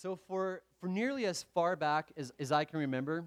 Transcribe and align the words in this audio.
So 0.00 0.16
for, 0.16 0.62
for 0.80 0.88
nearly 0.88 1.26
as 1.26 1.42
far 1.54 1.76
back 1.76 2.10
as, 2.16 2.32
as 2.38 2.52
I 2.52 2.64
can 2.64 2.78
remember, 2.78 3.22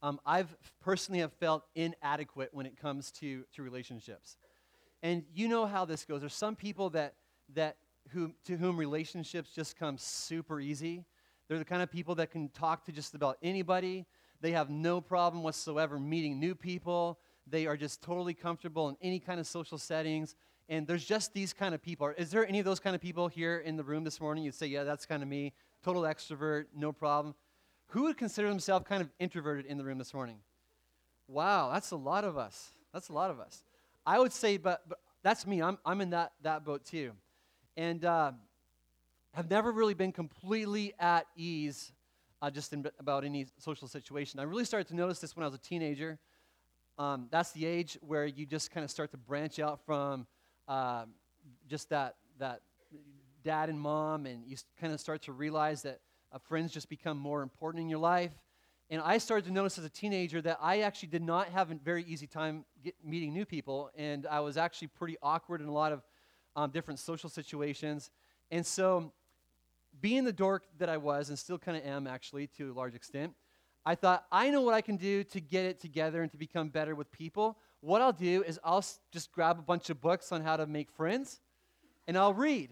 um, 0.00 0.20
I've 0.24 0.56
personally 0.80 1.22
have 1.22 1.32
felt 1.32 1.64
inadequate 1.74 2.50
when 2.52 2.66
it 2.66 2.76
comes 2.80 3.10
to, 3.12 3.42
to 3.56 3.62
relationships. 3.64 4.36
And 5.02 5.24
you 5.34 5.48
know 5.48 5.66
how 5.66 5.84
this 5.84 6.04
goes. 6.04 6.20
There's 6.20 6.34
some 6.34 6.54
people 6.54 6.90
that, 6.90 7.14
that 7.54 7.78
who, 8.10 8.32
to 8.44 8.56
whom 8.56 8.76
relationships 8.76 9.50
just 9.50 9.76
come 9.76 9.98
super 9.98 10.60
easy. 10.60 11.04
They're 11.48 11.58
the 11.58 11.64
kind 11.64 11.82
of 11.82 11.90
people 11.90 12.14
that 12.14 12.30
can 12.30 12.50
talk 12.50 12.84
to 12.84 12.92
just 12.92 13.16
about 13.16 13.36
anybody. 13.42 14.06
They 14.40 14.52
have 14.52 14.70
no 14.70 15.00
problem 15.00 15.42
whatsoever 15.42 15.98
meeting 15.98 16.38
new 16.38 16.54
people. 16.54 17.18
They 17.44 17.66
are 17.66 17.76
just 17.76 18.02
totally 18.02 18.34
comfortable 18.34 18.88
in 18.88 18.96
any 19.02 19.18
kind 19.18 19.40
of 19.40 19.48
social 19.48 19.78
settings. 19.78 20.36
And 20.70 20.86
there's 20.86 21.04
just 21.04 21.34
these 21.34 21.52
kind 21.52 21.74
of 21.74 21.82
people. 21.82 22.12
Is 22.16 22.30
there 22.30 22.46
any 22.46 22.60
of 22.60 22.64
those 22.64 22.78
kind 22.78 22.94
of 22.94 23.02
people 23.02 23.26
here 23.26 23.58
in 23.58 23.76
the 23.76 23.82
room 23.82 24.04
this 24.04 24.20
morning? 24.20 24.44
You'd 24.44 24.54
say, 24.54 24.68
yeah, 24.68 24.84
that's 24.84 25.04
kind 25.04 25.20
of 25.20 25.28
me. 25.28 25.52
Total 25.84 26.02
extrovert, 26.02 26.66
no 26.74 26.92
problem. 26.92 27.34
Who 27.88 28.04
would 28.04 28.16
consider 28.16 28.48
themselves 28.48 28.86
kind 28.88 29.02
of 29.02 29.10
introverted 29.18 29.66
in 29.66 29.78
the 29.78 29.84
room 29.84 29.98
this 29.98 30.14
morning? 30.14 30.36
Wow, 31.26 31.70
that's 31.72 31.90
a 31.90 31.96
lot 31.96 32.22
of 32.22 32.38
us. 32.38 32.70
That's 32.94 33.08
a 33.08 33.12
lot 33.12 33.32
of 33.32 33.40
us. 33.40 33.64
I 34.06 34.20
would 34.20 34.32
say, 34.32 34.58
but, 34.58 34.88
but 34.88 35.00
that's 35.24 35.44
me. 35.44 35.60
I'm, 35.60 35.76
I'm 35.84 36.00
in 36.00 36.10
that, 36.10 36.32
that 36.42 36.64
boat 36.64 36.84
too. 36.84 37.12
And 37.76 38.04
uh, 38.04 38.30
have 39.32 39.50
never 39.50 39.72
really 39.72 39.94
been 39.94 40.12
completely 40.12 40.94
at 41.00 41.26
ease 41.34 41.90
uh, 42.40 42.48
just 42.48 42.72
in, 42.72 42.86
about 43.00 43.24
any 43.24 43.46
social 43.58 43.88
situation. 43.88 44.38
I 44.38 44.44
really 44.44 44.64
started 44.64 44.86
to 44.88 44.94
notice 44.94 45.18
this 45.18 45.34
when 45.34 45.42
I 45.42 45.46
was 45.46 45.54
a 45.56 45.58
teenager. 45.58 46.20
Um, 46.96 47.26
that's 47.30 47.50
the 47.50 47.66
age 47.66 47.98
where 48.02 48.24
you 48.24 48.46
just 48.46 48.70
kind 48.70 48.84
of 48.84 48.90
start 48.90 49.10
to 49.10 49.16
branch 49.16 49.58
out 49.58 49.80
from 49.84 50.28
uh, 50.70 51.04
just 51.68 51.88
that, 51.90 52.14
that 52.38 52.60
dad 53.42 53.68
and 53.68 53.78
mom, 53.78 54.24
and 54.24 54.46
you 54.46 54.56
kind 54.80 54.92
of 54.92 55.00
start 55.00 55.20
to 55.22 55.32
realize 55.32 55.82
that 55.82 55.98
uh, 56.32 56.38
friends 56.38 56.72
just 56.72 56.88
become 56.88 57.18
more 57.18 57.42
important 57.42 57.82
in 57.82 57.88
your 57.88 57.98
life. 57.98 58.30
And 58.88 59.02
I 59.02 59.18
started 59.18 59.46
to 59.46 59.52
notice 59.52 59.78
as 59.78 59.84
a 59.84 59.90
teenager 59.90 60.40
that 60.42 60.58
I 60.62 60.82
actually 60.82 61.08
did 61.08 61.22
not 61.22 61.48
have 61.48 61.72
a 61.72 61.74
very 61.74 62.04
easy 62.04 62.28
time 62.28 62.64
get, 62.84 62.94
meeting 63.04 63.34
new 63.34 63.44
people, 63.44 63.90
and 63.96 64.28
I 64.28 64.40
was 64.40 64.56
actually 64.56 64.88
pretty 64.88 65.16
awkward 65.22 65.60
in 65.60 65.66
a 65.66 65.72
lot 65.72 65.90
of 65.90 66.02
um, 66.54 66.70
different 66.70 67.00
social 67.00 67.28
situations. 67.28 68.10
And 68.52 68.64
so, 68.64 69.12
being 70.00 70.24
the 70.24 70.32
dork 70.32 70.62
that 70.78 70.88
I 70.88 70.98
was, 70.98 71.30
and 71.30 71.38
still 71.38 71.58
kind 71.58 71.76
of 71.76 71.84
am 71.84 72.06
actually 72.06 72.46
to 72.58 72.70
a 72.70 72.74
large 72.74 72.94
extent, 72.94 73.34
I 73.84 73.96
thought, 73.96 74.24
I 74.30 74.50
know 74.50 74.62
what 74.62 74.74
I 74.74 74.82
can 74.82 74.96
do 74.96 75.24
to 75.24 75.40
get 75.40 75.64
it 75.64 75.80
together 75.80 76.22
and 76.22 76.30
to 76.30 76.38
become 76.38 76.68
better 76.68 76.94
with 76.94 77.10
people 77.10 77.58
what 77.80 78.02
I'll 78.02 78.12
do 78.12 78.42
is 78.46 78.58
I'll 78.62 78.84
just 79.10 79.32
grab 79.32 79.58
a 79.58 79.62
bunch 79.62 79.90
of 79.90 80.00
books 80.00 80.32
on 80.32 80.42
how 80.42 80.56
to 80.56 80.66
make 80.66 80.90
friends 80.90 81.40
and 82.06 82.18
I'll 82.18 82.34
read. 82.34 82.70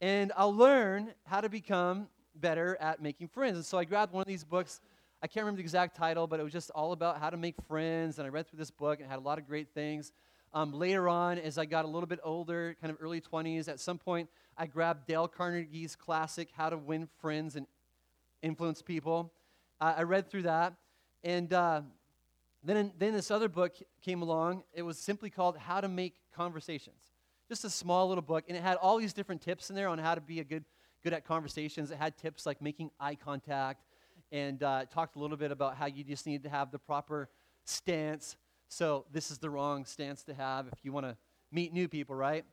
And 0.00 0.32
I'll 0.36 0.54
learn 0.54 1.14
how 1.24 1.40
to 1.40 1.48
become 1.48 2.08
better 2.34 2.76
at 2.80 3.00
making 3.00 3.28
friends. 3.28 3.56
And 3.56 3.64
so 3.64 3.78
I 3.78 3.84
grabbed 3.84 4.12
one 4.12 4.22
of 4.22 4.26
these 4.26 4.44
books. 4.44 4.80
I 5.22 5.28
can't 5.28 5.44
remember 5.44 5.58
the 5.58 5.62
exact 5.62 5.96
title, 5.96 6.26
but 6.26 6.40
it 6.40 6.42
was 6.42 6.52
just 6.52 6.70
all 6.70 6.92
about 6.92 7.20
how 7.20 7.30
to 7.30 7.36
make 7.36 7.54
friends. 7.68 8.18
And 8.18 8.26
I 8.26 8.30
read 8.30 8.48
through 8.48 8.58
this 8.58 8.70
book 8.70 9.00
and 9.00 9.08
had 9.08 9.18
a 9.18 9.22
lot 9.22 9.38
of 9.38 9.46
great 9.46 9.68
things. 9.74 10.12
Um, 10.52 10.72
later 10.72 11.08
on, 11.08 11.38
as 11.38 11.56
I 11.56 11.64
got 11.64 11.84
a 11.84 11.88
little 11.88 12.08
bit 12.08 12.18
older, 12.24 12.76
kind 12.80 12.90
of 12.90 12.98
early 13.00 13.20
20s, 13.20 13.68
at 13.68 13.80
some 13.80 13.96
point, 13.96 14.28
I 14.58 14.66
grabbed 14.66 15.06
Dale 15.06 15.28
Carnegie's 15.28 15.96
classic, 15.96 16.48
How 16.52 16.68
to 16.68 16.76
Win 16.76 17.08
Friends 17.20 17.56
and 17.56 17.66
Influence 18.42 18.82
People. 18.82 19.32
Uh, 19.80 19.94
I 19.96 20.02
read 20.02 20.28
through 20.28 20.42
that. 20.42 20.74
And 21.24 21.52
uh, 21.52 21.82
then, 22.64 22.92
then 22.98 23.12
this 23.12 23.30
other 23.30 23.48
book 23.48 23.74
came 24.02 24.22
along. 24.22 24.62
It 24.72 24.82
was 24.82 24.98
simply 24.98 25.30
called 25.30 25.56
How 25.56 25.80
to 25.80 25.88
Make 25.88 26.14
Conversations. 26.34 27.02
Just 27.48 27.64
a 27.64 27.70
small 27.70 28.08
little 28.08 28.22
book, 28.22 28.44
and 28.48 28.56
it 28.56 28.62
had 28.62 28.76
all 28.76 28.98
these 28.98 29.12
different 29.12 29.42
tips 29.42 29.68
in 29.68 29.76
there 29.76 29.88
on 29.88 29.98
how 29.98 30.14
to 30.14 30.20
be 30.20 30.40
a 30.40 30.44
good, 30.44 30.64
good 31.02 31.12
at 31.12 31.24
conversations. 31.24 31.90
It 31.90 31.98
had 31.98 32.16
tips 32.16 32.46
like 32.46 32.62
making 32.62 32.90
eye 33.00 33.16
contact, 33.16 33.84
and 34.30 34.62
uh, 34.62 34.86
talked 34.86 35.16
a 35.16 35.18
little 35.18 35.36
bit 35.36 35.52
about 35.52 35.76
how 35.76 35.86
you 35.86 36.02
just 36.02 36.26
need 36.26 36.42
to 36.44 36.48
have 36.48 36.70
the 36.70 36.78
proper 36.78 37.28
stance. 37.64 38.36
So 38.68 39.04
this 39.12 39.30
is 39.30 39.38
the 39.38 39.50
wrong 39.50 39.84
stance 39.84 40.24
to 40.24 40.34
have 40.34 40.66
if 40.68 40.78
you 40.82 40.92
want 40.92 41.04
to 41.04 41.16
meet 41.50 41.72
new 41.72 41.86
people, 41.86 42.14
right? 42.14 42.44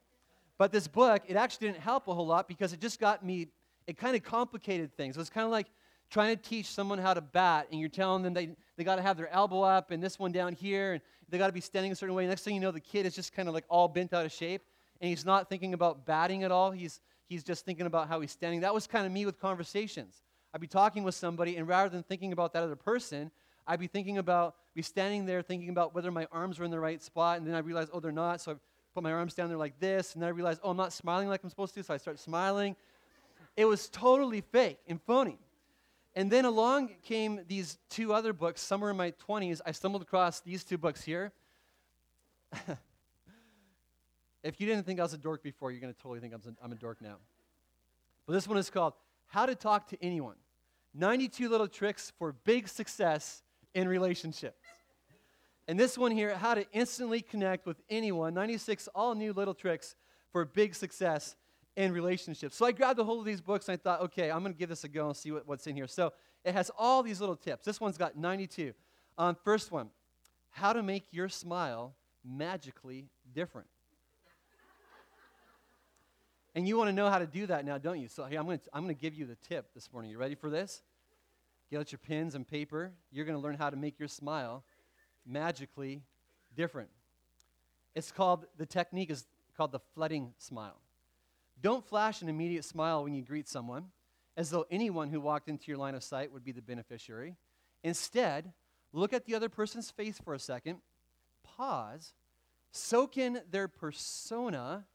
But 0.58 0.74
this 0.74 0.88
book, 0.88 1.24
it 1.28 1.38
actually 1.38 1.68
didn't 1.68 1.82
help 1.82 2.10
a 2.10 2.14
whole 2.14 2.28
lot 2.28 2.50
because 2.50 2.74
it 2.74 2.82
just 2.82 3.00
got 3.00 3.26
me. 3.26 3.48
It 3.88 3.98
kind 3.98 4.16
of 4.16 4.24
complicated 4.24 4.94
things. 4.96 5.16
It 5.16 5.20
was 5.20 5.30
kind 5.30 5.46
of 5.46 5.52
like 5.52 5.68
trying 6.10 6.36
to 6.36 6.42
teach 6.42 6.68
someone 6.68 6.98
how 6.98 7.14
to 7.14 7.22
bat, 7.22 7.68
and 7.72 7.80
you're 7.80 7.90
telling 7.90 8.24
them 8.24 8.34
they, 8.34 8.56
they 8.78 8.84
got 8.84 8.96
to 8.96 9.02
have 9.02 9.18
their 9.18 9.30
elbow 9.30 9.62
up 9.62 9.92
and 9.92 10.02
this 10.02 10.18
one 10.18 10.32
down 10.32 10.54
here, 10.54 10.94
and 10.94 11.02
they 11.30 11.38
got 11.38 11.48
to 11.48 11.54
be 11.54 11.62
standing 11.62 11.92
a 11.92 11.96
certain 11.96 12.16
way. 12.16 12.26
Next 12.26 12.44
thing 12.44 12.56
you 12.56 12.62
know, 12.62 12.72
the 12.72 12.80
kid 12.80 13.06
is 13.06 13.14
just 13.14 13.34
kind 13.34 13.48
of 13.48 13.54
like 13.54 13.66
all 13.70 13.88
bent 13.88 14.14
out 14.14 14.26
of 14.26 14.32
shape, 14.32 14.64
and 15.02 15.10
he's 15.10 15.26
not 15.26 15.50
thinking 15.50 15.74
about 15.74 16.06
batting 16.06 16.44
at 16.44 16.52
all. 16.52 16.72
He's, 16.72 17.00
he's 17.28 17.44
just 17.44 17.66
thinking 17.66 17.86
about 17.86 18.08
how 18.08 18.22
he's 18.22 18.32
standing. 18.32 18.62
That 18.62 18.74
was 18.74 18.88
kind 18.88 19.06
of 19.06 19.12
me 19.12 19.26
with 19.26 19.40
conversations. 19.40 20.24
I'd 20.54 20.62
be 20.62 20.68
talking 20.68 21.04
with 21.04 21.16
somebody, 21.16 21.58
and 21.58 21.68
rather 21.68 21.90
than 21.90 22.04
thinking 22.04 22.34
about 22.34 22.54
that 22.54 22.64
other 22.64 22.76
person, 22.76 23.30
I'd 23.68 23.80
be 23.80 23.88
thinking 23.88 24.18
about, 24.18 24.56
be 24.74 24.82
standing 24.82 25.28
there 25.28 25.44
thinking 25.44 25.70
about 25.70 25.94
whether 25.94 26.12
my 26.12 26.28
arms 26.32 26.58
were 26.58 26.66
in 26.66 26.72
the 26.72 26.80
right 26.80 27.02
spot, 27.04 27.38
and 27.38 27.48
then 27.48 27.54
I 27.54 27.60
realize, 27.60 27.88
oh, 27.94 28.00
they're 28.00 28.12
not, 28.12 28.42
so 28.42 28.54
I 28.54 28.56
put 28.96 29.04
my 29.04 29.12
arms 29.12 29.36
down 29.36 29.50
there 29.50 29.60
like 29.60 29.80
this, 29.80 30.14
and 30.16 30.24
then 30.24 30.28
I 30.28 30.32
realize, 30.32 30.60
oh, 30.64 30.72
I'm 30.72 30.78
not 30.78 30.92
smiling 30.92 31.28
like 31.28 31.42
I'm 31.44 31.52
supposed 31.52 31.76
to, 31.76 31.84
so 31.84 31.94
I 31.94 31.98
start 31.98 32.18
smiling. 32.18 32.76
It 33.56 33.66
was 33.66 33.90
totally 33.90 34.42
fake 34.42 34.80
and 34.88 35.00
phony. 35.00 35.38
And 36.20 36.30
then 36.30 36.44
along 36.44 36.90
came 37.04 37.40
these 37.48 37.78
two 37.90 38.12
other 38.14 38.34
books. 38.34 38.60
Somewhere 38.60 38.92
in 38.92 38.98
my 38.98 39.12
20s, 39.26 39.62
I 39.66 39.72
stumbled 39.72 40.02
across 40.02 40.42
these 40.42 40.66
two 40.66 40.78
books 40.78 41.02
here. 41.02 41.32
if 44.44 44.60
you 44.60 44.68
didn't 44.68 44.86
think 44.86 45.00
I 45.00 45.04
was 45.04 45.14
a 45.14 45.18
dork 45.18 45.42
before, 45.42 45.72
you're 45.72 45.80
going 45.80 45.94
to 45.94 46.00
totally 46.02 46.20
think 46.20 46.34
I'm 46.34 46.42
a, 46.46 46.66
I'm 46.66 46.74
a 46.74 46.76
dork 46.76 47.02
now. 47.02 47.20
But 48.28 48.34
this 48.34 48.50
one 48.50 48.58
is 48.58 48.70
called 48.70 48.96
How 49.28 49.46
to 49.46 49.56
Talk 49.56 49.88
to 49.92 50.04
Anyone 50.04 50.36
92 50.94 51.48
Little 51.48 51.70
Tricks 51.70 52.12
for 52.20 52.34
Big 52.34 52.68
Success 52.68 53.42
in 53.74 53.88
Relationships. 53.88 54.60
And 55.70 55.80
this 55.80 55.98
one 55.98 56.12
here, 56.12 56.36
How 56.36 56.54
to 56.54 56.66
Instantly 56.74 57.22
Connect 57.22 57.66
with 57.66 57.78
Anyone 57.90 58.34
96 58.34 58.90
All 58.94 59.16
New 59.16 59.32
Little 59.32 59.54
Tricks 59.54 59.96
for 60.34 60.44
Big 60.44 60.76
Success 60.76 61.38
in 61.80 61.94
relationships. 61.94 62.58
So 62.58 62.66
I 62.66 62.74
grabbed 62.74 63.00
a 63.00 63.06
hold 63.06 63.20
of 63.20 63.26
these 63.26 63.40
books 63.40 63.70
and 63.70 63.74
I 63.74 63.78
thought, 63.78 64.02
okay, 64.02 64.30
I'm 64.30 64.42
going 64.42 64.52
to 64.52 64.60
give 64.60 64.68
this 64.68 64.84
a 64.84 64.90
go 64.90 65.08
and 65.08 65.16
see 65.16 65.32
what, 65.32 65.48
what's 65.48 65.66
in 65.66 65.78
here. 65.78 65.88
So 65.88 66.12
it 66.44 66.54
has 66.54 66.70
all 66.78 67.02
these 67.02 67.22
little 67.22 67.38
tips. 67.38 67.64
This 67.64 67.80
one's 67.80 67.98
got 67.98 68.18
92. 68.18 68.74
Um, 69.18 69.38
first 69.46 69.72
one 69.72 69.90
how 70.52 70.74
to 70.74 70.84
make 70.84 71.06
your 71.12 71.30
smile 71.30 71.94
magically 72.26 73.08
different. 73.34 73.68
and 76.56 76.68
you 76.68 76.76
want 76.76 76.90
to 76.90 76.94
know 76.94 77.10
how 77.10 77.20
to 77.20 77.28
do 77.28 77.46
that 77.46 77.64
now, 77.64 77.78
don't 77.78 78.02
you? 78.02 78.10
So 78.10 78.26
here, 78.26 78.40
I'm 78.40 78.46
going 78.46 78.60
to 78.60 78.66
I'm 78.74 78.84
going 78.84 78.94
to 78.94 79.02
give 79.02 79.14
you 79.14 79.26
the 79.26 79.36
tip 79.36 79.74
this 79.74 79.94
morning. 79.94 80.12
You 80.12 80.18
ready 80.18 80.36
for 80.36 80.50
this? 80.50 80.82
Get 81.72 81.80
out 81.80 81.92
your 81.94 82.00
pens 82.00 82.36
and 82.36 82.46
paper. 82.46 82.92
You're 83.10 83.26
going 83.26 83.38
to 83.38 83.42
learn 83.42 83.56
how 83.56 83.70
to 83.70 83.78
make 83.78 84.00
your 84.00 84.10
smile 84.10 84.66
magically 85.26 86.02
different. 86.58 86.90
It's 87.96 88.12
called, 88.12 88.48
the 88.58 88.66
technique 88.66 89.12
is 89.12 89.28
called 89.56 89.72
the 89.72 89.80
flooding 89.94 90.34
smile. 90.40 90.82
Don't 91.62 91.86
flash 91.86 92.22
an 92.22 92.30
immediate 92.30 92.64
smile 92.64 93.04
when 93.04 93.14
you 93.14 93.22
greet 93.22 93.48
someone, 93.48 93.88
as 94.38 94.50
though 94.50 94.66
anyone 94.72 95.10
who 95.10 95.20
walked 95.20 95.50
into 95.50 95.66
your 95.68 95.78
line 95.78 95.96
of 95.96 96.04
sight 96.04 96.32
would 96.32 96.44
be 96.44 96.52
the 96.52 96.62
beneficiary. 96.62 97.36
Instead, 97.84 98.54
look 98.94 99.12
at 99.14 99.26
the 99.26 99.36
other 99.36 99.50
person's 99.50 99.92
face 99.92 100.18
for 100.24 100.34
a 100.34 100.40
second, 100.40 100.80
pause, 101.44 102.14
soak 102.72 103.18
in 103.18 103.42
their 103.52 103.68
persona, 103.68 104.86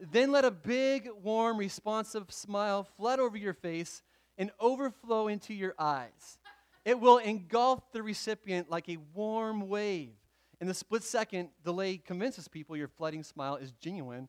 then 0.00 0.32
let 0.32 0.44
a 0.44 0.50
big, 0.50 1.08
warm, 1.22 1.56
responsive 1.56 2.30
smile 2.32 2.84
flood 2.84 3.18
over 3.18 3.36
your 3.36 3.54
face 3.54 4.02
and 4.36 4.50
overflow 4.60 5.28
into 5.28 5.54
your 5.54 5.74
eyes. 5.78 6.38
It 6.84 7.00
will 7.00 7.18
engulf 7.18 7.92
the 7.92 8.02
recipient 8.02 8.70
like 8.70 8.88
a 8.88 8.98
warm 9.14 9.68
wave. 9.68 10.14
In 10.60 10.66
the 10.66 10.74
split 10.74 11.02
second 11.02 11.50
delay 11.64 11.98
convinces 11.98 12.48
people 12.48 12.76
your 12.76 12.88
flooding 12.88 13.22
smile 13.22 13.56
is 13.56 13.72
genuine 13.72 14.28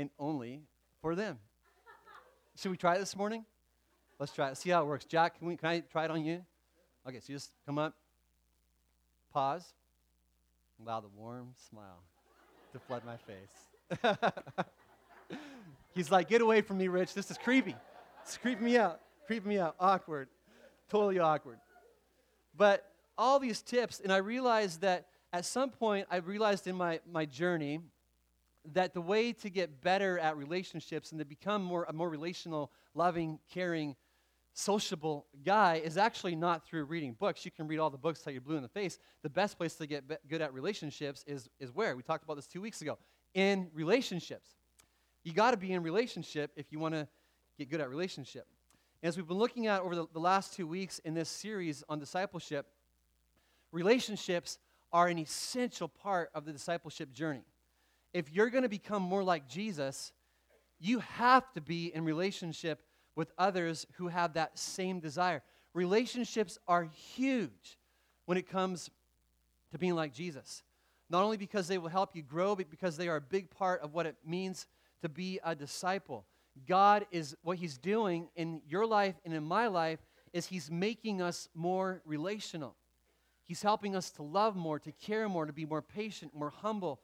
and 0.00 0.10
only 0.18 0.62
for 1.02 1.14
them. 1.14 1.38
Should 2.56 2.70
we 2.70 2.76
try 2.76 2.96
it 2.96 2.98
this 2.98 3.16
morning? 3.16 3.44
Let's 4.18 4.32
try 4.32 4.50
it. 4.50 4.56
See 4.56 4.70
how 4.70 4.82
it 4.82 4.86
works. 4.86 5.04
Jack, 5.04 5.38
can, 5.38 5.48
we, 5.48 5.56
can 5.56 5.68
I 5.68 5.80
try 5.80 6.04
it 6.04 6.10
on 6.10 6.24
you? 6.24 6.44
Okay, 7.08 7.20
so 7.20 7.32
just 7.32 7.50
come 7.64 7.78
up, 7.78 7.94
pause, 9.32 9.64
allow 10.82 11.00
the 11.00 11.08
warm 11.16 11.54
smile 11.68 12.02
to 12.72 12.78
flood 12.78 13.02
my 13.04 13.16
face. 13.16 14.28
He's 15.94 16.10
like, 16.10 16.28
get 16.28 16.42
away 16.42 16.60
from 16.60 16.78
me, 16.78 16.88
Rich. 16.88 17.14
This 17.14 17.30
is 17.30 17.38
creepy. 17.38 17.74
It's 18.22 18.36
creeping 18.36 18.64
me 18.64 18.76
out. 18.76 19.00
Creeping 19.26 19.48
me 19.48 19.58
out. 19.58 19.74
Awkward. 19.80 20.28
Totally 20.88 21.18
awkward. 21.18 21.58
But 22.56 22.86
all 23.16 23.38
these 23.38 23.62
tips, 23.62 24.00
and 24.00 24.12
I 24.12 24.18
realized 24.18 24.82
that 24.82 25.06
at 25.32 25.44
some 25.44 25.70
point, 25.70 26.06
I 26.10 26.16
realized 26.16 26.66
in 26.66 26.76
my, 26.76 27.00
my 27.10 27.24
journey 27.24 27.80
that 28.72 28.94
the 28.94 29.00
way 29.00 29.32
to 29.32 29.50
get 29.50 29.80
better 29.80 30.18
at 30.18 30.36
relationships 30.36 31.12
and 31.12 31.18
to 31.18 31.24
become 31.24 31.62
more, 31.62 31.86
a 31.88 31.92
more 31.92 32.08
relational, 32.08 32.70
loving, 32.94 33.38
caring, 33.52 33.96
sociable 34.52 35.26
guy 35.44 35.76
is 35.76 35.96
actually 35.96 36.34
not 36.34 36.66
through 36.66 36.84
reading 36.84 37.14
books. 37.18 37.44
You 37.44 37.50
can 37.50 37.66
read 37.66 37.78
all 37.78 37.90
the 37.90 37.98
books 37.98 38.20
till 38.20 38.32
you're 38.32 38.42
blue 38.42 38.56
in 38.56 38.62
the 38.62 38.68
face. 38.68 38.98
The 39.22 39.30
best 39.30 39.56
place 39.56 39.74
to 39.76 39.86
get 39.86 40.08
be- 40.08 40.16
good 40.28 40.42
at 40.42 40.52
relationships 40.52 41.24
is, 41.26 41.48
is 41.58 41.74
where? 41.74 41.96
We 41.96 42.02
talked 42.02 42.24
about 42.24 42.36
this 42.36 42.46
two 42.46 42.60
weeks 42.60 42.82
ago. 42.82 42.98
In 43.34 43.68
relationships. 43.72 44.56
You 45.22 45.32
got 45.32 45.52
to 45.52 45.56
be 45.56 45.72
in 45.72 45.82
relationship 45.82 46.50
if 46.56 46.72
you 46.72 46.78
want 46.78 46.94
to 46.94 47.06
get 47.58 47.70
good 47.70 47.80
at 47.80 47.88
relationship. 47.88 48.46
As 49.02 49.16
we've 49.16 49.26
been 49.26 49.38
looking 49.38 49.66
at 49.66 49.80
over 49.80 49.94
the, 49.94 50.06
the 50.12 50.20
last 50.20 50.54
two 50.54 50.66
weeks 50.66 50.98
in 51.00 51.14
this 51.14 51.28
series 51.28 51.84
on 51.88 51.98
discipleship, 51.98 52.66
relationships 53.72 54.58
are 54.92 55.08
an 55.08 55.18
essential 55.18 55.88
part 55.88 56.30
of 56.34 56.44
the 56.44 56.52
discipleship 56.52 57.12
journey. 57.12 57.44
If 58.12 58.32
you're 58.32 58.50
going 58.50 58.62
to 58.62 58.68
become 58.68 59.02
more 59.02 59.22
like 59.22 59.48
Jesus, 59.48 60.12
you 60.78 61.00
have 61.00 61.52
to 61.52 61.60
be 61.60 61.94
in 61.94 62.04
relationship 62.04 62.82
with 63.14 63.32
others 63.38 63.86
who 63.94 64.08
have 64.08 64.34
that 64.34 64.58
same 64.58 65.00
desire. 65.00 65.42
Relationships 65.74 66.58
are 66.66 66.84
huge 67.14 67.78
when 68.26 68.38
it 68.38 68.48
comes 68.48 68.90
to 69.72 69.78
being 69.78 69.94
like 69.94 70.12
Jesus. 70.12 70.62
Not 71.08 71.22
only 71.22 71.36
because 71.36 71.68
they 71.68 71.78
will 71.78 71.88
help 71.88 72.14
you 72.14 72.22
grow, 72.22 72.56
but 72.56 72.70
because 72.70 72.96
they 72.96 73.08
are 73.08 73.16
a 73.16 73.20
big 73.20 73.50
part 73.50 73.80
of 73.82 73.94
what 73.94 74.06
it 74.06 74.16
means 74.24 74.66
to 75.02 75.08
be 75.08 75.40
a 75.44 75.54
disciple. 75.54 76.24
God 76.66 77.06
is 77.10 77.36
what 77.42 77.58
He's 77.58 77.78
doing 77.78 78.28
in 78.36 78.62
your 78.68 78.86
life 78.86 79.14
and 79.24 79.34
in 79.34 79.44
my 79.44 79.66
life 79.66 79.98
is 80.32 80.46
He's 80.46 80.70
making 80.70 81.20
us 81.20 81.48
more 81.54 82.00
relational. 82.04 82.76
He's 83.44 83.62
helping 83.62 83.96
us 83.96 84.10
to 84.12 84.22
love 84.22 84.54
more, 84.54 84.78
to 84.78 84.92
care 84.92 85.28
more, 85.28 85.46
to 85.46 85.52
be 85.52 85.64
more 85.64 85.82
patient, 85.82 86.34
more 86.34 86.50
humble, 86.50 87.00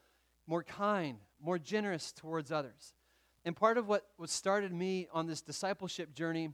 more 0.46 0.62
kind, 0.62 1.18
more 1.40 1.58
generous 1.58 2.12
towards 2.12 2.52
others. 2.52 2.94
And 3.44 3.54
part 3.54 3.78
of 3.78 3.88
what, 3.88 4.06
what 4.16 4.30
started 4.30 4.72
me 4.72 5.08
on 5.12 5.26
this 5.26 5.40
discipleship 5.40 6.14
journey 6.14 6.50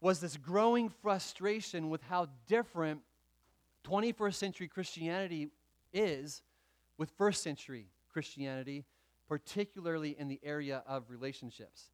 was 0.00 0.20
this 0.20 0.36
growing 0.36 0.88
frustration 0.88 1.90
with 1.90 2.02
how 2.04 2.28
different 2.46 3.00
21st 3.84 4.34
century 4.34 4.68
Christianity 4.68 5.48
is 5.92 6.42
with 6.96 7.10
first 7.10 7.42
century 7.42 7.88
Christianity, 8.12 8.84
particularly 9.28 10.16
in 10.18 10.28
the 10.28 10.40
area 10.42 10.82
of 10.86 11.04
relationships. 11.08 11.90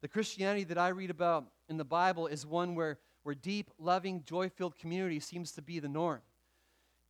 The 0.00 0.08
Christianity 0.08 0.64
that 0.64 0.78
I 0.78 0.88
read 0.88 1.10
about 1.10 1.46
in 1.68 1.76
the 1.76 1.84
Bible 1.84 2.26
is 2.26 2.46
one 2.46 2.74
where, 2.74 2.98
where 3.22 3.34
deep, 3.34 3.70
loving, 3.78 4.22
joy 4.24 4.48
filled 4.48 4.78
community 4.78 5.20
seems 5.20 5.52
to 5.52 5.62
be 5.62 5.78
the 5.80 5.88
norm 5.88 6.22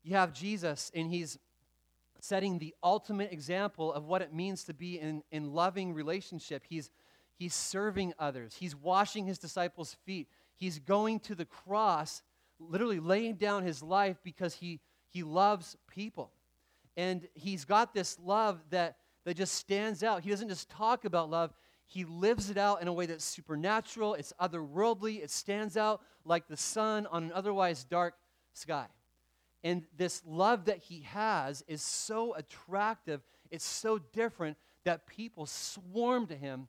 you 0.03 0.17
have 0.17 0.33
Jesus, 0.33 0.91
and 0.95 1.11
he's 1.11 1.39
setting 2.25 2.59
the 2.59 2.75
ultimate 2.83 3.33
example 3.33 3.93
of 3.93 4.05
what 4.05 4.23
it 4.23 4.35
means 4.35 4.65
to 4.65 4.75
be 4.75 4.99
in, 4.99 5.23
in 5.31 5.53
loving 5.53 5.95
relationship. 5.95 6.65
He's, 6.69 6.91
he's 7.39 7.55
serving 7.55 8.13
others, 8.19 8.57
he's 8.59 8.77
washing 8.77 9.27
his 9.27 9.39
disciples' 9.39 9.97
feet, 10.05 10.29
he's 10.55 10.79
going 10.79 11.21
to 11.21 11.35
the 11.35 11.45
cross, 11.45 12.23
literally 12.59 13.01
laying 13.01 13.37
down 13.37 13.63
his 13.63 13.83
life 13.83 14.19
because 14.23 14.55
he, 14.55 14.81
he 15.09 15.23
loves 15.23 15.77
people. 15.89 16.31
And 16.97 17.27
he's 17.35 17.65
got 17.65 17.95
this 17.95 18.19
love 18.23 18.61
that, 18.71 18.97
that 19.25 19.37
just 19.37 19.55
stands 19.55 20.03
out. 20.03 20.23
He 20.23 20.31
doesn't 20.31 20.49
just 20.49 20.69
talk 20.69 21.05
about 21.05 21.31
love, 21.31 21.55
he 21.87 22.05
lives 22.05 22.51
it 22.51 22.57
out 22.57 22.83
in 22.83 22.89
a 22.89 22.93
way 22.93 23.07
that's 23.07 23.25
supernatural, 23.25 24.15
it's 24.15 24.33
otherworldly, 24.41 25.23
it 25.23 25.31
stands 25.31 25.77
out 25.77 26.03
like 26.25 26.47
the 26.47 26.57
sun 26.57 27.07
on 27.07 27.25
an 27.25 27.33
otherwise 27.33 27.85
dark 27.85 28.15
sky. 28.53 28.87
And 29.63 29.85
this 29.97 30.23
love 30.27 30.67
that 30.67 30.79
he 30.79 31.01
has 31.03 31.63
is 31.69 31.83
so 31.83 32.35
attractive, 32.35 33.21
it's 33.51 33.65
so 33.65 33.99
different 33.99 34.57
that 34.85 35.07
people 35.07 35.47
swarm 35.47 36.27
to 36.29 36.37
him 36.37 36.69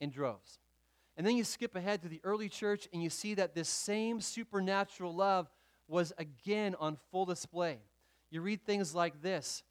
in 0.00 0.10
droves. 0.10 0.58
And 1.16 1.26
then 1.26 1.36
you 1.36 1.44
skip 1.44 1.76
ahead 1.76 2.02
to 2.02 2.08
the 2.08 2.20
early 2.24 2.48
church 2.48 2.88
and 2.92 3.02
you 3.02 3.10
see 3.10 3.34
that 3.34 3.54
this 3.54 3.68
same 3.68 4.20
supernatural 4.20 5.14
love 5.14 5.48
was 5.86 6.12
again 6.18 6.74
on 6.80 6.96
full 7.10 7.26
display. 7.26 7.78
You 8.30 8.40
read 8.40 8.64
things 8.64 8.94
like 8.94 9.22
this 9.22 9.62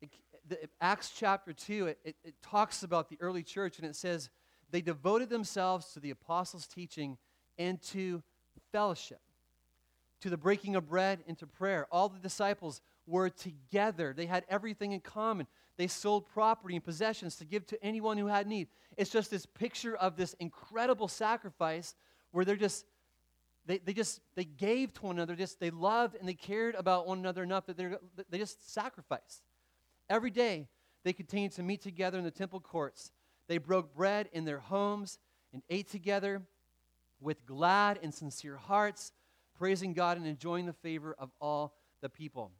it, 0.00 0.10
the, 0.48 0.58
Acts 0.80 1.12
chapter 1.14 1.52
2, 1.52 1.88
it, 1.88 1.98
it, 2.04 2.16
it 2.24 2.34
talks 2.42 2.82
about 2.82 3.08
the 3.10 3.18
early 3.20 3.42
church 3.42 3.78
and 3.78 3.86
it 3.86 3.96
says, 3.96 4.30
They 4.70 4.80
devoted 4.80 5.28
themselves 5.28 5.92
to 5.92 6.00
the 6.00 6.10
apostles' 6.10 6.66
teaching 6.66 7.18
and 7.58 7.82
to 7.82 8.22
fellowship 8.72 9.20
to 10.26 10.30
the 10.30 10.36
breaking 10.36 10.74
of 10.74 10.88
bread 10.88 11.20
and 11.28 11.38
to 11.38 11.46
prayer. 11.46 11.86
All 11.92 12.08
the 12.08 12.18
disciples 12.18 12.80
were 13.06 13.30
together, 13.30 14.12
they 14.12 14.26
had 14.26 14.44
everything 14.48 14.90
in 14.90 14.98
common. 14.98 15.46
They 15.76 15.86
sold 15.86 16.26
property 16.26 16.74
and 16.74 16.84
possessions 16.84 17.36
to 17.36 17.44
give 17.44 17.64
to 17.66 17.80
anyone 17.80 18.18
who 18.18 18.26
had 18.26 18.48
need. 18.48 18.66
It's 18.96 19.10
just 19.10 19.30
this 19.30 19.46
picture 19.46 19.94
of 19.94 20.16
this 20.16 20.34
incredible 20.40 21.06
sacrifice 21.06 21.94
where 22.32 22.44
they're 22.44 22.56
just 22.56 22.86
they, 23.66 23.78
they 23.78 23.92
just 23.92 24.20
they 24.34 24.42
gave 24.44 24.92
to 24.94 25.02
one 25.02 25.16
another 25.16 25.36
just 25.36 25.60
they 25.60 25.70
loved 25.70 26.16
and 26.16 26.28
they 26.28 26.34
cared 26.34 26.74
about 26.74 27.06
one 27.06 27.18
another 27.18 27.44
enough 27.44 27.66
that 27.66 27.76
they 27.76 27.88
they 28.28 28.38
just 28.38 28.72
sacrificed 28.72 29.42
every 30.08 30.30
day 30.30 30.66
they 31.04 31.12
continued 31.12 31.52
to 31.52 31.62
meet 31.62 31.82
together 31.82 32.16
in 32.16 32.24
the 32.24 32.30
temple 32.30 32.60
courts 32.60 33.10
they 33.48 33.58
broke 33.58 33.92
bread 33.94 34.28
in 34.32 34.44
their 34.44 34.60
homes 34.60 35.18
and 35.52 35.62
ate 35.68 35.90
together 35.90 36.42
with 37.20 37.44
glad 37.44 37.98
and 38.02 38.14
sincere 38.14 38.56
hearts 38.56 39.12
praising 39.58 39.92
God 39.92 40.16
and 40.16 40.26
enjoying 40.26 40.66
the 40.66 40.72
favor 40.72 41.14
of 41.18 41.30
all 41.40 41.74
the 42.00 42.08
people. 42.08 42.50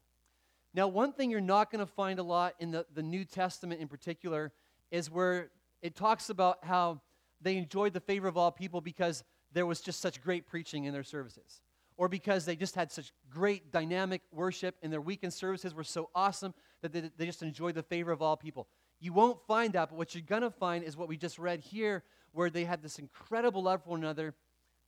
Now, 0.75 0.89
one 0.89 1.13
thing 1.13 1.31
you're 1.31 1.41
not 1.41 1.71
going 1.71 1.85
to 1.85 1.91
find 1.91 2.19
a 2.19 2.23
lot 2.23 2.55
in 2.59 2.71
the, 2.71 2.85
the 2.95 3.03
New 3.03 3.25
Testament 3.25 3.81
in 3.81 3.89
particular 3.89 4.53
is 4.91 5.11
where 5.11 5.51
it 5.83 5.95
talks 5.97 6.29
about 6.31 6.65
how 6.65 7.01
they 7.41 7.57
enjoyed 7.57 7.93
the 7.93 8.01
favor 8.01 8.29
of 8.29 8.37
all 8.37 8.51
people 8.51 8.81
because 8.81 9.25
there 9.53 9.67
was 9.67 9.81
just 9.81 10.01
such 10.01 10.23
great 10.23 10.47
preaching 10.47 10.85
in 10.85 10.93
their 10.93 11.03
services, 11.03 11.61
or 11.97 12.09
because 12.09 12.45
they 12.45 12.57
just 12.57 12.75
had 12.75 12.93
such 12.93 13.13
great 13.31 13.73
dynamic 13.73 14.21
worship 14.33 14.75
and 14.83 14.93
their 14.93 15.01
weekend 15.01 15.33
services 15.33 15.75
were 15.75 15.85
so 15.85 16.11
awesome 16.15 16.53
that 16.83 16.93
they, 16.93 17.11
they 17.17 17.27
just 17.27 17.43
enjoyed 17.43 17.75
the 17.75 17.83
favor 17.83 18.13
of 18.13 18.21
all 18.21 18.37
people. 18.37 18.67
You 19.01 19.13
won't 19.13 19.39
find 19.47 19.73
that, 19.75 19.91
but 19.91 19.97
what 19.97 20.15
you're 20.15 20.25
going 20.27 20.43
to 20.43 20.51
find 20.51 20.85
is 20.85 20.97
what 20.97 21.09
we 21.09 21.17
just 21.17 21.39
read 21.39 21.61
here, 21.61 22.03
where 22.33 22.51
they 22.51 22.65
had 22.65 22.83
this 22.83 22.99
incredible 22.99 23.63
love 23.63 23.83
for 23.83 23.91
one 23.91 24.01
another 24.01 24.35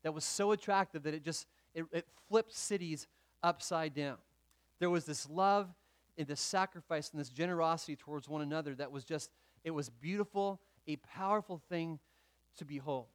that 0.02 0.12
was 0.12 0.24
so 0.24 0.52
attractive 0.52 1.02
that 1.04 1.14
it 1.14 1.24
just 1.24 1.46
it, 1.78 1.84
it 1.92 2.06
flipped 2.28 2.54
cities 2.54 3.06
upside 3.42 3.94
down. 3.94 4.16
There 4.80 4.90
was 4.90 5.04
this 5.04 5.28
love 5.28 5.68
and 6.16 6.26
this 6.26 6.40
sacrifice 6.40 7.10
and 7.10 7.20
this 7.20 7.28
generosity 7.28 7.94
towards 7.96 8.28
one 8.28 8.42
another 8.42 8.74
that 8.74 8.90
was 8.90 9.04
just, 9.04 9.30
it 9.64 9.70
was 9.70 9.88
beautiful, 9.88 10.60
a 10.86 10.96
powerful 10.96 11.62
thing 11.68 12.00
to 12.56 12.64
behold. 12.64 13.06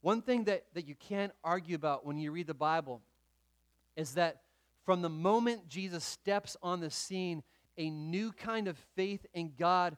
One 0.00 0.22
thing 0.22 0.44
that, 0.44 0.64
that 0.74 0.86
you 0.86 0.94
can't 0.94 1.32
argue 1.42 1.74
about 1.74 2.06
when 2.06 2.18
you 2.18 2.30
read 2.30 2.46
the 2.46 2.54
Bible 2.54 3.02
is 3.96 4.14
that 4.14 4.42
from 4.84 5.02
the 5.02 5.08
moment 5.08 5.68
Jesus 5.68 6.04
steps 6.04 6.56
on 6.62 6.80
the 6.80 6.90
scene, 6.90 7.42
a 7.76 7.90
new 7.90 8.32
kind 8.32 8.68
of 8.68 8.78
faith 8.96 9.26
in 9.34 9.52
God 9.58 9.96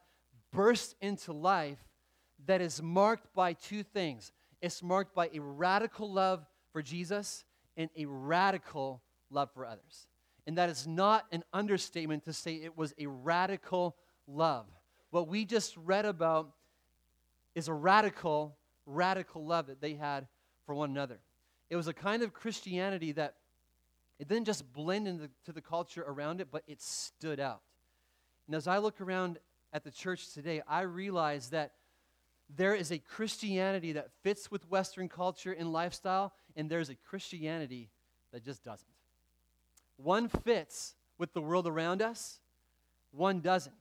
bursts 0.52 0.94
into 1.00 1.32
life 1.32 1.78
that 2.46 2.60
is 2.60 2.82
marked 2.82 3.34
by 3.34 3.54
two 3.54 3.82
things. 3.82 4.32
It's 4.60 4.82
marked 4.82 5.14
by 5.14 5.30
a 5.34 5.40
radical 5.40 6.10
love 6.10 6.46
for 6.72 6.82
Jesus 6.82 7.44
and 7.76 7.90
a 7.96 8.06
radical 8.06 9.02
love 9.30 9.50
for 9.52 9.64
others. 9.64 10.06
And 10.46 10.58
that 10.58 10.68
is 10.68 10.86
not 10.86 11.26
an 11.32 11.42
understatement 11.52 12.24
to 12.24 12.32
say 12.32 12.54
it 12.56 12.76
was 12.76 12.94
a 12.98 13.06
radical 13.06 13.96
love. 14.26 14.66
What 15.10 15.28
we 15.28 15.44
just 15.44 15.76
read 15.76 16.04
about 16.04 16.50
is 17.54 17.68
a 17.68 17.72
radical, 17.72 18.56
radical 18.86 19.44
love 19.44 19.68
that 19.68 19.80
they 19.80 19.94
had 19.94 20.26
for 20.66 20.74
one 20.74 20.90
another. 20.90 21.18
It 21.70 21.76
was 21.76 21.88
a 21.88 21.94
kind 21.94 22.22
of 22.22 22.32
Christianity 22.32 23.12
that 23.12 23.34
it 24.18 24.28
didn't 24.28 24.46
just 24.46 24.70
blend 24.72 25.08
into 25.08 25.28
the 25.52 25.60
culture 25.60 26.04
around 26.06 26.40
it, 26.40 26.48
but 26.50 26.62
it 26.66 26.80
stood 26.80 27.40
out. 27.40 27.62
And 28.46 28.54
as 28.54 28.66
I 28.66 28.78
look 28.78 29.00
around 29.00 29.38
at 29.72 29.84
the 29.84 29.90
church 29.90 30.32
today, 30.32 30.62
I 30.68 30.82
realize 30.82 31.50
that 31.50 31.72
there 32.54 32.74
is 32.74 32.92
a 32.92 32.98
Christianity 32.98 33.92
that 33.92 34.10
fits 34.22 34.50
with 34.50 34.70
Western 34.70 35.08
culture 35.08 35.52
and 35.52 35.72
lifestyle, 35.72 36.32
and 36.56 36.70
there's 36.70 36.88
a 36.88 36.94
Christianity 36.94 37.90
that 38.32 38.44
just 38.44 38.64
doesn't. 38.64 38.88
One 39.96 40.28
fits 40.28 40.94
with 41.18 41.32
the 41.32 41.40
world 41.40 41.66
around 41.66 42.02
us, 42.02 42.40
one 43.12 43.40
doesn't. 43.40 43.74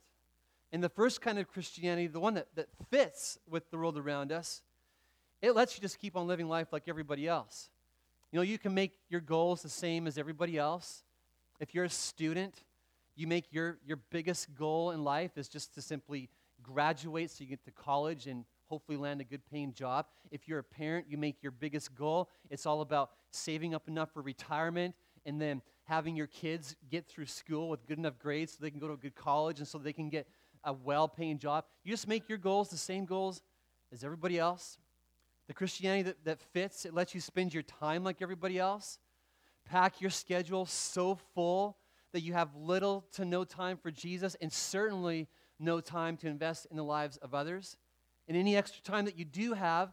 And 0.72 0.84
the 0.84 0.90
first 0.90 1.22
kind 1.22 1.38
of 1.38 1.48
Christianity, 1.48 2.08
the 2.08 2.20
one 2.20 2.34
that, 2.34 2.48
that 2.56 2.68
fits 2.90 3.38
with 3.48 3.70
the 3.70 3.78
world 3.78 3.98
around 3.98 4.32
us, 4.32 4.62
it 5.42 5.56
lets 5.56 5.76
you 5.76 5.82
just 5.82 6.00
keep 6.00 6.16
on 6.16 6.28
living 6.28 6.48
life 6.48 6.72
like 6.72 6.84
everybody 6.88 7.28
else. 7.28 7.70
You 8.32 8.38
know, 8.38 8.44
you 8.44 8.58
can 8.58 8.74
make 8.74 8.94
your 9.10 9.22
goals 9.22 9.62
the 9.62 9.70
same 9.70 10.08
as 10.08 10.18
everybody 10.18 10.58
else. 10.58 11.04
If 11.60 11.76
you're 11.76 11.86
a 11.86 11.90
student, 11.90 12.64
you 13.16 13.28
make 13.28 13.46
your, 13.52 13.78
your 13.86 13.98
biggest 14.10 14.56
goal 14.56 14.92
in 14.92 15.04
life 15.04 15.38
is 15.38 15.48
just 15.48 15.76
to 15.76 15.82
simply 15.82 16.30
graduate 16.64 17.30
so 17.30 17.44
you 17.44 17.50
get 17.50 17.64
to 17.66 17.72
college 17.72 18.26
and 18.26 18.46
hopefully 18.74 18.98
land 18.98 19.22
a 19.22 19.24
good 19.24 19.46
paying 19.52 19.72
job. 19.72 20.08
If 20.32 20.48
you're 20.48 20.58
a 20.58 20.64
parent, 20.64 21.06
you 21.08 21.16
make 21.16 21.44
your 21.44 21.52
biggest 21.52 21.94
goal. 21.94 22.28
It's 22.50 22.66
all 22.66 22.82
about 22.82 23.12
saving 23.30 23.76
up 23.76 23.88
enough 23.88 24.12
for 24.12 24.24
retirement 24.24 24.96
and 25.28 25.40
then 25.40 25.62
having 25.84 26.16
your 26.16 26.26
kids 26.26 26.76
get 26.90 27.06
through 27.06 27.28
school 27.28 27.70
with 27.70 27.86
good 27.86 28.00
enough 28.00 28.18
grades 28.18 28.54
so 28.54 28.58
they 28.62 28.72
can 28.72 28.80
go 28.80 28.88
to 28.88 28.94
a 28.94 28.98
good 28.98 29.14
college 29.14 29.60
and 29.60 29.68
so 29.68 29.78
they 29.78 29.94
can 29.94 30.10
get 30.10 30.28
a 30.64 30.74
well 30.74 31.08
paying 31.08 31.38
job. 31.38 31.66
You 31.84 31.92
just 31.92 32.08
make 32.08 32.28
your 32.28 32.40
goals 32.40 32.70
the 32.70 32.78
same 32.78 33.06
goals 33.06 33.44
as 33.92 34.04
everybody 34.04 34.40
else. 34.40 34.80
The 35.46 35.54
Christianity 35.54 36.02
that, 36.02 36.26
that 36.26 36.42
fits, 36.42 36.84
it 36.84 36.96
lets 36.96 37.14
you 37.14 37.22
spend 37.22 37.54
your 37.54 37.62
time 37.62 38.04
like 38.04 38.24
everybody 38.24 38.58
else. 38.58 38.98
Pack 39.66 40.02
your 40.02 40.10
schedule 40.10 40.66
so 40.66 41.20
full 41.36 41.78
that 42.12 42.22
you 42.22 42.34
have 42.34 42.56
little 42.56 43.06
to 43.14 43.24
no 43.24 43.44
time 43.44 43.78
for 43.78 43.92
Jesus 43.92 44.36
and 44.42 44.52
certainly 44.52 45.28
no 45.60 45.80
time 45.80 46.18
to 46.18 46.28
invest 46.28 46.66
in 46.72 46.76
the 46.76 46.84
lives 46.84 47.18
of 47.18 47.36
others. 47.36 47.78
And 48.28 48.38
any 48.38 48.56
extra 48.56 48.82
time 48.82 49.06
that 49.06 49.18
you 49.18 49.26
do 49.26 49.54
have, 49.54 49.92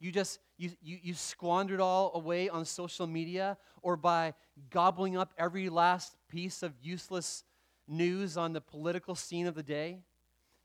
you 0.00 0.12
just 0.12 0.38
you, 0.56 0.70
you, 0.82 0.98
you 1.02 1.14
squander 1.14 1.74
it 1.74 1.80
all 1.80 2.12
away 2.14 2.48
on 2.48 2.64
social 2.64 3.06
media 3.06 3.56
or 3.82 3.96
by 3.96 4.34
gobbling 4.70 5.16
up 5.16 5.32
every 5.38 5.68
last 5.68 6.16
piece 6.28 6.62
of 6.62 6.72
useless 6.82 7.44
news 7.88 8.36
on 8.36 8.52
the 8.52 8.60
political 8.60 9.14
scene 9.14 9.46
of 9.46 9.54
the 9.54 9.62
day. 9.62 9.98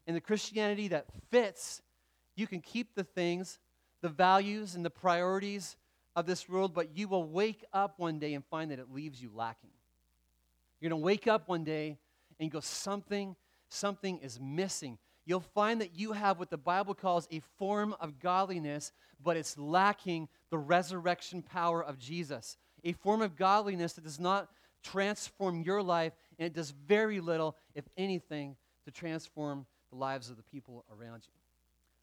In 0.07 0.13
the 0.13 0.21
Christianity 0.21 0.89
that 0.89 1.05
fits, 1.29 1.81
you 2.35 2.47
can 2.47 2.61
keep 2.61 2.95
the 2.95 3.03
things, 3.03 3.59
the 4.01 4.09
values, 4.09 4.75
and 4.75 4.85
the 4.85 4.89
priorities 4.89 5.75
of 6.15 6.25
this 6.25 6.47
world, 6.47 6.73
but 6.73 6.97
you 6.97 7.07
will 7.07 7.27
wake 7.27 7.63
up 7.73 7.99
one 7.99 8.19
day 8.19 8.33
and 8.33 8.43
find 8.45 8.71
that 8.71 8.79
it 8.79 8.91
leaves 8.91 9.21
you 9.21 9.31
lacking. 9.33 9.69
You're 10.79 10.89
going 10.89 11.01
to 11.01 11.05
wake 11.05 11.27
up 11.27 11.47
one 11.47 11.63
day 11.63 11.97
and 12.39 12.49
go, 12.49 12.59
something, 12.59 13.35
something 13.67 14.19
is 14.19 14.39
missing. 14.39 14.97
You'll 15.29 15.41
find 15.41 15.79
that 15.81 15.95
you 15.95 16.13
have 16.13 16.39
what 16.39 16.49
the 16.49 16.57
Bible 16.57 16.95
calls 16.95 17.27
a 17.29 17.43
form 17.59 17.95
of 17.99 18.19
godliness, 18.19 18.91
but 19.23 19.37
it's 19.37 19.59
lacking 19.59 20.27
the 20.49 20.57
resurrection 20.57 21.43
power 21.43 21.83
of 21.83 21.99
Jesus. 21.99 22.57
A 22.83 22.93
form 22.93 23.21
of 23.21 23.35
godliness 23.35 23.93
that 23.93 24.03
does 24.03 24.19
not 24.19 24.49
transform 24.81 25.61
your 25.61 25.83
life, 25.83 26.13
and 26.39 26.47
it 26.47 26.55
does 26.55 26.71
very 26.71 27.19
little, 27.19 27.55
if 27.75 27.83
anything, 27.95 28.55
to 28.85 28.91
transform 28.91 29.67
the 29.91 29.97
lives 29.99 30.31
of 30.31 30.37
the 30.37 30.41
people 30.41 30.83
around 30.91 31.21
you. 31.27 31.33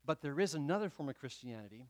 But 0.05 0.23
there 0.23 0.39
is 0.39 0.55
another 0.55 0.89
form 0.89 1.09
of 1.09 1.19
Christianity, 1.19 1.85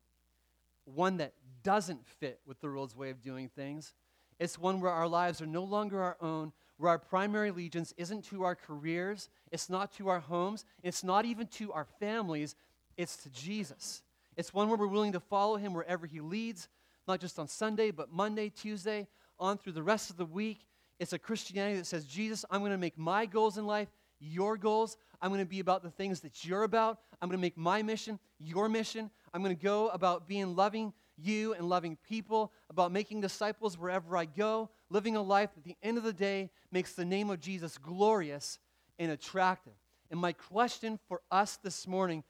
one 0.86 1.18
that 1.18 1.34
doesn't 1.62 2.06
fit 2.06 2.40
with 2.46 2.62
the 2.62 2.68
world's 2.68 2.96
way 2.96 3.10
of 3.10 3.20
doing 3.20 3.50
things. 3.50 3.92
It's 4.40 4.58
one 4.58 4.80
where 4.80 4.90
our 4.90 5.06
lives 5.06 5.42
are 5.42 5.46
no 5.46 5.64
longer 5.64 6.00
our 6.00 6.16
own, 6.18 6.54
where 6.78 6.90
our 6.90 6.98
primary 6.98 7.48
allegiance 7.48 7.94
isn't 7.96 8.24
to 8.26 8.44
our 8.44 8.54
careers, 8.54 9.28
it's 9.50 9.70
not 9.70 9.92
to 9.94 10.08
our 10.08 10.20
homes, 10.20 10.64
it's 10.82 11.02
not 11.02 11.24
even 11.24 11.46
to 11.46 11.72
our 11.72 11.86
families, 11.98 12.54
it's 12.96 13.16
to 13.18 13.30
Jesus. 13.30 14.02
It's 14.36 14.52
one 14.52 14.68
where 14.68 14.76
we're 14.76 14.86
willing 14.86 15.12
to 15.12 15.20
follow 15.20 15.56
him 15.56 15.72
wherever 15.72 16.06
he 16.06 16.20
leads, 16.20 16.68
not 17.08 17.20
just 17.20 17.38
on 17.38 17.48
Sunday, 17.48 17.90
but 17.90 18.12
Monday, 18.12 18.50
Tuesday, 18.50 19.06
on 19.38 19.56
through 19.56 19.72
the 19.72 19.82
rest 19.82 20.10
of 20.10 20.16
the 20.16 20.26
week. 20.26 20.66
It's 20.98 21.12
a 21.12 21.18
Christianity 21.18 21.78
that 21.78 21.86
says, 21.86 22.04
Jesus, 22.04 22.44
I'm 22.50 22.60
going 22.60 22.72
to 22.72 22.78
make 22.78 22.98
my 22.98 23.26
goals 23.26 23.58
in 23.58 23.66
life 23.66 23.88
your 24.18 24.56
goals. 24.56 24.96
I'm 25.20 25.30
going 25.30 25.40
to 25.40 25.48
be 25.48 25.60
about 25.60 25.82
the 25.82 25.90
things 25.90 26.20
that 26.20 26.44
you're 26.44 26.62
about. 26.62 27.00
I'm 27.20 27.28
going 27.28 27.38
to 27.38 27.42
make 27.42 27.56
my 27.56 27.82
mission 27.82 28.18
your 28.38 28.68
mission. 28.68 29.10
I'm 29.32 29.42
going 29.42 29.56
to 29.56 29.62
go 29.62 29.88
about 29.88 30.28
being 30.28 30.56
loving 30.56 30.92
you 31.18 31.54
and 31.54 31.68
loving 31.68 31.96
people, 32.08 32.52
about 32.70 32.92
making 32.92 33.20
disciples 33.20 33.78
wherever 33.78 34.16
I 34.16 34.26
go, 34.26 34.70
living 34.90 35.16
a 35.16 35.22
life 35.22 35.50
that 35.54 35.60
at 35.60 35.64
the 35.64 35.76
end 35.82 35.98
of 35.98 36.04
the 36.04 36.12
day 36.12 36.50
makes 36.70 36.92
the 36.92 37.04
name 37.04 37.30
of 37.30 37.40
Jesus 37.40 37.78
glorious 37.78 38.58
and 38.98 39.10
attractive. 39.10 39.72
And 40.10 40.20
my 40.20 40.32
question 40.32 40.98
for 41.08 41.20
us 41.30 41.56
this 41.56 41.86
morning 41.86 42.22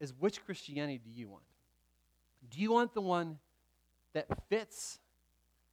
is 0.00 0.12
which 0.18 0.44
Christianity 0.44 1.00
do 1.04 1.10
you 1.10 1.28
want? 1.28 1.44
Do 2.50 2.60
you 2.60 2.72
want 2.72 2.94
the 2.94 3.00
one 3.00 3.38
that 4.14 4.26
fits 4.48 4.98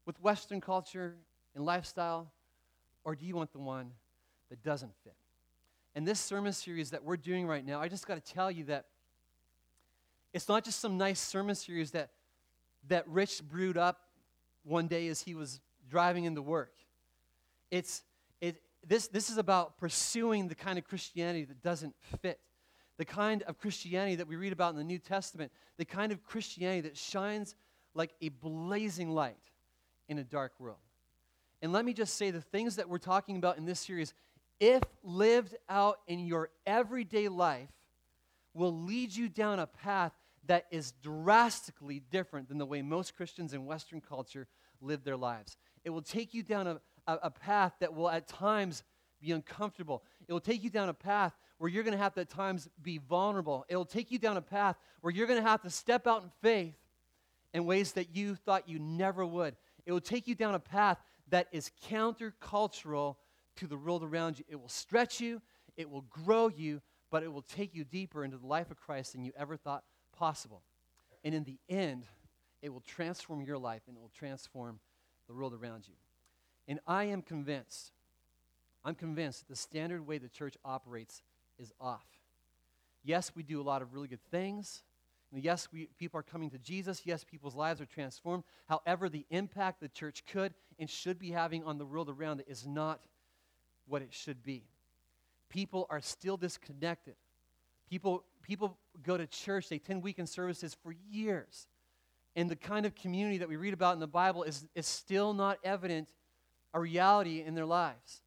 with 0.05 0.21
Western 0.21 0.61
culture 0.61 1.15
and 1.55 1.65
lifestyle, 1.65 2.31
or 3.03 3.15
do 3.15 3.25
you 3.25 3.35
want 3.35 3.51
the 3.51 3.59
one 3.59 3.91
that 4.49 4.63
doesn't 4.63 4.91
fit? 5.03 5.15
And 5.95 6.07
this 6.07 6.19
sermon 6.19 6.53
series 6.53 6.91
that 6.91 7.03
we're 7.03 7.17
doing 7.17 7.47
right 7.47 7.65
now, 7.65 7.81
I 7.81 7.87
just 7.87 8.07
got 8.07 8.23
to 8.23 8.33
tell 8.33 8.51
you 8.51 8.65
that 8.65 8.85
it's 10.33 10.47
not 10.47 10.63
just 10.63 10.79
some 10.79 10.97
nice 10.97 11.19
sermon 11.19 11.55
series 11.55 11.91
that, 11.91 12.11
that 12.87 13.07
Rich 13.07 13.41
brewed 13.49 13.77
up 13.77 14.01
one 14.63 14.87
day 14.87 15.07
as 15.07 15.21
he 15.21 15.33
was 15.33 15.59
driving 15.89 16.25
into 16.25 16.41
work. 16.41 16.73
It's, 17.71 18.03
it, 18.41 18.61
this, 18.87 19.07
this 19.07 19.29
is 19.29 19.37
about 19.37 19.77
pursuing 19.77 20.47
the 20.47 20.55
kind 20.55 20.77
of 20.77 20.85
Christianity 20.85 21.45
that 21.45 21.61
doesn't 21.61 21.95
fit, 22.21 22.39
the 22.97 23.05
kind 23.05 23.43
of 23.43 23.57
Christianity 23.57 24.15
that 24.15 24.27
we 24.27 24.35
read 24.35 24.53
about 24.53 24.71
in 24.71 24.77
the 24.77 24.83
New 24.83 24.99
Testament, 24.99 25.51
the 25.77 25.85
kind 25.85 26.11
of 26.11 26.23
Christianity 26.23 26.81
that 26.81 26.97
shines 26.97 27.55
like 27.93 28.11
a 28.21 28.29
blazing 28.29 29.11
light 29.11 29.35
in 30.07 30.17
a 30.17 30.23
dark 30.23 30.53
world. 30.59 30.77
And 31.61 31.71
let 31.71 31.83
me 31.83 31.93
just 31.93 32.15
say 32.15 32.31
the 32.31 32.41
things 32.41 32.77
that 32.77 32.87
we're 32.87 32.97
talking 32.97 33.37
about 33.37 33.57
in 33.57 33.65
this 33.65 33.79
series, 33.79 34.13
if 34.59 34.83
lived 35.03 35.55
out 35.67 35.99
in 36.07 36.19
your 36.19 36.49
everyday 36.65 37.27
life, 37.27 37.69
will 38.53 38.77
lead 38.83 39.15
you 39.15 39.29
down 39.29 39.59
a 39.59 39.67
path 39.67 40.13
that 40.47 40.65
is 40.71 40.93
drastically 41.03 42.01
different 42.11 42.47
than 42.47 42.57
the 42.57 42.65
way 42.65 42.81
most 42.81 43.15
Christians 43.15 43.53
in 43.53 43.65
Western 43.65 44.01
culture 44.01 44.47
live 44.81 45.03
their 45.03 45.17
lives. 45.17 45.57
It 45.83 45.89
will 45.89 46.01
take 46.01 46.33
you 46.33 46.43
down 46.43 46.67
a, 46.67 46.81
a, 47.07 47.19
a 47.23 47.31
path 47.31 47.73
that 47.79 47.93
will 47.93 48.09
at 48.09 48.27
times 48.27 48.83
be 49.21 49.31
uncomfortable. 49.31 50.03
It 50.27 50.33
will 50.33 50.39
take 50.39 50.63
you 50.63 50.69
down 50.69 50.89
a 50.89 50.93
path 50.93 51.33
where 51.57 51.69
you're 51.69 51.83
going 51.83 51.97
to 51.97 52.01
have 52.01 52.13
to 52.13 52.21
at 52.21 52.29
times 52.29 52.69
be 52.81 52.97
vulnerable. 52.97 53.65
It 53.67 53.75
will 53.75 53.85
take 53.85 54.11
you 54.11 54.19
down 54.19 54.37
a 54.37 54.41
path 54.41 54.77
where 55.01 55.13
you're 55.13 55.27
going 55.27 55.41
to 55.41 55.47
have 55.47 55.61
to 55.63 55.69
step 55.69 56.07
out 56.07 56.23
in 56.23 56.29
faith 56.41 56.75
in 57.53 57.65
ways 57.65 57.93
that 57.93 58.15
you 58.15 58.35
thought 58.35 58.69
you 58.69 58.79
never 58.79 59.25
would. 59.25 59.55
It 59.85 59.91
will 59.91 60.01
take 60.01 60.27
you 60.27 60.35
down 60.35 60.55
a 60.55 60.59
path 60.59 60.97
that 61.29 61.47
is 61.51 61.71
countercultural 61.89 63.15
to 63.57 63.67
the 63.67 63.77
world 63.77 64.03
around 64.03 64.39
you. 64.39 64.45
It 64.47 64.59
will 64.59 64.69
stretch 64.69 65.19
you, 65.19 65.41
it 65.75 65.89
will 65.89 66.05
grow 66.09 66.47
you, 66.47 66.81
but 67.11 67.23
it 67.23 67.31
will 67.31 67.41
take 67.41 67.73
you 67.73 67.83
deeper 67.83 68.23
into 68.23 68.37
the 68.37 68.47
life 68.47 68.71
of 68.71 68.77
Christ 68.77 69.13
than 69.13 69.23
you 69.23 69.31
ever 69.37 69.57
thought 69.57 69.83
possible. 70.15 70.63
And 71.23 71.33
in 71.33 71.43
the 71.43 71.57
end, 71.67 72.05
it 72.61 72.69
will 72.69 72.81
transform 72.81 73.41
your 73.41 73.57
life 73.57 73.81
and 73.87 73.95
it 73.95 73.99
will 73.99 74.11
transform 74.13 74.79
the 75.27 75.33
world 75.33 75.53
around 75.53 75.87
you. 75.87 75.93
And 76.67 76.79
I 76.85 77.05
am 77.05 77.21
convinced, 77.21 77.91
I'm 78.83 78.95
convinced 78.95 79.41
that 79.41 79.49
the 79.49 79.55
standard 79.55 80.05
way 80.05 80.17
the 80.17 80.29
church 80.29 80.55
operates 80.63 81.21
is 81.57 81.71
off. 81.79 82.05
Yes, 83.03 83.31
we 83.35 83.43
do 83.43 83.61
a 83.61 83.63
lot 83.63 83.81
of 83.81 83.93
really 83.93 84.07
good 84.07 84.23
things. 84.29 84.83
Yes, 85.31 85.67
we, 85.71 85.89
people 85.99 86.19
are 86.19 86.23
coming 86.23 86.49
to 86.49 86.57
Jesus. 86.57 87.01
Yes, 87.05 87.23
people's 87.23 87.55
lives 87.55 87.79
are 87.79 87.85
transformed. 87.85 88.43
However, 88.67 89.09
the 89.09 89.25
impact 89.29 89.79
the 89.79 89.89
church 89.89 90.23
could 90.31 90.53
and 90.79 90.89
should 90.89 91.19
be 91.19 91.31
having 91.31 91.63
on 91.63 91.77
the 91.77 91.85
world 91.85 92.09
around 92.09 92.39
it 92.39 92.47
is 92.49 92.65
not 92.65 92.99
what 93.87 94.01
it 94.01 94.11
should 94.11 94.43
be. 94.43 94.63
People 95.49 95.85
are 95.89 96.01
still 96.01 96.37
disconnected. 96.37 97.15
People, 97.89 98.23
people 98.43 98.77
go 99.03 99.17
to 99.17 99.27
church, 99.27 99.69
they 99.69 99.77
attend 99.77 100.03
weekend 100.03 100.29
services 100.29 100.75
for 100.81 100.93
years. 101.09 101.67
And 102.39 102.49
the 102.49 102.55
kind 102.55 102.85
of 102.85 102.95
community 102.95 103.39
that 103.39 103.49
we 103.49 103.57
read 103.57 103.73
about 103.73 103.95
in 103.95 103.99
the 103.99 104.07
Bible 104.07 104.43
is, 104.43 104.65
is 104.73 104.87
still 104.87 105.33
not 105.33 105.59
evident 105.61 106.07
a 106.73 106.79
reality 106.79 107.43
in 107.45 107.53
their 107.53 107.65
lives. 107.65 108.21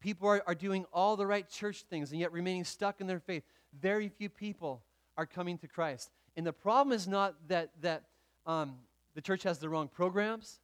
People 0.00 0.28
are, 0.28 0.42
are 0.46 0.54
doing 0.54 0.86
all 0.94 1.14
the 1.14 1.26
right 1.26 1.46
church 1.46 1.82
things 1.90 2.10
and 2.10 2.18
yet 2.18 2.32
remaining 2.32 2.64
stuck 2.64 3.02
in 3.02 3.06
their 3.06 3.20
faith. 3.20 3.42
Very 3.78 4.08
few 4.08 4.30
people 4.30 4.82
are 5.18 5.26
coming 5.26 5.58
to 5.58 5.68
Christ. 5.68 6.10
And 6.38 6.46
the 6.46 6.54
problem 6.54 6.94
is 6.94 7.06
not 7.06 7.34
that, 7.48 7.68
that 7.82 8.04
um, 8.46 8.76
the 9.14 9.20
church 9.20 9.42
has 9.42 9.58
the 9.58 9.68
wrong 9.68 9.88
programs. 9.88 10.58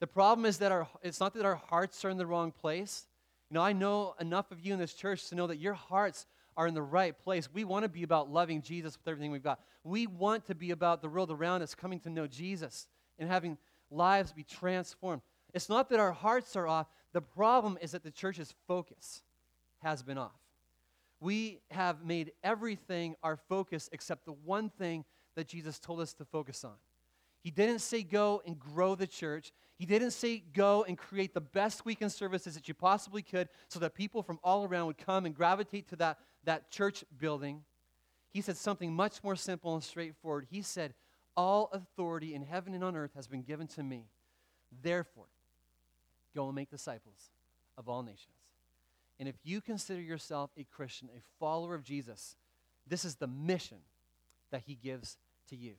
The 0.00 0.06
problem 0.06 0.44
is 0.44 0.58
that 0.58 0.72
our, 0.72 0.86
it's 1.02 1.20
not 1.20 1.32
that 1.32 1.46
our 1.46 1.62
hearts 1.70 2.04
are 2.04 2.10
in 2.10 2.18
the 2.18 2.26
wrong 2.26 2.52
place. 2.52 3.06
You 3.48 3.54
know, 3.54 3.62
I 3.62 3.72
know 3.72 4.14
enough 4.20 4.50
of 4.50 4.60
you 4.60 4.74
in 4.74 4.78
this 4.78 4.92
church 4.92 5.30
to 5.30 5.34
know 5.34 5.46
that 5.46 5.56
your 5.56 5.72
hearts 5.72 6.26
are 6.56 6.66
in 6.66 6.74
the 6.74 6.82
right 6.82 7.18
place. 7.18 7.48
We 7.52 7.64
want 7.64 7.84
to 7.84 7.88
be 7.88 8.02
about 8.02 8.30
loving 8.30 8.62
Jesus 8.62 8.96
with 8.96 9.08
everything 9.08 9.30
we've 9.30 9.42
got. 9.42 9.60
We 9.84 10.06
want 10.06 10.46
to 10.46 10.54
be 10.54 10.70
about 10.70 11.02
the 11.02 11.08
world 11.08 11.30
around 11.30 11.62
us 11.62 11.74
coming 11.74 12.00
to 12.00 12.10
know 12.10 12.26
Jesus 12.26 12.88
and 13.18 13.28
having 13.28 13.58
lives 13.90 14.32
be 14.32 14.44
transformed. 14.44 15.22
It's 15.54 15.68
not 15.68 15.88
that 15.90 16.00
our 16.00 16.12
hearts 16.12 16.56
are 16.56 16.66
off. 16.66 16.86
The 17.12 17.20
problem 17.20 17.78
is 17.80 17.92
that 17.92 18.02
the 18.02 18.10
church's 18.10 18.54
focus 18.66 19.22
has 19.82 20.02
been 20.02 20.18
off. 20.18 20.38
We 21.20 21.60
have 21.70 22.04
made 22.04 22.32
everything 22.42 23.16
our 23.22 23.36
focus 23.36 23.88
except 23.92 24.24
the 24.24 24.32
one 24.32 24.70
thing 24.70 25.04
that 25.36 25.48
Jesus 25.48 25.78
told 25.78 26.00
us 26.00 26.14
to 26.14 26.24
focus 26.24 26.64
on. 26.64 26.74
He 27.42 27.50
didn't 27.50 27.80
say 27.80 28.02
go 28.02 28.42
and 28.46 28.58
grow 28.58 28.94
the 28.94 29.06
church. 29.06 29.52
He 29.78 29.86
didn't 29.86 30.10
say 30.10 30.42
go 30.52 30.84
and 30.84 30.96
create 30.96 31.32
the 31.32 31.40
best 31.40 31.86
weekend 31.86 32.12
services 32.12 32.54
that 32.54 32.68
you 32.68 32.74
possibly 32.74 33.22
could 33.22 33.48
so 33.68 33.80
that 33.80 33.94
people 33.94 34.22
from 34.22 34.38
all 34.44 34.64
around 34.64 34.86
would 34.86 34.98
come 34.98 35.24
and 35.24 35.34
gravitate 35.34 35.88
to 35.88 35.96
that, 35.96 36.18
that 36.44 36.70
church 36.70 37.04
building. 37.18 37.62
He 38.30 38.40
said 38.40 38.56
something 38.56 38.92
much 38.92 39.22
more 39.22 39.36
simple 39.36 39.74
and 39.74 39.82
straightforward. 39.82 40.46
He 40.50 40.62
said, 40.62 40.94
All 41.36 41.70
authority 41.72 42.34
in 42.34 42.42
heaven 42.42 42.74
and 42.74 42.84
on 42.84 42.96
earth 42.96 43.12
has 43.14 43.26
been 43.26 43.42
given 43.42 43.66
to 43.68 43.82
me. 43.82 44.06
Therefore, 44.82 45.26
go 46.34 46.46
and 46.46 46.54
make 46.54 46.70
disciples 46.70 47.30
of 47.76 47.88
all 47.88 48.02
nations. 48.02 48.34
And 49.18 49.28
if 49.28 49.34
you 49.42 49.60
consider 49.60 50.00
yourself 50.00 50.50
a 50.56 50.64
Christian, 50.64 51.08
a 51.14 51.20
follower 51.38 51.74
of 51.74 51.84
Jesus, 51.84 52.36
this 52.86 53.04
is 53.04 53.16
the 53.16 53.26
mission 53.26 53.78
that 54.50 54.62
he 54.66 54.74
gives 54.74 55.18
to 55.48 55.56
you. 55.56 55.74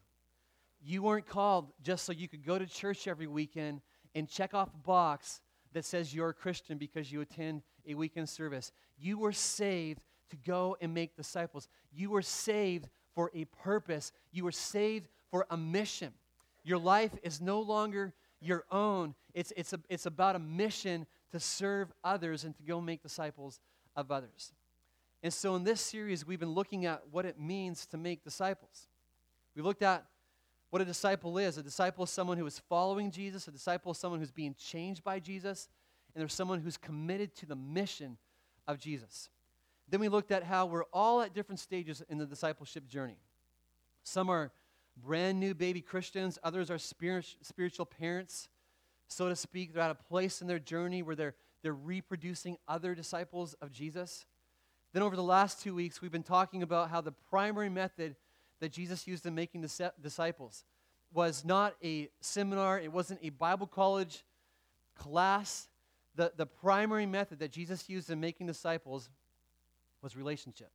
You 0.83 1.03
weren't 1.03 1.27
called 1.27 1.71
just 1.81 2.05
so 2.05 2.11
you 2.11 2.27
could 2.27 2.45
go 2.45 2.59
to 2.59 2.65
church 2.65 3.07
every 3.07 3.27
weekend 3.27 3.81
and 4.13 4.27
check 4.27 4.53
off 4.53 4.69
a 4.73 4.87
box 4.87 5.41
that 5.73 5.85
says 5.85 6.13
you're 6.13 6.29
a 6.29 6.33
Christian 6.33 6.77
because 6.77 7.11
you 7.11 7.21
attend 7.21 7.61
a 7.87 7.93
weekend 7.95 8.29
service. 8.29 8.71
You 8.97 9.17
were 9.17 9.31
saved 9.31 10.01
to 10.31 10.35
go 10.45 10.75
and 10.81 10.93
make 10.93 11.15
disciples. 11.15 11.67
You 11.93 12.09
were 12.09 12.21
saved 12.21 12.89
for 13.13 13.31
a 13.33 13.45
purpose, 13.45 14.11
you 14.31 14.43
were 14.43 14.51
saved 14.51 15.07
for 15.29 15.45
a 15.49 15.57
mission. 15.57 16.13
Your 16.63 16.77
life 16.77 17.11
is 17.23 17.41
no 17.41 17.61
longer 17.61 18.13
your 18.39 18.65
own, 18.71 19.13
it's, 19.33 19.53
it's, 19.55 19.73
a, 19.73 19.79
it's 19.89 20.05
about 20.05 20.35
a 20.35 20.39
mission 20.39 21.05
to 21.31 21.39
serve 21.39 21.91
others 22.03 22.43
and 22.43 22.55
to 22.55 22.63
go 22.63 22.81
make 22.81 23.03
disciples 23.03 23.59
of 23.95 24.11
others. 24.11 24.53
And 25.23 25.31
so 25.31 25.55
in 25.55 25.63
this 25.63 25.79
series, 25.79 26.25
we've 26.25 26.39
been 26.39 26.53
looking 26.53 26.85
at 26.85 27.03
what 27.11 27.25
it 27.25 27.39
means 27.39 27.85
to 27.87 27.97
make 27.97 28.23
disciples. 28.23 28.87
We 29.55 29.61
looked 29.61 29.83
at 29.83 30.05
what 30.71 30.81
a 30.81 30.85
disciple 30.85 31.37
is. 31.37 31.57
A 31.57 31.63
disciple 31.63 32.05
is 32.05 32.09
someone 32.09 32.37
who 32.37 32.45
is 32.47 32.59
following 32.67 33.11
Jesus, 33.11 33.47
a 33.47 33.51
disciple 33.51 33.91
is 33.91 33.97
someone 33.97 34.19
who's 34.19 34.31
being 34.31 34.55
changed 34.55 35.03
by 35.03 35.19
Jesus, 35.19 35.69
and 36.15 36.21
there's 36.21 36.33
someone 36.33 36.59
who's 36.59 36.77
committed 36.77 37.35
to 37.35 37.45
the 37.45 37.55
mission 37.55 38.17
of 38.67 38.79
Jesus. 38.79 39.29
Then 39.91 39.99
we 39.99 40.07
looked 40.07 40.31
at 40.31 40.43
how 40.43 40.65
we're 40.65 40.85
all 40.93 41.21
at 41.21 41.33
different 41.33 41.59
stages 41.59 42.01
in 42.09 42.17
the 42.17 42.25
discipleship 42.25 42.87
journey. 42.87 43.17
Some 44.03 44.29
are 44.29 44.51
brand 44.95 45.39
new 45.39 45.53
baby 45.53 45.81
Christians, 45.81 46.39
others 46.43 46.71
are 46.71 46.77
spirit, 46.77 47.25
spiritual 47.41 47.85
parents, 47.85 48.47
so 49.09 49.27
to 49.27 49.35
speak. 49.35 49.73
They're 49.73 49.83
at 49.83 49.91
a 49.91 49.95
place 49.95 50.41
in 50.41 50.47
their 50.47 50.59
journey 50.59 51.03
where 51.03 51.15
they're, 51.15 51.35
they're 51.61 51.73
reproducing 51.73 52.57
other 52.69 52.95
disciples 52.95 53.53
of 53.55 53.73
Jesus. 53.73 54.25
Then, 54.93 55.03
over 55.03 55.15
the 55.15 55.23
last 55.23 55.61
two 55.61 55.75
weeks, 55.75 56.01
we've 56.01 56.11
been 56.11 56.23
talking 56.23 56.63
about 56.63 56.89
how 56.89 57.01
the 57.01 57.13
primary 57.29 57.69
method 57.69 58.15
that 58.61 58.71
Jesus 58.71 59.07
used 59.07 59.25
in 59.25 59.35
making 59.35 59.65
disciples 60.01 60.63
was 61.13 61.43
not 61.43 61.75
a 61.83 62.09
seminar, 62.21 62.79
it 62.79 62.93
wasn't 62.93 63.19
a 63.21 63.29
Bible 63.29 63.67
college 63.67 64.23
class. 64.97 65.67
The, 66.15 66.31
the 66.35 66.45
primary 66.45 67.05
method 67.05 67.39
that 67.39 67.51
Jesus 67.51 67.89
used 67.89 68.09
in 68.09 68.19
making 68.19 68.47
disciples 68.47 69.09
was 70.01 70.15
relationship. 70.15 70.71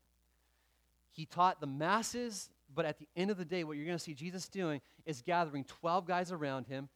He 1.13 1.27
taught 1.27 1.61
the 1.61 1.67
masses, 1.67 2.51
but 2.75 2.85
at 2.85 2.99
the 2.99 3.09
end 3.17 3.31
of 3.31 3.39
the 3.39 3.45
day, 3.45 3.65
what 3.65 3.77
you're 3.77 3.87
going 3.87 3.99
to 3.99 4.03
see 4.03 4.15
Jesus 4.15 4.49
doing 4.49 4.81
is 5.07 5.23
gathering 5.23 5.65
12 5.65 6.07
guys 6.07 6.31
around 6.31 6.67
him 6.67 6.89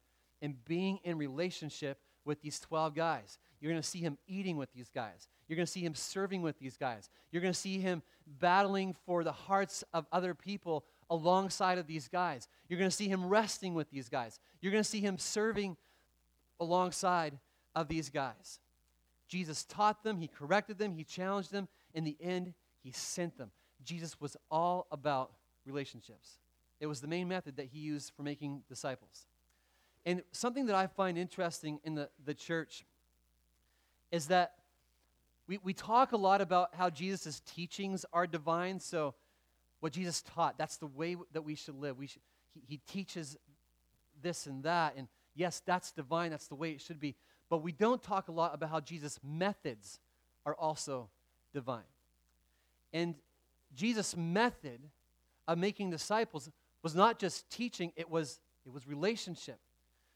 and 0.42 0.62
being 0.64 0.98
in 1.04 1.18
relationship 1.18 1.98
with 2.24 2.42
these 2.42 2.60
12 2.60 2.94
guys. 2.94 3.38
You're 3.60 3.72
going 3.72 3.82
to 3.82 3.88
see 3.88 4.00
him 4.00 4.18
eating 4.26 4.56
with 4.56 4.72
these 4.72 4.90
guys. 4.94 5.28
You're 5.48 5.56
going 5.56 5.66
to 5.66 5.72
see 5.72 5.84
him 5.84 5.94
serving 5.94 6.42
with 6.42 6.58
these 6.58 6.76
guys. 6.76 7.08
You're 7.30 7.42
going 7.42 7.52
to 7.52 7.58
see 7.58 7.78
him 7.78 8.02
battling 8.26 8.94
for 9.06 9.24
the 9.24 9.32
hearts 9.32 9.84
of 9.92 10.06
other 10.12 10.34
people 10.34 10.84
alongside 11.08 11.78
of 11.78 11.86
these 11.86 12.08
guys. 12.08 12.46
You're 12.68 12.78
going 12.78 12.90
to 12.90 12.96
see 12.96 13.08
him 13.08 13.26
resting 13.26 13.74
with 13.74 13.90
these 13.90 14.08
guys. 14.08 14.38
You're 14.60 14.72
going 14.72 14.84
to 14.84 14.88
see 14.88 15.00
him 15.00 15.18
serving 15.18 15.76
alongside 16.60 17.38
of 17.74 17.88
these 17.88 18.10
guys. 18.10 18.60
Jesus 19.28 19.64
taught 19.64 20.02
them, 20.02 20.18
he 20.18 20.28
corrected 20.28 20.78
them, 20.78 20.94
he 20.94 21.04
challenged 21.04 21.52
them. 21.52 21.68
In 21.94 22.04
the 22.04 22.16
end, 22.20 22.54
he 22.82 22.92
sent 22.92 23.36
them. 23.38 23.50
Jesus 23.84 24.20
was 24.20 24.36
all 24.50 24.86
about 24.90 25.32
relationships. 25.66 26.38
It 26.80 26.86
was 26.86 27.00
the 27.00 27.08
main 27.08 27.28
method 27.28 27.56
that 27.56 27.66
he 27.66 27.78
used 27.78 28.12
for 28.16 28.22
making 28.22 28.62
disciples. 28.68 29.26
And 30.06 30.22
something 30.32 30.66
that 30.66 30.74
I 30.74 30.86
find 30.86 31.18
interesting 31.18 31.78
in 31.84 31.94
the, 31.94 32.08
the 32.24 32.34
church 32.34 32.84
is 34.10 34.26
that 34.28 34.54
we, 35.46 35.58
we 35.62 35.74
talk 35.74 36.12
a 36.12 36.16
lot 36.16 36.40
about 36.40 36.74
how 36.74 36.90
Jesus' 36.90 37.40
teachings 37.40 38.06
are 38.12 38.26
divine. 38.26 38.80
So, 38.80 39.14
what 39.80 39.92
Jesus 39.92 40.22
taught, 40.22 40.58
that's 40.58 40.76
the 40.76 40.86
way 40.86 41.16
that 41.32 41.42
we 41.42 41.54
should 41.54 41.74
live. 41.74 41.98
We 41.98 42.06
should, 42.06 42.22
he, 42.54 42.62
he 42.66 42.76
teaches 42.86 43.36
this 44.22 44.46
and 44.46 44.62
that. 44.62 44.94
And 44.96 45.08
yes, 45.34 45.62
that's 45.64 45.90
divine. 45.92 46.30
That's 46.30 46.48
the 46.48 46.54
way 46.54 46.70
it 46.70 46.80
should 46.80 47.00
be. 47.00 47.14
But 47.48 47.58
we 47.62 47.72
don't 47.72 48.02
talk 48.02 48.28
a 48.28 48.32
lot 48.32 48.54
about 48.54 48.70
how 48.70 48.80
Jesus' 48.80 49.18
methods 49.26 49.98
are 50.46 50.54
also 50.54 51.08
divine. 51.52 51.82
And 52.92 53.14
Jesus' 53.74 54.16
method 54.16 54.80
of 55.46 55.58
making 55.58 55.90
disciples 55.90 56.50
was 56.82 56.94
not 56.94 57.18
just 57.18 57.48
teaching, 57.50 57.92
it 57.96 58.10
was, 58.10 58.40
it 58.66 58.72
was 58.72 58.86
relationship. 58.86 59.58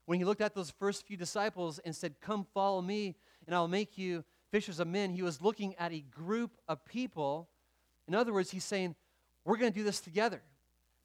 When 0.06 0.18
he 0.18 0.24
looked 0.24 0.40
at 0.40 0.54
those 0.54 0.70
first 0.70 1.06
few 1.06 1.16
disciples 1.16 1.78
and 1.78 1.94
said, 1.94 2.20
Come 2.20 2.46
follow 2.52 2.82
me, 2.82 3.16
and 3.46 3.54
I'll 3.54 3.68
make 3.68 3.96
you 3.96 4.24
fishers 4.50 4.80
of 4.80 4.86
men, 4.86 5.10
he 5.10 5.22
was 5.22 5.40
looking 5.40 5.74
at 5.76 5.92
a 5.92 6.00
group 6.00 6.52
of 6.68 6.84
people. 6.84 7.48
In 8.06 8.14
other 8.14 8.32
words, 8.32 8.50
he's 8.50 8.64
saying, 8.64 8.94
We're 9.44 9.56
going 9.56 9.72
to 9.72 9.78
do 9.78 9.84
this 9.84 10.00
together. 10.00 10.42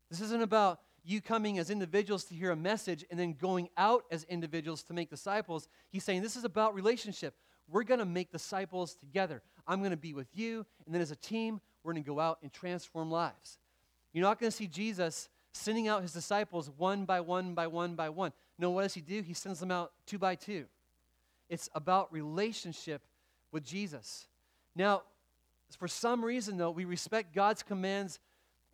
This 0.10 0.22
isn't 0.22 0.42
about 0.42 0.80
you 1.04 1.22
coming 1.22 1.60
as 1.60 1.70
individuals 1.70 2.26
to 2.26 2.36
hear 2.36 2.52
a 2.52 2.56
message 2.56 3.06
and 3.10 3.20
then 3.20 3.34
going 3.34 3.70
out 3.78 4.04
as 4.12 4.24
individuals 4.26 4.84
to 4.84 4.94
make 4.94 5.10
disciples. 5.10 5.70
He's 5.90 6.04
saying, 6.04 6.22
This 6.22 6.36
is 6.36 6.44
about 6.44 6.76
relationship. 6.76 7.36
We're 7.72 7.84
going 7.84 8.00
to 8.00 8.06
make 8.06 8.32
disciples 8.32 8.96
together. 8.96 9.42
I'm 9.68 9.80
going 9.80 9.92
to 9.92 9.98
be 9.98 10.14
with 10.14 10.28
you, 10.34 10.66
and 10.86 10.94
then 10.94 11.02
as 11.02 11.12
a 11.12 11.16
team, 11.16 11.62
we're 11.84 11.94
going 11.94 12.04
to 12.04 12.08
go 12.08 12.20
out 12.20 12.40
and 12.42 12.52
transform 12.52 13.12
lives. 13.12 13.60
You're 14.14 14.24
not 14.24 14.40
going 14.40 14.52
to 14.52 14.56
see 14.56 14.68
Jesus 14.68 15.30
sending 15.52 15.88
out 15.88 16.02
his 16.02 16.14
disciples 16.14 16.70
one 16.78 17.06
by 17.06 17.22
one 17.22 17.54
by 17.54 17.68
one 17.68 17.96
by 17.96 18.10
one. 18.10 18.34
No, 18.58 18.72
what 18.72 18.84
does 18.84 18.94
he 18.94 19.02
do? 19.02 19.22
He 19.22 19.34
sends 19.34 19.60
them 19.60 19.72
out 19.72 19.92
two 20.06 20.18
by 20.18 20.36
two. 20.36 20.66
It's 21.50 21.70
about 21.74 22.12
relationship 22.14 23.02
with 23.52 23.64
Jesus. 23.64 24.28
Now, 24.76 25.04
for 25.78 25.88
some 25.88 26.24
reason, 26.24 26.58
though, 26.58 26.72
we 26.72 26.86
respect 26.86 27.34
God's 27.34 27.64
commands, 27.64 28.20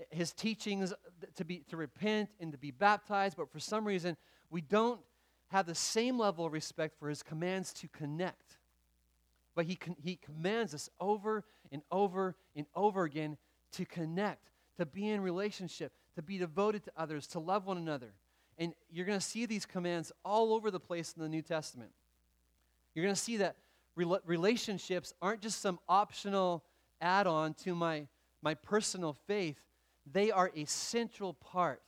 his 0.10 0.32
teachings 0.32 0.94
to, 1.36 1.46
be, 1.46 1.60
to 1.70 1.78
repent 1.78 2.30
and 2.40 2.52
to 2.52 2.58
be 2.58 2.72
baptized, 2.72 3.38
but 3.38 3.52
for 3.52 3.60
some 3.60 3.86
reason, 3.86 4.18
we 4.50 4.62
don't 4.62 5.00
have 5.48 5.66
the 5.66 5.76
same 5.76 6.18
level 6.18 6.46
of 6.46 6.54
respect 6.54 6.98
for 7.00 7.10
his 7.10 7.24
commands 7.24 7.74
to 7.74 7.88
connect. 7.90 8.58
But 9.56 9.66
he, 9.66 9.80
he 10.04 10.18
commands 10.18 10.74
us 10.74 10.90
over 11.00 11.44
and 11.72 11.82
over 11.92 12.36
and 12.56 12.66
over 12.76 13.04
again 13.04 13.38
to 13.74 13.86
connect, 13.86 14.50
to 14.78 14.86
be 14.86 15.10
in 15.10 15.22
relationship, 15.22 15.94
to 16.16 16.22
be 16.22 16.38
devoted 16.38 16.84
to 16.84 16.92
others, 16.98 17.28
to 17.28 17.40
love 17.40 17.66
one 17.66 17.78
another. 17.78 18.14
And 18.58 18.74
you're 18.92 19.06
going 19.06 19.20
to 19.20 19.26
see 19.26 19.46
these 19.46 19.66
commands 19.66 20.12
all 20.24 20.54
over 20.54 20.72
the 20.72 20.80
place 20.80 21.14
in 21.16 21.24
the 21.24 21.30
New 21.30 21.42
Testament. 21.42 21.92
You're 22.94 23.04
going 23.04 23.16
to 23.16 23.22
see 23.22 23.38
that 23.38 23.56
relationships 23.96 25.14
aren't 25.22 25.42
just 25.42 25.62
some 25.62 25.80
optional 25.88 26.64
add 27.02 27.28
on 27.28 27.54
to 27.54 27.76
my, 27.76 28.08
my 28.42 28.54
personal 28.54 29.14
faith, 29.28 29.58
they 30.12 30.32
are 30.32 30.52
a 30.56 30.66
central 30.66 31.34
part 31.34 31.82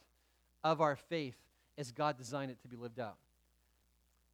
of 0.64 0.82
our 0.82 0.96
faith 0.96 1.36
as 1.78 1.92
God 1.92 2.18
designed 2.18 2.52
it 2.52 2.62
to 2.62 2.68
be 2.68 2.76
lived 2.76 3.00
out. 3.00 3.18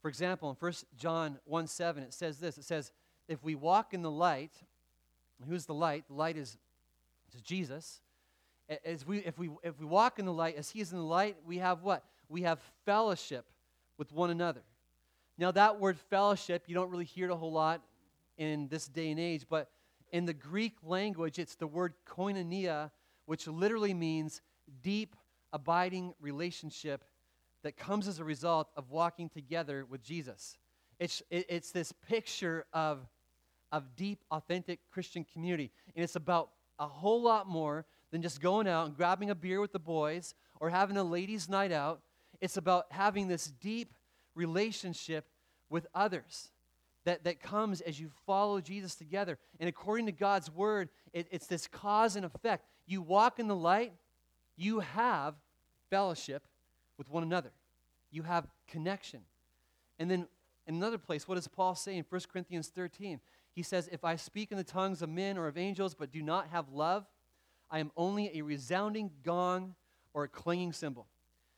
For 0.01 0.09
example, 0.09 0.49
in 0.49 0.55
1 0.59 0.73
John 0.97 1.39
1 1.45 1.67
7, 1.67 2.03
it 2.03 2.13
says 2.13 2.39
this 2.39 2.57
it 2.57 2.65
says, 2.65 2.91
If 3.27 3.43
we 3.43 3.55
walk 3.55 3.93
in 3.93 4.01
the 4.01 4.11
light, 4.11 4.51
who's 5.47 5.65
the 5.65 5.73
light? 5.73 6.05
The 6.07 6.13
light 6.13 6.37
is, 6.37 6.57
is 7.33 7.41
Jesus. 7.41 8.01
As 8.85 9.05
we, 9.05 9.19
if, 9.19 9.37
we, 9.37 9.49
if 9.63 9.79
we 9.79 9.85
walk 9.85 10.19
in 10.19 10.25
the 10.25 10.33
light, 10.33 10.55
as 10.57 10.69
He 10.69 10.81
is 10.81 10.91
in 10.91 10.97
the 10.97 11.03
light, 11.03 11.37
we 11.45 11.57
have 11.57 11.83
what? 11.83 12.03
We 12.29 12.43
have 12.43 12.59
fellowship 12.85 13.45
with 13.97 14.11
one 14.11 14.29
another. 14.29 14.61
Now, 15.37 15.51
that 15.51 15.79
word 15.79 15.97
fellowship, 16.09 16.63
you 16.67 16.75
don't 16.75 16.89
really 16.89 17.05
hear 17.05 17.29
it 17.29 17.31
a 17.31 17.35
whole 17.35 17.51
lot 17.51 17.81
in 18.37 18.67
this 18.67 18.87
day 18.87 19.11
and 19.11 19.19
age, 19.19 19.45
but 19.49 19.69
in 20.11 20.25
the 20.25 20.33
Greek 20.33 20.75
language, 20.83 21.39
it's 21.39 21.55
the 21.55 21.67
word 21.67 21.93
koinonia, 22.07 22.91
which 23.25 23.47
literally 23.47 23.93
means 23.93 24.41
deep, 24.81 25.15
abiding 25.51 26.13
relationship 26.21 27.03
that 27.63 27.77
comes 27.77 28.07
as 28.07 28.19
a 28.19 28.23
result 28.23 28.69
of 28.75 28.91
walking 28.91 29.29
together 29.29 29.85
with 29.89 30.03
Jesus. 30.03 30.57
It's, 30.99 31.21
it, 31.29 31.45
it's 31.49 31.71
this 31.71 31.91
picture 32.07 32.65
of, 32.73 32.99
of 33.71 33.95
deep, 33.95 34.19
authentic 34.31 34.79
Christian 34.91 35.25
community. 35.33 35.71
And 35.95 36.03
it's 36.03 36.15
about 36.15 36.49
a 36.79 36.87
whole 36.87 37.21
lot 37.21 37.47
more 37.47 37.85
than 38.11 38.21
just 38.21 38.41
going 38.41 38.67
out 38.67 38.87
and 38.87 38.95
grabbing 38.95 39.29
a 39.29 39.35
beer 39.35 39.59
with 39.59 39.71
the 39.71 39.79
boys 39.79 40.35
or 40.59 40.69
having 40.69 40.97
a 40.97 41.03
ladies' 41.03 41.49
night 41.49 41.71
out. 41.71 42.01
It's 42.41 42.57
about 42.57 42.85
having 42.91 43.27
this 43.27 43.47
deep, 43.47 43.93
relationship 44.35 45.25
with 45.69 45.87
others 45.93 46.49
that, 47.05 47.23
that 47.23 47.41
comes 47.41 47.81
as 47.81 47.99
you 47.99 48.09
follow 48.25 48.61
Jesus 48.61 48.95
together. 48.95 49.37
And 49.59 49.67
according 49.67 50.05
to 50.07 50.11
God's 50.11 50.49
word, 50.49 50.89
it, 51.11 51.27
it's 51.31 51.47
this 51.47 51.67
cause 51.67 52.15
and 52.15 52.25
effect. 52.25 52.65
You 52.85 53.01
walk 53.01 53.39
in 53.39 53.47
the 53.47 53.55
light, 53.55 53.93
you 54.55 54.79
have 54.79 55.35
fellowship 55.89 56.43
with 56.97 57.09
one 57.09 57.23
another, 57.23 57.51
you 58.11 58.23
have 58.23 58.47
connection. 58.67 59.21
And 59.99 60.09
then 60.09 60.27
in 60.67 60.75
another 60.75 60.97
place, 60.97 61.27
what 61.27 61.35
does 61.35 61.47
Paul 61.47 61.75
say 61.75 61.97
in 61.97 62.05
1 62.07 62.21
Corinthians 62.31 62.69
13? 62.69 63.19
He 63.53 63.63
says, 63.63 63.89
If 63.91 64.03
I 64.03 64.15
speak 64.15 64.51
in 64.51 64.57
the 64.57 64.63
tongues 64.63 65.01
of 65.01 65.09
men 65.09 65.37
or 65.37 65.47
of 65.47 65.57
angels 65.57 65.93
but 65.93 66.11
do 66.11 66.21
not 66.21 66.47
have 66.49 66.69
love, 66.69 67.05
I 67.69 67.79
am 67.79 67.91
only 67.97 68.37
a 68.37 68.41
resounding 68.41 69.11
gong 69.23 69.75
or 70.13 70.23
a 70.23 70.27
clanging 70.27 70.73
cymbal. 70.73 71.07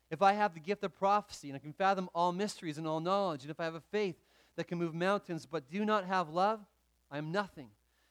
If 0.10 0.22
I 0.22 0.34
have 0.34 0.54
the 0.54 0.60
gift 0.60 0.84
of 0.84 0.96
prophecy 0.96 1.50
and 1.50 1.56
I 1.56 1.60
can 1.60 1.74
fathom 1.74 2.10
all 2.14 2.32
mysteries 2.32 2.78
and 2.78 2.88
all 2.88 3.00
knowledge, 3.00 3.42
and 3.44 3.52
if 3.52 3.60
I 3.60 3.66
have 3.66 3.76
a 3.76 3.82
faith 3.92 4.16
that 4.56 4.68
can 4.68 4.78
move 4.78 4.94
mountains 4.94 5.46
but 5.46 5.70
do 5.70 5.84
not 5.84 6.06
have 6.06 6.30
love, 6.30 6.60
I 7.12 7.18
am 7.18 7.32
nothing. 7.32 7.70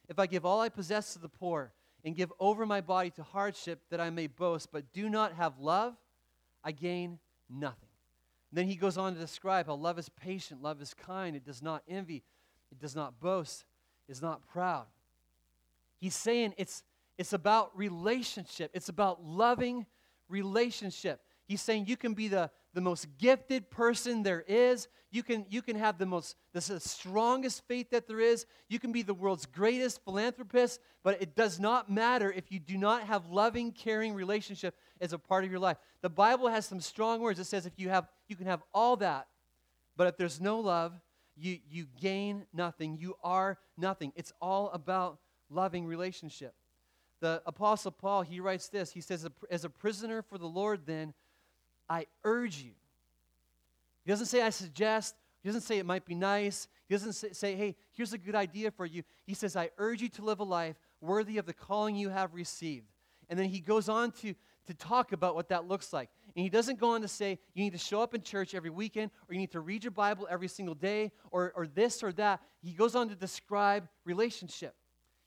If 0.09 0.18
I 0.18 0.26
give 0.26 0.44
all 0.44 0.61
I 0.61 0.68
possess 0.68 1.14
to 1.14 1.18
the 1.18 1.28
poor 1.28 1.72
and 2.04 2.14
give 2.14 2.33
over 2.38 2.66
my 2.66 2.80
body 2.80 3.11
to 3.11 3.22
hardship 3.22 3.80
that 3.90 4.00
I 4.00 4.11
may 4.11 4.26
boast 4.26 4.70
but 4.70 4.92
do 4.92 5.09
not 5.09 5.33
have 5.35 5.59
love, 5.59 5.94
I 6.62 6.72
gain 6.72 7.18
nothing. 7.48 7.88
Then 8.54 8.68
he 8.68 8.76
goes 8.76 8.96
on 8.96 9.14
to 9.14 9.20
describe 9.20 9.66
how 9.66 9.74
love 9.74 9.98
is 9.98 10.08
patient, 10.08 10.62
love 10.62 10.80
is 10.80 10.94
kind, 10.94 11.34
it 11.34 11.44
does 11.44 11.60
not 11.60 11.82
envy, 11.88 12.22
it 12.70 12.78
does 12.78 12.94
not 12.94 13.18
boast, 13.18 13.64
is 14.08 14.22
not 14.22 14.46
proud. 14.46 14.86
He's 15.98 16.14
saying 16.14 16.54
it's, 16.56 16.84
it's 17.18 17.32
about 17.32 17.76
relationship, 17.76 18.70
it's 18.72 18.88
about 18.88 19.24
loving 19.24 19.86
relationship. 20.28 21.20
He's 21.46 21.61
saying 21.61 21.87
you 21.87 21.96
can 21.96 22.14
be 22.14 22.28
the, 22.28 22.50
the 22.72 22.80
most 22.80 23.07
gifted 23.18 23.70
person 23.70 24.22
there 24.22 24.44
is. 24.46 24.88
You 25.11 25.22
can, 25.22 25.46
you 25.48 25.62
can 25.62 25.76
have 25.76 25.98
the 25.98 26.07
most 26.07 26.37
the 26.52 26.61
strongest 26.61 27.62
faith 27.68 27.90
that 27.90 28.09
there 28.09 28.20
is. 28.20 28.46
You 28.68 28.78
can 28.78 28.92
be 28.92 29.02
the 29.02 29.14
world's 29.14 29.46
greatest 29.46 30.02
philanthropist, 30.04 30.80
but 31.02 31.20
it 31.22 31.37
does 31.37 31.61
not 31.61 31.90
matter 31.90 32.33
if 32.33 32.50
you 32.50 32.59
do 32.59 32.76
not 32.76 33.02
have 33.04 33.30
loving, 33.30 33.72
caring 33.72 34.14
relationship 34.14 34.74
as 35.00 35.12
a 35.12 35.18
part 35.18 35.44
of 35.44 35.50
your 35.50 35.61
life. 35.61 35.76
The 36.02 36.11
Bible 36.11 36.48
has 36.48 36.66
some 36.66 36.80
strong 36.80 37.20
words. 37.20 37.38
It 37.38 37.44
says 37.44 37.66
if 37.66 37.74
you 37.76 37.90
have 37.90 38.09
you 38.28 38.37
can 38.37 38.46
have 38.46 38.62
all 38.72 38.96
that, 38.96 39.28
but 39.96 40.09
if 40.09 40.16
there's 40.16 40.40
no 40.40 40.59
love, 40.61 40.92
you, 41.37 41.59
you 41.68 41.87
gain 42.00 42.46
nothing. 42.52 42.96
You 42.98 43.16
are 43.22 43.59
nothing. 43.76 44.12
It's 44.16 44.33
all 44.40 44.70
about 44.70 45.18
loving 45.50 45.87
relationship. 45.87 46.54
The 47.20 47.42
Apostle 47.46 47.90
Paul, 47.90 48.22
he 48.22 48.40
writes 48.40 48.68
this. 48.68 48.92
He 48.92 49.00
says, 49.00 49.26
As 49.50 49.64
a 49.64 49.70
prisoner 49.70 50.22
for 50.22 50.38
the 50.38 50.46
Lord, 50.46 50.83
then, 50.87 51.14
I 51.88 52.07
urge 52.25 52.59
you. 52.59 52.73
He 54.05 54.11
doesn't 54.11 54.27
say, 54.27 54.42
I 54.42 54.51
suggest. 54.51 55.14
He 55.42 55.49
doesn't 55.49 55.62
say 55.62 55.79
it 55.79 55.87
might 55.87 56.05
be 56.05 56.14
nice. 56.14 56.68
He 56.88 56.94
doesn't 56.94 57.12
say, 57.12 57.55
hey, 57.55 57.77
here's 57.92 58.12
a 58.12 58.18
good 58.18 58.35
idea 58.35 58.70
for 58.70 58.87
you. 58.87 59.03
He 59.27 59.35
says, 59.35 59.57
I 59.57 59.70
urge 59.79 60.03
you 60.03 60.09
to 60.11 60.25
live 60.25 60.40
a 60.40 60.44
life 60.44 60.77
worthy 61.01 61.38
of 61.38 61.47
the 61.47 61.53
calling 61.53 61.97
you 61.97 62.09
have 62.11 62.35
received. 62.35 62.87
And 63.29 63.38
then 63.38 63.49
he 63.49 63.61
goes 63.61 63.88
on 63.88 64.12
to, 64.12 64.35
to 64.66 64.75
talk 64.75 65.12
about 65.12 65.35
what 65.35 65.49
that 65.49 65.66
looks 65.66 65.92
like. 65.92 66.11
And 66.37 66.42
he 66.42 66.51
doesn't 66.51 66.79
go 66.79 66.90
on 66.90 67.03
to 67.03 67.09
say, 67.09 67.38
you 67.55 67.62
need 67.62 67.73
to 67.73 67.79
show 67.79 68.03
up 68.03 68.14
in 68.14 68.23
church 68.23 68.55
every 68.55 68.70
weekend, 68.70 69.11
or 69.29 69.35
you 69.35 69.40
need 69.40 69.53
to 69.53 69.61
read 69.61 69.85
your 69.85 69.90
Bible 69.90 70.27
every 70.31 70.49
single 70.49 70.75
day, 70.75 71.12
or, 71.31 71.53
or 71.55 71.66
this 71.66 72.03
or 72.03 72.12
that. 72.12 72.40
He 72.62 72.73
goes 72.73 72.94
on 72.94 73.09
to 73.09 73.14
describe 73.14 73.88
relationship. 74.05 74.75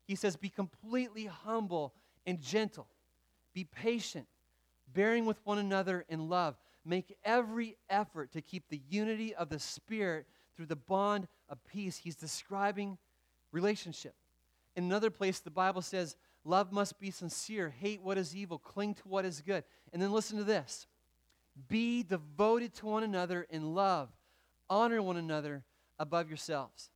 He 0.06 0.15
says, 0.15 0.36
be 0.36 0.50
completely 0.50 1.26
humble 1.26 1.93
and 2.26 2.41
gentle, 2.41 2.88
be 3.54 3.63
patient, 3.63 4.28
bearing 4.93 5.26
with 5.26 5.39
one 5.43 5.58
another 5.58 6.06
in 6.10 6.30
love. 6.30 6.56
Make 6.86 7.17
every 7.23 7.76
effort 7.89 8.32
to 8.34 8.41
keep 8.41 8.69
the 8.69 8.82
unity 8.89 9.36
of 9.36 9.50
the 9.50 9.60
Spirit 9.60 10.26
through 10.56 10.67
the 10.67 10.76
bond 10.76 11.28
of 11.50 11.63
peace. 11.65 11.97
He's 11.97 12.15
describing 12.15 12.97
relationship. 13.52 14.15
In 14.76 14.86
another 14.86 15.10
place, 15.10 15.39
the 15.39 15.52
Bible 15.52 15.82
says, 15.82 16.15
Love 16.43 16.71
must 16.71 16.97
be 17.00 17.12
sincere, 17.12 17.73
hate 17.78 18.02
what 18.02 18.17
is 18.17 18.34
evil, 18.34 18.58
cling 18.58 18.93
to 18.93 19.08
what 19.08 19.26
is 19.26 19.41
good. 19.41 19.65
And 19.91 20.02
then 20.02 20.13
listen 20.13 20.38
to 20.38 20.43
this 20.43 20.88
be 21.67 22.04
devoted 22.04 22.73
to 22.76 22.86
one 22.86 23.04
another 23.04 23.47
in 23.50 23.73
love, 23.73 24.10
honor 24.69 25.02
one 25.02 25.17
another 25.17 25.63
above 26.00 26.30
yourselves. 26.30 26.91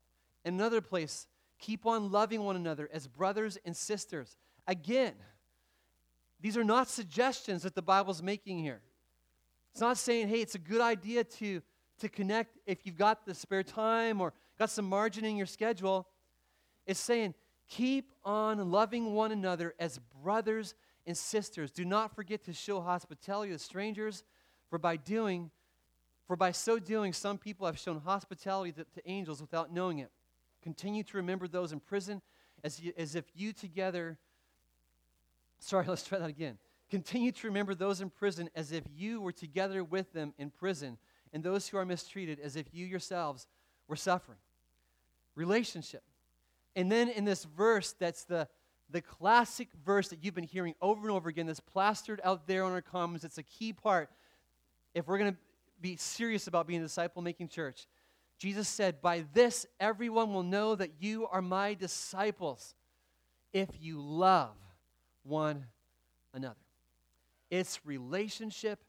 In 0.45 0.53
another 0.53 0.81
place, 0.81 1.27
keep 1.59 1.85
on 1.85 2.11
loving 2.11 2.43
one 2.43 2.55
another 2.55 2.89
as 2.93 3.07
brothers 3.07 3.57
and 3.65 3.75
sisters. 3.75 4.37
Again, 4.67 5.13
these 6.41 6.57
are 6.57 6.63
not 6.63 6.89
suggestions 6.89 7.63
that 7.63 7.75
the 7.75 7.81
Bible's 7.81 8.21
making 8.21 8.59
here. 8.59 8.81
It's 9.71 9.81
not 9.81 9.97
saying, 9.97 10.27
hey, 10.27 10.41
it's 10.41 10.55
a 10.55 10.59
good 10.59 10.81
idea 10.81 11.23
to, 11.23 11.61
to 11.99 12.09
connect 12.09 12.57
if 12.65 12.85
you've 12.85 12.97
got 12.97 13.25
the 13.25 13.33
spare 13.33 13.63
time 13.63 14.19
or 14.19 14.33
got 14.59 14.69
some 14.69 14.85
margin 14.85 15.23
in 15.23 15.37
your 15.37 15.45
schedule. 15.45 16.07
It's 16.85 16.99
saying, 16.99 17.35
keep 17.69 18.11
on 18.25 18.71
loving 18.71 19.13
one 19.13 19.31
another 19.31 19.75
as 19.79 19.99
brothers 20.23 20.73
and 21.05 21.15
sisters. 21.15 21.71
Do 21.71 21.85
not 21.85 22.13
forget 22.15 22.43
to 22.45 22.53
show 22.53 22.81
hospitality 22.81 23.51
to 23.53 23.59
strangers, 23.59 24.23
for 24.69 24.77
by 24.77 24.97
doing, 24.97 25.51
for 26.27 26.35
by 26.35 26.51
so 26.51 26.79
doing, 26.79 27.13
some 27.13 27.37
people 27.37 27.65
have 27.65 27.79
shown 27.79 27.99
hospitality 27.99 28.71
to, 28.73 28.83
to 28.83 29.09
angels 29.09 29.41
without 29.41 29.71
knowing 29.71 29.99
it. 29.99 30.11
Continue 30.61 31.03
to 31.03 31.17
remember 31.17 31.47
those 31.47 31.71
in 31.71 31.79
prison 31.79 32.21
as, 32.63 32.79
you, 32.79 32.93
as 32.97 33.15
if 33.15 33.25
you 33.33 33.53
together 33.53 34.17
Sorry, 35.61 35.85
let's 35.87 36.03
try 36.03 36.19
that 36.19 36.29
again. 36.29 36.57
Continue 36.89 37.31
to 37.31 37.47
remember 37.47 37.73
those 37.73 38.01
in 38.01 38.09
prison 38.09 38.49
as 38.53 38.73
if 38.73 38.83
you 38.93 39.21
were 39.21 39.31
together 39.31 39.81
with 39.81 40.11
them 40.11 40.33
in 40.37 40.49
prison, 40.49 40.97
and 41.31 41.41
those 41.41 41.69
who 41.69 41.77
are 41.77 41.85
mistreated 41.85 42.39
as 42.39 42.57
if 42.57 42.65
you 42.73 42.85
yourselves 42.85 43.47
were 43.87 43.95
suffering. 43.95 44.39
Relationship. 45.35 46.03
And 46.75 46.91
then 46.91 47.07
in 47.07 47.23
this 47.23 47.45
verse, 47.45 47.95
that's 47.97 48.25
the, 48.25 48.47
the 48.89 49.01
classic 49.01 49.69
verse 49.85 50.09
that 50.09 50.21
you've 50.21 50.35
been 50.35 50.43
hearing 50.43 50.75
over 50.81 51.07
and 51.07 51.11
over 51.11 51.29
again, 51.29 51.47
that's 51.47 51.61
plastered 51.61 52.19
out 52.25 52.45
there 52.45 52.65
on 52.65 52.73
our 52.73 52.81
commons. 52.81 53.23
It's 53.23 53.37
a 53.37 53.43
key 53.43 53.71
part. 53.71 54.09
If 54.93 55.07
we're 55.07 55.17
going 55.17 55.31
to 55.31 55.37
be 55.79 55.95
serious 55.95 56.47
about 56.47 56.67
being 56.67 56.81
a 56.81 56.83
disciple 56.83 57.21
making 57.21 57.47
church, 57.47 57.87
Jesus 58.37 58.67
said, 58.67 59.01
By 59.01 59.23
this 59.33 59.65
everyone 59.79 60.33
will 60.33 60.43
know 60.43 60.75
that 60.75 60.91
you 60.99 61.27
are 61.27 61.41
my 61.41 61.73
disciples 61.73 62.75
if 63.53 63.69
you 63.79 64.01
love 64.01 64.55
one 65.23 65.65
another. 66.33 66.55
It's 67.49 67.85
relationship, 67.85 68.83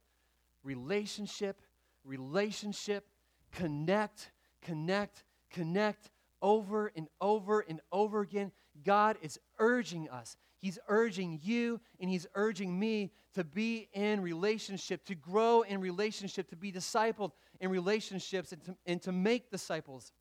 relationship, 0.63 1.61
relationship, 2.05 3.07
connect, 3.53 4.31
connect, 4.63 5.25
connect 5.51 6.11
over 6.41 6.93
and 6.97 7.09
over 7.21 7.61
and 7.61 7.81
over 7.91 8.21
again. 8.21 8.53
God 8.85 9.17
is 9.23 9.39
urging 9.59 10.09
us. 10.09 10.37
He's 10.59 10.79
urging 10.89 11.41
you 11.43 11.81
and 12.01 12.09
He's 12.09 12.27
urging 12.35 12.79
me 12.79 13.11
to 13.35 13.45
be 13.45 13.89
in 13.93 14.21
relationship, 14.21 15.05
to 15.07 15.15
grow 15.15 15.63
in 15.63 15.81
relationship, 15.81 16.49
to 16.51 16.57
be 16.57 16.71
discipled 16.71 17.33
in 17.61 17.71
relationships, 17.71 18.53
and 18.53 18.65
to, 18.65 18.77
and 18.87 19.03
to 19.03 19.13
make 19.13 19.51
disciples 19.51 20.13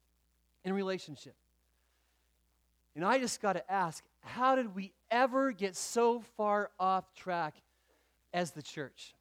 in 0.63 0.73
relationship. 0.73 1.35
And 2.95 3.05
I 3.05 3.19
just 3.19 3.41
got 3.41 3.53
to 3.53 3.71
ask 3.71 4.03
how 4.21 4.55
did 4.55 4.75
we 4.75 4.93
ever 5.09 5.51
get 5.51 5.75
so 5.75 6.21
far 6.37 6.69
off 6.79 7.13
track 7.15 7.55
as 8.33 8.51
the 8.51 8.61
church? 8.61 9.15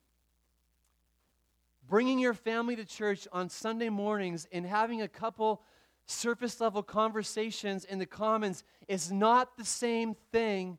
Bringing 1.89 2.19
your 2.19 2.35
family 2.35 2.77
to 2.77 2.85
church 2.85 3.27
on 3.33 3.49
Sunday 3.49 3.89
mornings 3.89 4.47
and 4.53 4.65
having 4.65 5.03
a 5.03 5.09
couple 5.09 5.63
surface 6.07 6.61
level 6.61 6.83
conversations 6.83 7.85
in 7.85 7.99
the 7.99 8.07
commons 8.07 8.65
is 8.89 9.11
not 9.11 9.57
the 9.57 9.65
same 9.65 10.15
thing 10.33 10.79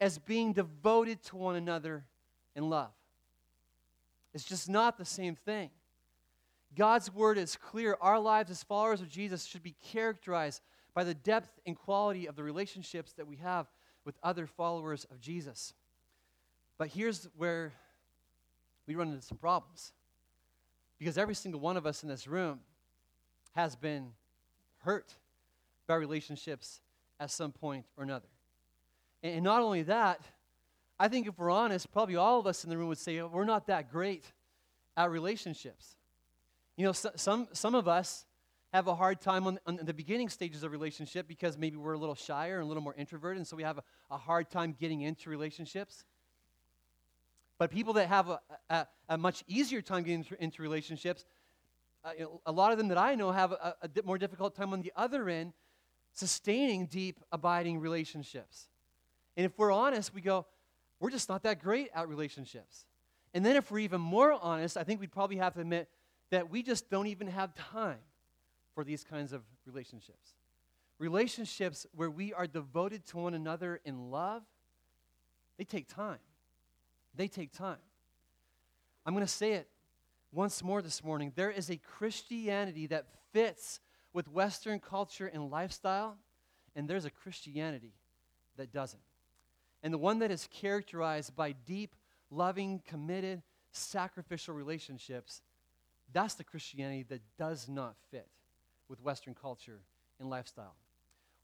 as 0.00 0.18
being 0.18 0.52
devoted 0.52 1.22
to 1.24 1.36
one 1.36 1.56
another 1.56 2.04
in 2.56 2.68
love. 2.68 2.90
It's 4.32 4.44
just 4.44 4.68
not 4.68 4.96
the 4.96 5.04
same 5.04 5.34
thing. 5.34 5.70
God's 6.76 7.12
word 7.12 7.36
is 7.36 7.56
clear. 7.56 7.96
Our 8.00 8.18
lives 8.18 8.50
as 8.50 8.62
followers 8.62 9.00
of 9.00 9.08
Jesus 9.08 9.44
should 9.44 9.62
be 9.62 9.74
characterized 9.92 10.62
by 10.94 11.04
the 11.04 11.14
depth 11.14 11.60
and 11.66 11.76
quality 11.76 12.26
of 12.26 12.36
the 12.36 12.42
relationships 12.42 13.12
that 13.12 13.26
we 13.26 13.36
have 13.36 13.66
with 14.04 14.16
other 14.22 14.46
followers 14.46 15.06
of 15.10 15.20
Jesus. 15.20 15.74
But 16.78 16.88
here's 16.88 17.28
where 17.36 17.72
we 18.86 18.94
run 18.94 19.08
into 19.08 19.22
some 19.22 19.38
problems. 19.38 19.92
Because 20.98 21.16
every 21.16 21.34
single 21.34 21.60
one 21.60 21.76
of 21.76 21.86
us 21.86 22.02
in 22.02 22.08
this 22.08 22.26
room 22.26 22.60
has 23.52 23.76
been 23.76 24.12
hurt 24.78 25.14
by 25.86 25.94
relationships 25.94 26.80
at 27.18 27.30
some 27.30 27.52
point 27.52 27.84
or 27.96 28.04
another. 28.04 28.28
And, 29.22 29.44
not 29.44 29.62
only 29.62 29.82
that, 29.84 30.20
I 30.98 31.08
think 31.08 31.26
if 31.26 31.38
we're 31.38 31.50
honest, 31.50 31.92
probably 31.92 32.16
all 32.16 32.38
of 32.38 32.46
us 32.46 32.64
in 32.64 32.70
the 32.70 32.76
room 32.76 32.88
would 32.88 32.98
say 32.98 33.18
oh, 33.20 33.30
we're 33.32 33.44
not 33.44 33.66
that 33.66 33.90
great 33.90 34.24
at 34.96 35.10
relationships. 35.10 35.96
You 36.76 36.86
know, 36.86 36.92
some, 36.92 37.48
some 37.52 37.74
of 37.74 37.88
us 37.88 38.24
have 38.72 38.86
a 38.86 38.94
hard 38.94 39.20
time 39.20 39.46
on, 39.46 39.58
on, 39.66 39.80
the 39.82 39.94
beginning 39.94 40.28
stages 40.28 40.62
of 40.62 40.70
relationship 40.70 41.26
because 41.26 41.58
maybe 41.58 41.76
we're 41.76 41.94
a 41.94 41.98
little 41.98 42.14
shyer 42.14 42.56
and 42.56 42.64
a 42.64 42.66
little 42.66 42.82
more 42.82 42.94
introverted, 42.96 43.38
and 43.38 43.46
so 43.46 43.56
we 43.56 43.62
have 43.62 43.78
a, 43.78 43.82
a 44.10 44.16
hard 44.16 44.50
time 44.50 44.76
getting 44.78 45.00
into 45.02 45.28
relationships. 45.28 46.04
But 47.58 47.70
people 47.70 47.94
that 47.94 48.08
have 48.08 48.28
a, 48.28 48.40
a, 48.70 48.86
a 49.08 49.18
much 49.18 49.42
easier 49.46 49.82
time 49.82 50.04
getting 50.04 50.20
into, 50.20 50.42
into 50.42 50.62
relationships, 50.62 51.24
uh, 52.04 52.10
you 52.16 52.24
know, 52.24 52.40
a 52.46 52.52
lot 52.52 52.72
of 52.72 52.78
them 52.78 52.88
that 52.88 52.98
I 52.98 53.14
know 53.16 53.32
have 53.32 53.52
a, 53.52 53.74
a 53.82 54.02
more 54.04 54.18
difficult 54.18 54.54
time 54.54 54.72
on 54.72 54.82
the 54.82 54.92
other 54.96 55.28
end 55.28 55.52
sustaining 56.12 56.86
deep, 56.86 57.20
abiding 57.32 57.80
relationships. 57.80 58.68
And 59.36 59.44
if 59.44 59.52
we're 59.58 59.72
honest, 59.72 60.14
we 60.14 60.20
go, 60.20 60.46
we're 61.00 61.10
just 61.10 61.28
not 61.28 61.42
that 61.42 61.62
great 61.62 61.90
at 61.94 62.08
relationships. 62.08 62.86
And 63.34 63.44
then 63.44 63.56
if 63.56 63.70
we're 63.70 63.80
even 63.80 64.00
more 64.00 64.32
honest, 64.32 64.76
I 64.76 64.84
think 64.84 65.00
we'd 65.00 65.12
probably 65.12 65.36
have 65.36 65.54
to 65.54 65.60
admit 65.60 65.88
that 66.30 66.50
we 66.50 66.62
just 66.62 66.90
don't 66.90 67.06
even 67.08 67.26
have 67.28 67.54
time 67.54 67.98
for 68.74 68.84
these 68.84 69.04
kinds 69.04 69.32
of 69.32 69.42
relationships. 69.66 70.34
Relationships 70.98 71.86
where 71.94 72.10
we 72.10 72.32
are 72.32 72.46
devoted 72.46 73.06
to 73.06 73.16
one 73.16 73.34
another 73.34 73.80
in 73.84 74.10
love, 74.10 74.42
they 75.56 75.64
take 75.64 75.88
time. 75.88 76.18
They 77.14 77.28
take 77.28 77.52
time. 77.52 77.78
I'm 79.04 79.14
going 79.14 79.26
to 79.26 79.32
say 79.32 79.54
it 79.54 79.68
once 80.32 80.62
more 80.62 80.82
this 80.82 81.02
morning. 81.02 81.32
There 81.34 81.50
is 81.50 81.70
a 81.70 81.76
Christianity 81.76 82.86
that 82.88 83.06
fits 83.32 83.80
with 84.12 84.28
Western 84.28 84.78
culture 84.78 85.26
and 85.26 85.50
lifestyle, 85.50 86.16
and 86.76 86.88
there's 86.88 87.04
a 87.04 87.10
Christianity 87.10 87.94
that 88.56 88.72
doesn't. 88.72 89.02
And 89.82 89.94
the 89.94 89.98
one 89.98 90.18
that 90.18 90.30
is 90.30 90.48
characterized 90.52 91.34
by 91.34 91.52
deep, 91.52 91.94
loving, 92.30 92.82
committed, 92.86 93.42
sacrificial 93.72 94.54
relationships, 94.54 95.42
that's 96.12 96.34
the 96.34 96.44
Christianity 96.44 97.04
that 97.08 97.22
does 97.38 97.68
not 97.68 97.94
fit 98.10 98.28
with 98.90 99.00
Western 99.00 99.34
culture 99.34 99.80
and 100.18 100.28
lifestyle. 100.28 100.74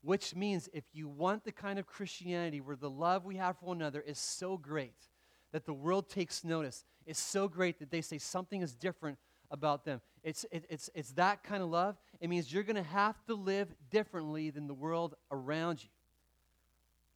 Which 0.02 0.34
means 0.34 0.68
if 0.74 0.84
you 0.92 1.08
want 1.08 1.44
the 1.44 1.52
kind 1.52 1.78
of 1.78 1.86
Christianity 1.86 2.60
where 2.60 2.76
the 2.76 2.90
love 2.90 3.24
we 3.24 3.36
have 3.36 3.56
for 3.58 3.66
one 3.66 3.78
another 3.78 4.02
is 4.02 4.18
so 4.18 4.58
great, 4.58 5.08
that 5.52 5.64
the 5.64 5.72
world 5.72 6.10
takes 6.10 6.44
notice. 6.44 6.84
It's 7.06 7.20
so 7.20 7.48
great 7.48 7.78
that 7.78 7.90
they 7.90 8.02
say 8.02 8.18
something 8.18 8.60
is 8.60 8.74
different 8.74 9.16
about 9.50 9.84
them. 9.84 10.00
It's, 10.22 10.44
it, 10.50 10.64
it's, 10.68 10.90
it's 10.94 11.12
that 11.12 11.44
kind 11.44 11.62
of 11.62 11.70
love. 11.70 11.96
It 12.20 12.28
means 12.28 12.52
you're 12.52 12.64
going 12.64 12.76
to 12.76 12.82
have 12.82 13.14
to 13.26 13.34
live 13.34 13.68
differently 13.90 14.50
than 14.50 14.66
the 14.66 14.74
world 14.74 15.14
around 15.30 15.82
you. 15.82 15.88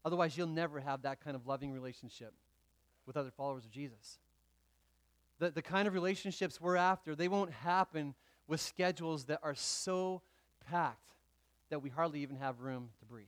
Otherwise, 0.05 0.39
you'll 0.39 0.47
never 0.47 0.81
have 0.81 1.03
that 1.03 1.23
kind 1.23 1.37
of 1.37 1.47
loving 1.47 1.73
relationship 1.73 2.33
with 3.05 3.17
other 3.17 3.31
followers 3.31 3.65
of 3.65 3.73
Jesus. 3.73 4.19
The, 5.39 5.51
the 5.51 5.63
kind 5.63 5.89
of 5.89 5.93
relationships 5.93 6.61
we're 6.61 6.77
after, 6.77 7.15
they 7.15 7.29
won't 7.29 7.53
happen 7.53 8.15
with 8.51 8.61
schedules 8.61 9.27
that 9.27 9.39
are 9.45 9.55
so 9.55 10.21
packed 10.69 11.15
that 11.71 11.81
we 11.81 11.89
hardly 11.89 12.21
even 12.21 12.35
have 12.37 12.61
room 12.61 12.89
to 12.99 13.05
breathe. 13.07 13.27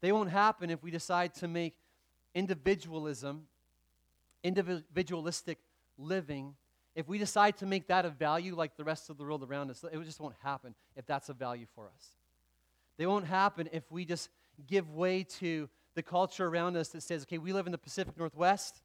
They 0.00 0.10
won't 0.10 0.30
happen 0.30 0.70
if 0.70 0.82
we 0.82 0.90
decide 0.90 1.34
to 1.36 1.46
make 1.46 1.76
individualism, 2.34 3.46
individualistic 4.42 5.58
living, 5.96 6.54
if 6.96 7.06
we 7.06 7.16
decide 7.16 7.56
to 7.58 7.66
make 7.66 7.86
that 7.86 8.04
a 8.04 8.10
value 8.10 8.56
like 8.56 8.76
the 8.76 8.82
rest 8.82 9.08
of 9.08 9.18
the 9.18 9.22
world 9.22 9.44
around 9.48 9.70
us, 9.70 9.84
it 9.84 10.04
just 10.04 10.18
won't 10.18 10.34
happen 10.42 10.74
if 10.96 11.06
that's 11.06 11.28
a 11.28 11.32
value 11.32 11.66
for 11.76 11.86
us. 11.86 12.08
They 12.96 13.06
won't 13.06 13.26
happen 13.26 13.68
if 13.72 13.84
we 13.88 14.04
just 14.04 14.30
give 14.66 14.90
way 14.90 15.22
to 15.38 15.68
the 15.94 16.02
culture 16.02 16.48
around 16.48 16.76
us 16.76 16.88
that 16.88 17.04
says, 17.04 17.22
okay, 17.22 17.38
we 17.38 17.52
live 17.52 17.66
in 17.66 17.72
the 17.72 17.78
Pacific 17.78 18.18
Northwest, 18.18 18.82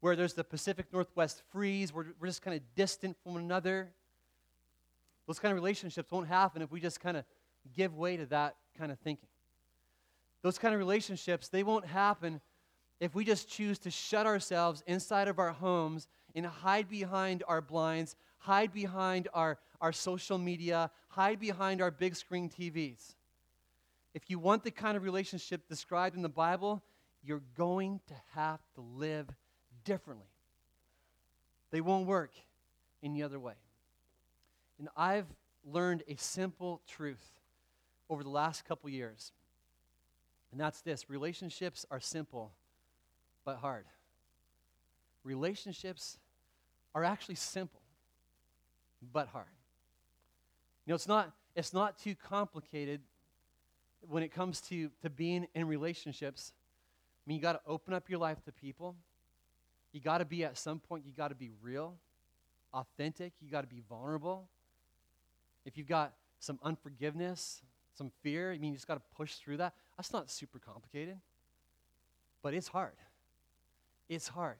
where 0.00 0.14
there's 0.14 0.34
the 0.34 0.44
Pacific 0.44 0.92
Northwest 0.92 1.42
freeze, 1.50 1.90
we're, 1.90 2.08
we're 2.20 2.26
just 2.26 2.42
kind 2.42 2.54
of 2.54 2.62
distant 2.74 3.16
from 3.22 3.32
one 3.32 3.42
another. 3.42 3.88
Those 5.26 5.38
kind 5.38 5.52
of 5.52 5.56
relationships 5.56 6.10
won't 6.10 6.28
happen 6.28 6.62
if 6.62 6.70
we 6.70 6.80
just 6.80 7.00
kind 7.00 7.16
of 7.16 7.24
give 7.74 7.94
way 7.94 8.16
to 8.16 8.26
that 8.26 8.56
kind 8.78 8.92
of 8.92 8.98
thinking. 9.00 9.28
Those 10.42 10.58
kind 10.58 10.74
of 10.74 10.78
relationships, 10.78 11.48
they 11.48 11.62
won't 11.62 11.86
happen 11.86 12.40
if 13.00 13.14
we 13.14 13.24
just 13.24 13.48
choose 13.48 13.78
to 13.80 13.90
shut 13.90 14.26
ourselves 14.26 14.82
inside 14.86 15.28
of 15.28 15.38
our 15.38 15.52
homes 15.52 16.06
and 16.34 16.46
hide 16.46 16.88
behind 16.88 17.42
our 17.48 17.60
blinds, 17.60 18.16
hide 18.38 18.72
behind 18.72 19.28
our, 19.34 19.58
our 19.80 19.92
social 19.92 20.38
media, 20.38 20.90
hide 21.08 21.40
behind 21.40 21.82
our 21.82 21.90
big 21.90 22.14
screen 22.14 22.48
TVs. 22.48 23.14
If 24.14 24.30
you 24.30 24.38
want 24.38 24.64
the 24.64 24.70
kind 24.70 24.96
of 24.96 25.02
relationship 25.02 25.68
described 25.68 26.16
in 26.16 26.22
the 26.22 26.28
Bible, 26.28 26.82
you're 27.22 27.42
going 27.56 28.00
to 28.06 28.14
have 28.34 28.60
to 28.76 28.80
live 28.80 29.28
differently. 29.84 30.28
They 31.70 31.80
won't 31.80 32.06
work 32.06 32.32
any 33.02 33.22
other 33.22 33.38
way. 33.38 33.54
And 34.78 34.88
I've 34.96 35.26
learned 35.64 36.02
a 36.08 36.16
simple 36.16 36.82
truth 36.86 37.40
over 38.08 38.22
the 38.22 38.30
last 38.30 38.64
couple 38.64 38.88
years. 38.90 39.32
And 40.52 40.60
that's 40.60 40.80
this 40.80 41.10
relationships 41.10 41.84
are 41.90 42.00
simple, 42.00 42.52
but 43.44 43.56
hard. 43.56 43.86
Relationships 45.24 46.18
are 46.94 47.04
actually 47.04 47.34
simple, 47.34 47.82
but 49.12 49.28
hard. 49.28 49.46
You 50.86 50.92
know, 50.92 50.94
it's 50.94 51.08
not, 51.08 51.32
it's 51.56 51.74
not 51.74 51.98
too 51.98 52.14
complicated 52.14 53.00
when 54.08 54.22
it 54.22 54.32
comes 54.32 54.60
to, 54.62 54.90
to 55.02 55.10
being 55.10 55.46
in 55.54 55.66
relationships, 55.66 56.52
I 56.54 57.28
mean, 57.28 57.36
you 57.36 57.42
got 57.42 57.52
to 57.54 57.60
open 57.66 57.92
up 57.92 58.08
your 58.08 58.18
life 58.18 58.42
to 58.44 58.52
people. 58.52 58.94
You 59.92 60.00
got 60.00 60.18
to 60.18 60.24
be, 60.24 60.44
at 60.44 60.56
some 60.56 60.78
point, 60.78 61.04
you 61.04 61.12
got 61.12 61.28
to 61.28 61.34
be 61.34 61.50
real, 61.60 61.96
authentic. 62.72 63.32
You 63.40 63.50
got 63.50 63.62
to 63.62 63.66
be 63.66 63.82
vulnerable. 63.88 64.48
If 65.66 65.76
you've 65.76 65.86
got 65.86 66.14
some 66.38 66.58
unforgiveness, 66.62 67.60
some 67.92 68.10
fear, 68.22 68.52
I 68.52 68.58
mean, 68.58 68.70
you 68.70 68.76
just 68.76 68.88
got 68.88 68.94
to 68.94 69.02
push 69.14 69.34
through 69.34 69.58
that. 69.58 69.74
That's 69.98 70.12
not 70.12 70.30
super 70.30 70.58
complicated, 70.58 71.18
but 72.42 72.54
it's 72.54 72.68
hard. 72.68 72.96
It's 74.08 74.28
hard. 74.28 74.56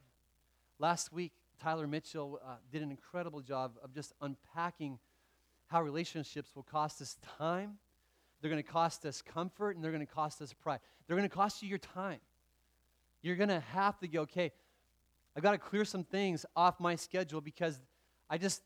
Last 0.77 1.11
week, 1.11 1.31
Tyler 1.59 1.87
Mitchell 1.87 2.39
uh, 2.45 2.57
did 2.71 2.83
an 2.83 2.91
incredible 2.91 3.41
job 3.41 3.77
of 3.83 3.91
just 3.95 4.13
unpacking 4.21 4.99
how 5.65 5.81
relationships 5.81 6.51
will 6.55 6.63
cost 6.63 7.01
us 7.01 7.17
time 7.39 7.79
they're 8.41 8.51
going 8.51 8.63
to 8.63 8.69
cost 8.69 9.05
us 9.05 9.21
comfort 9.21 9.75
and 9.75 9.83
they're 9.83 9.91
going 9.91 10.05
to 10.05 10.13
cost 10.13 10.41
us 10.41 10.53
pride. 10.53 10.79
They're 11.07 11.17
going 11.17 11.27
to 11.27 11.35
cost 11.35 11.63
you 11.63 11.69
your 11.69 11.79
time. 11.79 12.19
You're 13.21 13.35
going 13.35 13.49
to 13.49 13.59
have 13.59 13.99
to 13.99 14.07
go, 14.07 14.21
okay, 14.21 14.51
I've 15.35 15.43
got 15.43 15.51
to 15.51 15.57
clear 15.57 15.85
some 15.85 16.03
things 16.03 16.45
off 16.55 16.79
my 16.79 16.95
schedule 16.95 17.41
because 17.41 17.79
I 18.29 18.37
just, 18.37 18.61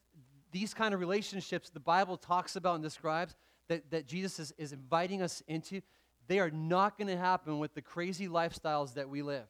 these 0.52 0.74
kind 0.74 0.94
of 0.94 1.00
relationships 1.00 1.70
the 1.70 1.80
Bible 1.80 2.18
talks 2.18 2.56
about 2.56 2.76
and 2.76 2.84
describes 2.84 3.36
that, 3.68 3.90
that 3.92 4.06
Jesus 4.06 4.40
is, 4.40 4.54
is 4.58 4.74
inviting 4.74 5.22
us 5.22 5.42
into, 5.48 5.82
they 6.28 6.40
are 6.40 6.52
not 6.52 6.98
going 6.98 7.08
to 7.08 7.18
happen 7.18 7.60
with 7.60 7.74
the 7.74 7.82
crazy 7.82 8.28
lifestyles 8.28 8.94
that 8.96 9.10
we 9.10 9.22
live. 9.22 9.46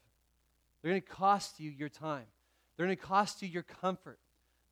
They're 0.81 0.91
going 0.91 1.01
to 1.01 1.07
cost 1.07 1.59
you 1.59 1.69
your 1.69 1.89
time, 1.89 2.25
they're 2.75 2.85
going 2.85 2.97
to 2.97 3.03
cost 3.03 3.41
you 3.41 3.47
your 3.47 3.63
comfort, 3.63 4.19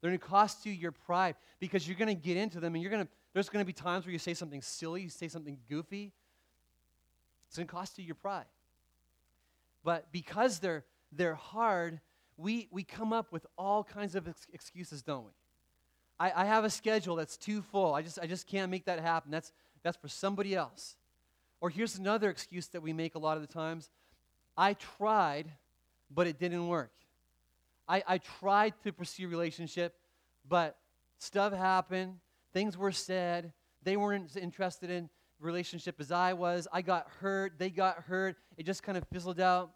they're 0.02 0.10
going 0.10 0.20
to 0.20 0.26
cost 0.26 0.66
you 0.66 0.72
your 0.72 0.92
pride 0.92 1.36
because 1.60 1.88
you're 1.88 1.98
going 1.98 2.16
to 2.16 2.22
get 2.22 2.38
into 2.38 2.60
them 2.60 2.76
and 2.76 2.82
you're 2.82 2.92
going 2.92 3.06
to 3.06 3.12
there's 3.34 3.50
going 3.50 3.64
to 3.64 3.68
be 3.68 3.74
times 3.74 4.06
where 4.06 4.14
you 4.14 4.20
say 4.20 4.34
something 4.34 4.62
silly, 4.62 5.04
you 5.04 5.10
say 5.10 5.28
something 5.28 5.58
goofy. 5.70 6.12
It's 7.48 7.58
going 7.58 7.68
to 7.68 7.74
cost 7.74 7.98
you 7.98 8.06
your 8.06 8.16
pride. 8.16 8.46
But 9.84 10.12
because 10.12 10.60
they're, 10.60 10.84
they're 11.12 11.36
hard, 11.36 12.00
we, 12.38 12.68
we 12.72 12.84
come 12.84 13.14
up 13.14 13.32
with 13.32 13.46
all 13.58 13.84
kinds 13.84 14.16
of 14.16 14.28
ex- 14.28 14.48
excuses, 14.52 15.02
don't 15.02 15.26
we? 15.26 15.32
I, 16.20 16.32
I 16.36 16.46
have 16.46 16.64
a 16.64 16.70
schedule 16.70 17.16
that's 17.16 17.38
too 17.38 17.62
full. 17.62 17.94
I 17.94 18.02
just, 18.02 18.20
I 18.20 18.28
just 18.28 18.48
can't 18.48 18.70
make 18.70 18.86
that 18.86 19.00
happen. 19.00 19.32
That's, 19.32 19.52
that's 19.84 19.98
for 19.98 20.08
somebody 20.08 20.56
else. 20.56 20.96
Or 21.62 21.70
here's 21.70 21.98
another 21.98 22.30
excuse 22.30 22.68
that 22.68 22.82
we 22.82 22.94
make 22.94 23.16
a 23.16 23.20
lot 23.20 23.38
of 23.38 23.42
the 23.42 23.54
times 23.54 23.90
I 24.58 24.74
tried, 24.74 25.52
but 26.14 26.28
it 26.28 26.40
didn't 26.40 26.68
work. 26.68 26.92
I, 27.88 28.04
I 28.08 28.18
tried 28.18 28.74
to 28.84 28.92
pursue 28.92 29.26
a 29.26 29.30
relationship, 29.30 29.96
but 30.48 30.78
stuff 31.18 31.54
happened 31.54 32.18
Things 32.54 32.78
were 32.78 32.92
said. 32.92 33.54
They 33.84 33.98
weren't 33.98 34.36
interested 34.36 34.90
in 34.90 35.10
relationship 35.40 35.96
as 36.00 36.12
I 36.12 36.34
was. 36.34 36.68
I 36.72 36.82
got 36.82 37.08
hurt. 37.20 37.54
They 37.58 37.70
got 37.70 38.04
hurt. 38.04 38.38
It 38.58 38.66
just 38.66 38.84
kind 38.84 38.98
of 38.98 39.06
fizzled 39.12 39.40
out. 39.40 39.72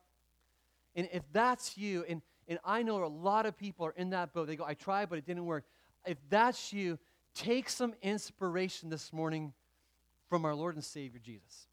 And 0.96 1.08
if 1.14 1.24
that's 1.32 1.78
you, 1.78 2.04
and, 2.08 2.22
and 2.48 2.60
I 2.66 2.84
know 2.84 3.04
a 3.04 3.08
lot 3.08 3.46
of 3.46 3.58
people 3.58 3.86
are 3.86 3.94
in 3.96 4.12
that 4.12 4.34
boat, 4.34 4.48
they 4.48 4.56
go, 4.56 4.66
I 4.66 4.74
tried, 4.74 5.10
but 5.10 5.18
it 5.18 5.26
didn't 5.26 5.46
work. 5.46 5.66
If 6.06 6.18
that's 6.30 6.74
you, 6.74 7.00
take 7.34 7.70
some 7.70 7.94
inspiration 8.02 8.90
this 8.90 9.14
morning 9.14 9.54
from 10.30 10.46
our 10.46 10.56
Lord 10.56 10.76
and 10.76 10.84
Savior 10.84 11.20
Jesus. 11.24 11.68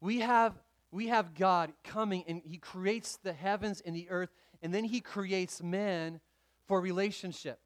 We 0.00 0.20
have, 0.20 0.54
we 0.90 1.08
have 1.08 1.34
God 1.34 1.72
coming, 1.82 2.24
and 2.26 2.42
He 2.44 2.58
creates 2.58 3.16
the 3.16 3.32
heavens 3.32 3.82
and 3.84 3.94
the 3.94 4.08
earth, 4.10 4.30
and 4.62 4.74
then 4.74 4.84
He 4.84 5.00
creates 5.00 5.62
man 5.62 6.20
for 6.66 6.80
relationship. 6.80 7.58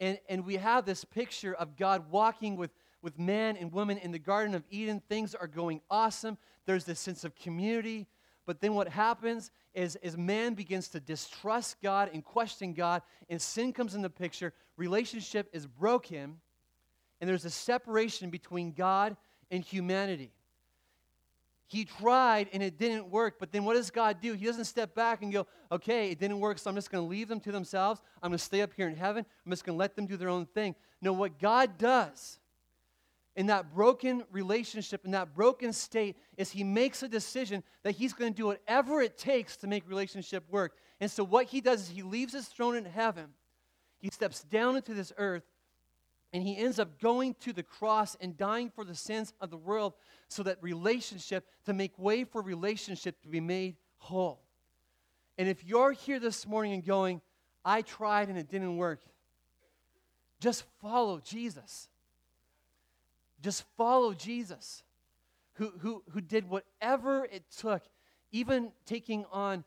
And, 0.00 0.18
and 0.28 0.44
we 0.44 0.56
have 0.56 0.84
this 0.84 1.04
picture 1.04 1.54
of 1.54 1.76
God 1.76 2.10
walking 2.10 2.56
with, 2.56 2.70
with 3.02 3.18
man 3.18 3.56
and 3.56 3.72
woman 3.72 3.98
in 3.98 4.10
the 4.10 4.18
Garden 4.18 4.54
of 4.54 4.64
Eden. 4.70 5.02
Things 5.08 5.34
are 5.34 5.46
going 5.46 5.80
awesome. 5.90 6.38
There's 6.66 6.84
this 6.84 6.98
sense 6.98 7.24
of 7.24 7.34
community. 7.36 8.06
But 8.46 8.60
then 8.60 8.74
what 8.74 8.88
happens 8.88 9.50
is, 9.74 9.96
is 9.96 10.16
man 10.16 10.54
begins 10.54 10.88
to 10.88 11.00
distrust 11.00 11.80
God 11.82 12.10
and 12.12 12.24
question 12.24 12.74
God, 12.74 13.02
and 13.28 13.40
sin 13.40 13.72
comes 13.72 13.94
in 13.94 14.02
the 14.02 14.10
picture. 14.10 14.52
Relationship 14.76 15.48
is 15.52 15.66
broken, 15.66 16.40
and 17.20 17.30
there's 17.30 17.44
a 17.44 17.50
separation 17.50 18.30
between 18.30 18.72
God 18.72 19.16
and 19.50 19.64
humanity. 19.64 20.32
He 21.66 21.86
tried 21.86 22.48
and 22.52 22.62
it 22.62 22.78
didn't 22.78 23.08
work, 23.08 23.36
but 23.40 23.50
then 23.50 23.64
what 23.64 23.74
does 23.74 23.90
God 23.90 24.20
do? 24.20 24.34
He 24.34 24.44
doesn't 24.44 24.66
step 24.66 24.94
back 24.94 25.22
and 25.22 25.32
go, 25.32 25.46
okay, 25.72 26.10
it 26.10 26.18
didn't 26.18 26.38
work, 26.38 26.58
so 26.58 26.68
I'm 26.68 26.76
just 26.76 26.90
going 26.90 27.02
to 27.02 27.08
leave 27.08 27.26
them 27.26 27.40
to 27.40 27.52
themselves. 27.52 28.02
I'm 28.22 28.30
going 28.30 28.38
to 28.38 28.44
stay 28.44 28.60
up 28.60 28.72
here 28.74 28.86
in 28.86 28.94
heaven. 28.94 29.24
I'm 29.44 29.50
just 29.50 29.64
going 29.64 29.76
to 29.76 29.78
let 29.78 29.96
them 29.96 30.06
do 30.06 30.16
their 30.16 30.28
own 30.28 30.46
thing. 30.46 30.74
No, 31.00 31.12
what 31.12 31.38
God 31.38 31.78
does 31.78 32.38
in 33.36 33.46
that 33.46 33.74
broken 33.74 34.24
relationship, 34.30 35.04
in 35.04 35.10
that 35.10 35.34
broken 35.34 35.72
state, 35.72 36.16
is 36.36 36.50
He 36.50 36.64
makes 36.64 37.02
a 37.02 37.08
decision 37.08 37.62
that 37.82 37.92
He's 37.92 38.12
going 38.12 38.32
to 38.32 38.36
do 38.36 38.46
whatever 38.46 39.00
it 39.00 39.18
takes 39.18 39.56
to 39.58 39.66
make 39.66 39.88
relationship 39.88 40.44
work. 40.50 40.76
And 41.00 41.10
so 41.10 41.24
what 41.24 41.46
He 41.46 41.60
does 41.60 41.82
is 41.82 41.88
He 41.88 42.02
leaves 42.02 42.32
His 42.32 42.46
throne 42.46 42.76
in 42.76 42.84
heaven, 42.84 43.26
He 43.98 44.08
steps 44.10 44.42
down 44.44 44.76
into 44.76 44.94
this 44.94 45.12
earth, 45.18 45.44
and 46.34 46.42
he 46.42 46.56
ends 46.56 46.80
up 46.80 47.00
going 47.00 47.36
to 47.42 47.52
the 47.52 47.62
cross 47.62 48.16
and 48.20 48.36
dying 48.36 48.68
for 48.68 48.84
the 48.84 48.96
sins 48.96 49.32
of 49.40 49.50
the 49.50 49.56
world 49.56 49.94
so 50.26 50.42
that 50.42 50.58
relationship, 50.60 51.46
to 51.64 51.72
make 51.72 51.96
way 51.96 52.24
for 52.24 52.42
relationship 52.42 53.22
to 53.22 53.28
be 53.28 53.38
made 53.38 53.76
whole. 53.98 54.42
And 55.38 55.48
if 55.48 55.62
you're 55.64 55.92
here 55.92 56.18
this 56.18 56.44
morning 56.44 56.72
and 56.72 56.84
going, 56.84 57.20
I 57.64 57.82
tried 57.82 58.30
and 58.30 58.36
it 58.36 58.48
didn't 58.48 58.76
work, 58.76 59.00
just 60.40 60.64
follow 60.80 61.20
Jesus. 61.20 61.88
Just 63.44 63.64
follow 63.76 64.14
Jesus, 64.14 64.82
who, 65.56 65.70
who, 65.80 66.02
who 66.12 66.22
did 66.22 66.48
whatever 66.48 67.26
it 67.26 67.42
took, 67.54 67.82
even 68.32 68.72
taking 68.86 69.26
on 69.30 69.64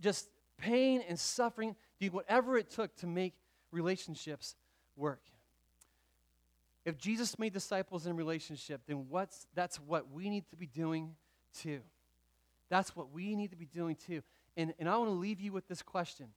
just 0.00 0.30
pain 0.56 1.04
and 1.06 1.20
suffering, 1.20 1.76
doing 1.98 2.12
whatever 2.12 2.56
it 2.56 2.70
took 2.70 2.96
to 2.96 3.06
make 3.06 3.34
relationships 3.72 4.56
work. 4.96 5.20
If 6.86 6.96
Jesus 6.96 7.38
made 7.38 7.52
disciples 7.52 8.06
in 8.06 8.16
relationship, 8.16 8.80
then 8.86 9.04
what's, 9.10 9.46
that's 9.54 9.76
what 9.76 10.10
we 10.10 10.30
need 10.30 10.48
to 10.48 10.56
be 10.56 10.66
doing 10.66 11.14
too. 11.52 11.80
That's 12.70 12.96
what 12.96 13.12
we 13.12 13.36
need 13.36 13.50
to 13.50 13.56
be 13.56 13.66
doing 13.66 13.96
too. 13.96 14.22
And, 14.56 14.72
and 14.78 14.88
I 14.88 14.96
want 14.96 15.10
to 15.10 15.14
leave 15.14 15.40
you 15.40 15.52
with 15.52 15.68
this 15.68 15.82
question 15.82 16.28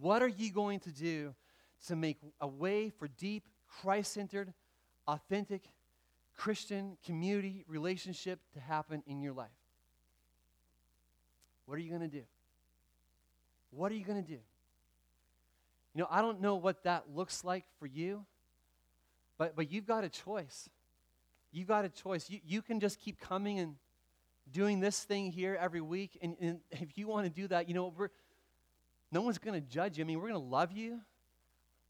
What 0.00 0.22
are 0.22 0.28
you 0.28 0.52
going 0.52 0.78
to 0.80 0.90
do 0.92 1.34
to 1.88 1.96
make 1.96 2.18
a 2.40 2.46
way 2.46 2.90
for 2.90 3.08
deep, 3.08 3.48
Christ 3.66 4.12
centered, 4.12 4.52
authentic, 5.08 5.62
Christian 6.36 6.96
community 7.04 7.64
relationship 7.66 8.40
to 8.54 8.60
happen 8.60 9.02
in 9.06 9.20
your 9.20 9.32
life? 9.32 9.48
What 11.66 11.76
are 11.76 11.80
you 11.80 11.88
going 11.88 12.02
to 12.02 12.08
do? 12.08 12.22
What 13.70 13.90
are 13.90 13.94
you 13.94 14.04
going 14.04 14.22
to 14.22 14.28
do? 14.28 14.38
You 15.94 16.02
know, 16.02 16.08
I 16.10 16.20
don't 16.20 16.40
know 16.40 16.56
what 16.56 16.84
that 16.84 17.04
looks 17.14 17.42
like 17.42 17.64
for 17.78 17.86
you, 17.86 18.24
but, 19.38 19.56
but 19.56 19.72
you've 19.72 19.86
got 19.86 20.04
a 20.04 20.08
choice. 20.08 20.68
You've 21.52 21.68
got 21.68 21.84
a 21.84 21.88
choice. 21.88 22.28
You, 22.28 22.40
you 22.46 22.62
can 22.62 22.80
just 22.80 23.00
keep 23.00 23.18
coming 23.18 23.58
and 23.58 23.76
doing 24.52 24.80
this 24.80 25.02
thing 25.02 25.32
here 25.32 25.58
every 25.60 25.80
week. 25.80 26.18
And, 26.22 26.36
and 26.40 26.60
if 26.70 26.96
you 26.96 27.08
want 27.08 27.26
to 27.26 27.30
do 27.30 27.48
that, 27.48 27.68
you 27.68 27.74
know, 27.74 27.92
we're, 27.96 28.10
no 29.10 29.22
one's 29.22 29.38
going 29.38 29.60
to 29.60 29.66
judge 29.66 29.98
you. 29.98 30.04
I 30.04 30.06
mean, 30.06 30.18
we're 30.18 30.28
going 30.28 30.40
to 30.40 30.48
love 30.48 30.72
you. 30.72 31.00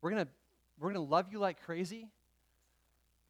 We're 0.01 0.11
going 0.11 0.25
to 0.25 0.31
we're 0.79 0.93
going 0.93 1.07
to 1.07 1.11
love 1.11 1.33
you 1.33 1.39
like 1.39 1.63
crazy. 1.63 2.11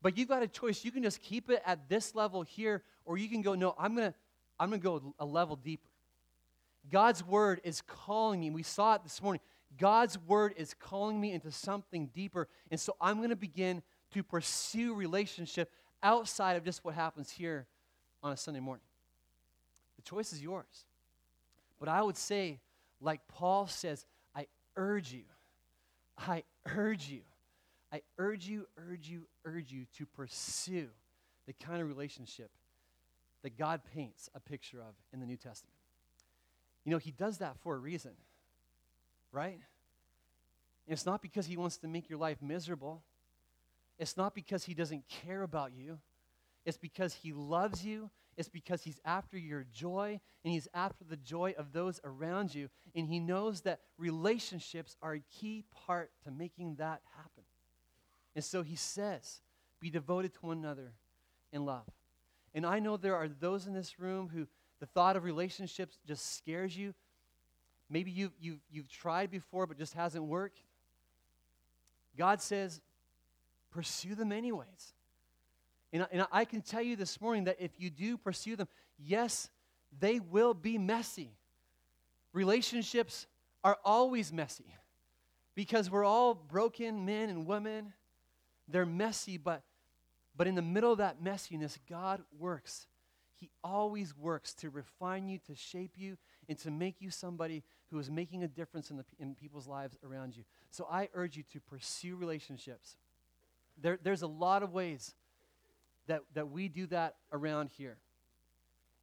But 0.03 0.17
you've 0.17 0.29
got 0.29 0.43
a 0.43 0.49
choice. 0.49 0.85
You 0.85 0.91
can 0.91 1.03
just 1.03 1.23
keep 1.23 1.51
it 1.51 1.63
at 1.67 1.89
this 1.89 2.15
level 2.15 2.43
here, 2.43 2.83
or 3.05 3.19
you 3.19 3.29
can 3.29 3.43
go, 3.43 3.55
no, 3.55 3.75
I'm 3.79 3.95
going 3.97 4.13
to 4.13 4.19
I'm 4.59 4.71
going 4.71 4.81
to 4.81 4.85
go 4.85 5.15
a 5.19 5.27
level 5.27 5.57
deeper. 5.57 5.89
God's 6.91 7.25
word 7.25 7.61
is 7.65 7.83
calling 7.83 8.41
me. 8.41 8.51
We 8.51 8.63
saw 8.63 8.95
it 8.95 9.03
this 9.03 9.21
morning. 9.21 9.41
God's 9.79 10.19
word 10.19 10.55
is 10.57 10.75
calling 10.75 11.21
me 11.21 11.33
into 11.33 11.51
something 11.51 12.09
deeper. 12.15 12.49
And 12.71 12.81
so 12.81 12.97
I'm 13.01 13.19
going 13.19 13.31
to 13.31 13.37
begin 13.37 13.83
to 14.15 14.23
pursue 14.23 14.95
relationship 14.95 15.71
outside 16.03 16.57
of 16.57 16.65
just 16.65 16.85
what 16.85 16.95
happens 16.95 17.31
here 17.31 17.67
on 18.23 18.33
a 18.33 18.37
Sunday 18.37 18.61
morning. 18.61 18.85
The 19.97 20.03
choice 20.03 20.33
is 20.33 20.41
yours. 20.41 20.87
But 21.79 21.89
I 21.89 22.03
would 22.03 22.17
say, 22.17 22.61
like 23.01 23.21
Paul 23.29 23.67
says, 23.67 24.07
I 24.35 24.47
urge 24.77 25.13
you, 25.13 25.25
I 26.17 26.45
urge 26.75 27.09
you, 27.09 27.21
I 27.93 28.01
urge 28.19 28.47
you, 28.47 28.67
urge 28.89 29.09
you, 29.09 29.27
urge 29.47 29.73
you 29.73 29.87
to 29.97 30.05
pursue 30.05 30.89
the 31.47 31.55
kind 31.55 31.81
of 31.81 31.89
relationship 31.89 32.51
that 33.43 33.57
God 33.57 33.81
paints 33.95 34.29
a 34.35 34.41
picture 34.41 34.79
of 34.79 34.95
in 35.13 35.21
the 35.21 35.27
New 35.27 35.37
Testament. 35.37 35.77
You 36.85 36.93
know, 36.93 36.99
He 36.99 37.13
does 37.13 37.39
that 37.39 37.57
for 37.63 37.75
a 37.75 37.79
reason 37.79 38.13
right? 39.37 39.59
It's 40.87 41.07
not 41.07 41.21
because 41.21 41.47
he 41.47 41.57
wants 41.57 41.77
to 41.79 41.89
make 41.89 42.09
your 42.09 42.19
life 42.19 42.41
miserable. 42.41 43.03
It's 43.99 44.17
not 44.17 44.35
because 44.35 44.65
he 44.65 44.75
doesn't 44.75 45.07
care 45.09 45.43
about 45.43 45.73
you. 45.77 45.99
It's 46.65 46.79
because 46.79 47.13
he 47.13 47.33
loves 47.33 47.85
you. 47.85 48.11
It's 48.37 48.49
because 48.49 48.83
he's 48.83 49.01
after 49.05 49.39
your 49.39 49.67
joy 49.73 50.21
and 50.45 50.53
he's 50.53 50.69
after 50.75 51.05
the 51.05 51.17
joy 51.17 51.55
of 51.59 51.73
those 51.73 52.01
around 52.03 52.55
you. 52.55 52.69
And 52.95 53.09
he 53.09 53.19
knows 53.21 53.63
that 53.63 53.81
relationships 53.99 54.97
are 55.03 55.15
a 55.15 55.21
key 55.21 55.65
part 55.87 56.11
to 56.25 56.31
making 56.31 56.77
that 56.77 57.01
happen. 57.15 57.45
And 58.37 58.45
so 58.45 58.63
he 58.63 58.77
says, 58.77 59.41
be 59.81 59.91
devoted 59.91 60.35
to 60.35 60.47
one 60.47 60.59
another 60.59 60.93
in 61.53 61.65
love. 61.65 61.87
And 62.55 62.65
I 62.65 62.79
know 62.79 62.97
there 62.97 63.17
are 63.17 63.29
those 63.29 63.67
in 63.67 63.73
this 63.73 63.99
room 63.99 64.29
who 64.33 64.47
the 64.79 64.87
thought 64.87 65.17
of 65.17 65.25
relationships 65.25 65.99
just 66.07 66.37
scares 66.37 66.77
you. 66.77 66.95
Maybe 67.89 68.11
you, 68.11 68.31
you, 68.39 68.59
you've 68.71 68.91
tried 68.91 69.31
before 69.31 69.67
but 69.67 69.79
just 69.79 69.95
hasn't 69.95 70.25
worked. 70.25 70.61
God 72.17 72.43
says, 72.43 72.81
pursue 73.71 74.15
them 74.15 74.33
anyways. 74.33 74.93
And, 75.93 76.07
and 76.13 76.27
I 76.31 76.45
can 76.45 76.61
tell 76.61 76.83
you 76.83 76.95
this 76.95 77.21
morning 77.21 77.45
that 77.45 77.57
if 77.59 77.71
you 77.79 77.89
do 77.89 78.19
pursue 78.19 78.55
them, 78.55 78.69
yes, 78.99 79.49
they 79.99 80.21
will 80.21 80.53
be 80.53 80.77
messy. 80.77 81.31
Relationships 82.35 83.27
are 83.65 83.79
always 83.83 84.31
messy 84.31 84.75
because 85.55 85.91
we're 85.91 86.05
all 86.05 86.35
broken 86.35 87.07
men 87.07 87.31
and 87.31 87.47
women. 87.47 87.95
They're 88.69 88.87
messy, 88.87 89.37
but, 89.37 89.63
but 90.37 90.47
in 90.47 90.55
the 90.55 90.63
middle 90.63 90.93
of 90.93 90.99
that 90.99 91.23
messiness, 91.23 91.79
God 91.89 92.23
works. 92.39 92.87
He 93.39 93.51
always 93.63 94.17
works 94.17 94.55
to 94.55 94.71
refine 94.71 95.29
you, 95.29 95.39
to 95.47 95.55
shape 95.55 95.93
you, 95.97 96.17
and 96.49 96.59
to 96.59 96.71
make 96.71 97.01
you 97.01 97.11
somebody 97.11 97.63
who 97.91 97.99
is 97.99 98.11
making 98.11 98.43
a 98.43 98.49
difference 98.49 98.91
in, 98.91 98.97
the, 98.97 99.05
in 99.19 99.35
people's 99.35 99.69
lives 99.69 99.97
around 100.05 100.37
you. 100.37 100.45
So 100.71 100.87
I 100.91 101.09
urge 101.15 101.37
you 101.37 101.45
to 101.53 101.61
pursue 101.61 102.17
relationships. 102.17 102.97
There, 103.81 103.99
there's 104.03 104.23
a 104.23 104.27
lot 104.27 104.63
of 104.63 104.73
ways 104.73 105.15
that, 106.07 106.23
that 106.35 106.51
we 106.51 106.69
do 106.69 106.87
that 106.87 107.17
around 107.33 107.71
here. 107.77 107.99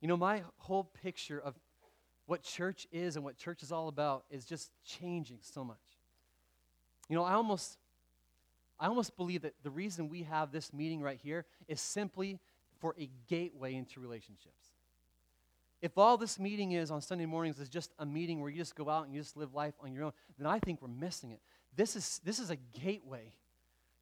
You 0.02 0.08
know, 0.08 0.18
my 0.18 0.42
whole 0.58 0.90
picture 1.02 1.40
of 1.40 1.56
what 2.26 2.44
church 2.44 2.88
is 2.92 3.16
and 3.16 3.24
what 3.24 3.38
church 3.38 3.64
is 3.64 3.72
all 3.72 3.88
about 3.88 4.26
is 4.30 4.46
just 4.46 4.72
changing 4.86 5.38
so 5.42 5.64
much. 5.64 5.78
You 7.10 7.16
know, 7.16 7.24
I 7.24 7.34
almost 7.34 7.78
I 8.80 8.88
almost 8.88 9.16
believe 9.16 9.44
that 9.44 9.54
the 9.64 9.70
reason 9.70 10.10
we 10.10 10.24
have 10.24 10.52
this 10.52 10.74
meeting 10.74 11.02
right 11.02 11.20
here 11.22 11.46
is 11.68 11.80
simply 11.80 12.40
for 12.80 12.96
a 13.00 13.10
gateway 13.30 13.76
into 13.76 14.00
relationships. 14.00 14.70
If 15.82 15.98
all 15.98 16.18
this 16.18 16.40
meeting 16.40 16.72
is 16.72 16.92
on 16.92 17.02
Sunday 17.02 17.26
mornings 17.26 17.60
is 17.60 17.70
just 17.70 17.92
a 18.00 18.06
meeting 18.06 18.40
where 18.40 18.50
you 18.50 18.58
just 18.58 18.76
go 18.76 18.90
out 18.90 19.06
and 19.06 19.14
you 19.14 19.22
just 19.22 19.36
live 19.36 19.54
life 19.54 19.74
on 19.82 19.94
your 19.94 20.06
own, 20.06 20.14
then 20.38 20.48
I 20.48 20.60
think 20.60 20.82
we're 20.82 20.88
missing 20.88 21.32
it. 21.32 21.40
This 21.76 21.96
is, 21.96 22.22
this 22.24 22.40
is 22.40 22.50
a 22.50 22.56
gateway 22.82 23.34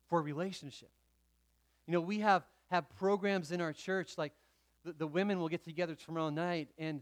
for 0.10 0.22
relationship. 0.22 0.90
You 1.88 1.94
know, 1.94 2.02
we 2.02 2.20
have, 2.20 2.44
have 2.70 2.88
programs 2.98 3.52
in 3.52 3.62
our 3.62 3.74
church, 3.74 4.18
like 4.18 4.34
the, 4.86 4.94
the 4.94 5.08
women 5.08 5.40
will 5.40 5.50
get 5.50 5.64
together 5.64 5.96
tomorrow 5.96 6.30
night, 6.30 6.70
and 6.78 7.02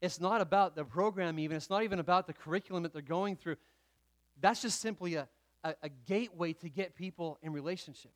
it's 0.00 0.20
not 0.20 0.40
about 0.40 0.76
the 0.76 0.84
program 0.84 1.38
even, 1.38 1.56
it's 1.56 1.70
not 1.70 1.82
even 1.82 1.98
about 1.98 2.26
the 2.26 2.32
curriculum 2.32 2.82
that 2.84 2.92
they're 2.92 3.02
going 3.02 3.36
through. 3.36 3.56
That's 4.40 4.62
just 4.62 4.80
simply 4.80 5.14
a, 5.16 5.28
a, 5.64 5.74
a 5.82 5.88
gateway 5.88 6.52
to 6.54 6.68
get 6.68 6.94
people 6.94 7.38
in 7.42 7.52
relationship. 7.52 8.12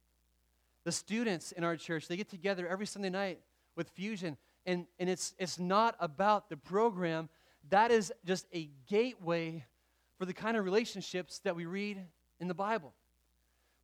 The 0.85 0.92
students 0.92 1.52
in 1.52 1.64
our 1.64 1.76
church, 1.76 2.09
they 2.09 2.16
get 2.16 2.28
together 2.28 2.68
every 2.68 2.87
Sunday 2.87 3.11
night 3.11 3.40
with 3.74 3.88
Fusion, 3.90 4.37
and, 4.64 4.87
and 4.98 5.09
it's, 5.09 5.35
it's 5.38 5.59
not 5.59 5.96
about 6.00 6.48
the 6.48 6.56
program. 6.56 7.28
That 7.70 7.90
is 7.90 8.12
just 8.24 8.46
a 8.54 8.70
gateway 8.88 9.64
for 10.18 10.24
the 10.24 10.32
kind 10.32 10.56
of 10.56 10.64
relationships 10.64 11.40
that 11.40 11.56
we 11.56 11.66
read 11.66 12.00
in 12.40 12.48
the 12.48 12.54
Bible. 12.54 12.94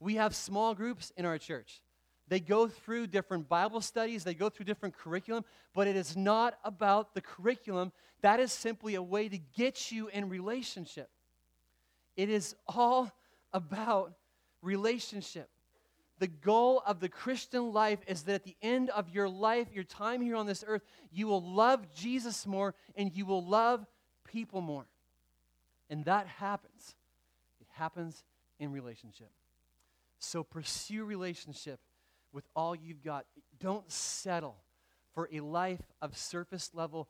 We 0.00 0.14
have 0.16 0.34
small 0.34 0.74
groups 0.74 1.12
in 1.16 1.24
our 1.24 1.38
church. 1.38 1.80
They 2.28 2.40
go 2.40 2.66
through 2.68 3.08
different 3.08 3.48
Bible 3.48 3.80
studies, 3.80 4.24
they 4.24 4.34
go 4.34 4.48
through 4.48 4.64
different 4.64 4.96
curriculum, 4.96 5.44
but 5.74 5.86
it 5.86 5.96
is 5.96 6.16
not 6.16 6.54
about 6.64 7.14
the 7.14 7.20
curriculum. 7.20 7.92
That 8.22 8.40
is 8.40 8.52
simply 8.52 8.94
a 8.94 9.02
way 9.02 9.28
to 9.28 9.38
get 9.38 9.92
you 9.92 10.08
in 10.08 10.28
relationship. 10.28 11.10
It 12.16 12.28
is 12.28 12.54
all 12.68 13.10
about 13.52 14.14
relationship. 14.62 15.48
The 16.18 16.28
goal 16.28 16.82
of 16.86 17.00
the 17.00 17.08
Christian 17.08 17.72
life 17.72 17.98
is 18.06 18.22
that 18.24 18.34
at 18.34 18.44
the 18.44 18.56
end 18.62 18.90
of 18.90 19.08
your 19.10 19.28
life, 19.28 19.68
your 19.72 19.84
time 19.84 20.20
here 20.20 20.36
on 20.36 20.46
this 20.46 20.62
earth, 20.66 20.82
you 21.10 21.26
will 21.26 21.42
love 21.42 21.92
Jesus 21.92 22.46
more 22.46 22.74
and 22.94 23.12
you 23.12 23.26
will 23.26 23.44
love 23.44 23.84
people 24.24 24.60
more. 24.60 24.86
And 25.90 26.04
that 26.04 26.26
happens. 26.26 26.94
It 27.60 27.66
happens 27.72 28.22
in 28.60 28.72
relationship. 28.72 29.30
So 30.20 30.44
pursue 30.44 31.04
relationship 31.04 31.80
with 32.32 32.44
all 32.54 32.74
you've 32.74 33.02
got. 33.02 33.26
Don't 33.58 33.90
settle 33.90 34.56
for 35.14 35.28
a 35.32 35.40
life 35.40 35.82
of 36.00 36.16
surface 36.16 36.70
level 36.72 37.08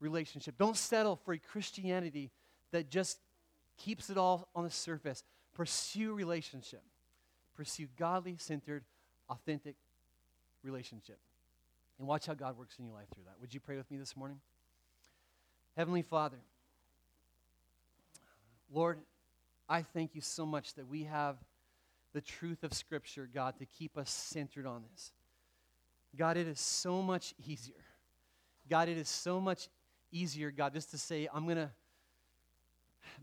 relationship. 0.00 0.56
Don't 0.58 0.76
settle 0.76 1.16
for 1.16 1.32
a 1.32 1.38
Christianity 1.38 2.30
that 2.70 2.90
just 2.90 3.18
keeps 3.78 4.10
it 4.10 4.18
all 4.18 4.48
on 4.54 4.64
the 4.64 4.70
surface. 4.70 5.24
Pursue 5.54 6.14
relationship 6.14 6.82
pursue 7.54 7.86
godly 7.98 8.36
centered, 8.38 8.84
authentic 9.28 9.76
relationship. 10.62 11.18
And 11.98 12.08
watch 12.08 12.26
how 12.26 12.34
God 12.34 12.58
works 12.58 12.76
in 12.78 12.84
your 12.84 12.94
life 12.94 13.06
through 13.14 13.24
that. 13.24 13.40
Would 13.40 13.54
you 13.54 13.60
pray 13.60 13.76
with 13.76 13.90
me 13.90 13.96
this 13.96 14.16
morning? 14.16 14.40
Heavenly 15.76 16.02
Father, 16.02 16.38
Lord, 18.72 18.98
I 19.68 19.82
thank 19.82 20.14
you 20.14 20.20
so 20.20 20.44
much 20.44 20.74
that 20.74 20.88
we 20.88 21.04
have 21.04 21.36
the 22.12 22.20
truth 22.20 22.64
of 22.64 22.72
Scripture, 22.72 23.28
God, 23.32 23.58
to 23.58 23.66
keep 23.66 23.96
us 23.96 24.10
centered 24.10 24.66
on 24.66 24.84
this. 24.92 25.12
God, 26.16 26.36
it 26.36 26.46
is 26.46 26.60
so 26.60 27.02
much 27.02 27.34
easier. 27.46 27.74
God, 28.68 28.88
it 28.88 28.96
is 28.96 29.08
so 29.08 29.40
much 29.40 29.68
easier, 30.12 30.50
God, 30.50 30.74
just 30.74 30.90
to 30.92 30.98
say, 30.98 31.28
I'm 31.32 31.44
going 31.44 31.56
to 31.56 31.70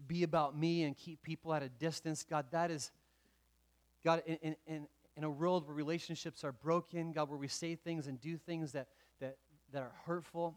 be 0.08 0.24
about 0.24 0.58
me 0.58 0.84
and 0.84 0.98
keep 0.98 1.22
people 1.24 1.54
at 1.54 1.64
a 1.64 1.70
distance. 1.70 2.24
God, 2.24 2.46
that 2.52 2.72
is 2.72 2.92
God, 4.04 4.24
in, 4.26 4.56
in, 4.66 4.88
in 5.16 5.24
a 5.24 5.30
world 5.30 5.68
where 5.68 5.76
relationships 5.76 6.44
are 6.44 6.52
broken, 6.52 7.12
God, 7.12 7.30
where 7.30 7.38
we 7.38 7.48
say 7.48 7.76
things 7.76 8.08
and 8.08 8.20
do 8.20 8.38
things 8.38 8.72
that, 8.72 8.88
that, 9.20 9.38
that 9.72 9.84
are 9.84 9.94
hurtful, 10.06 10.56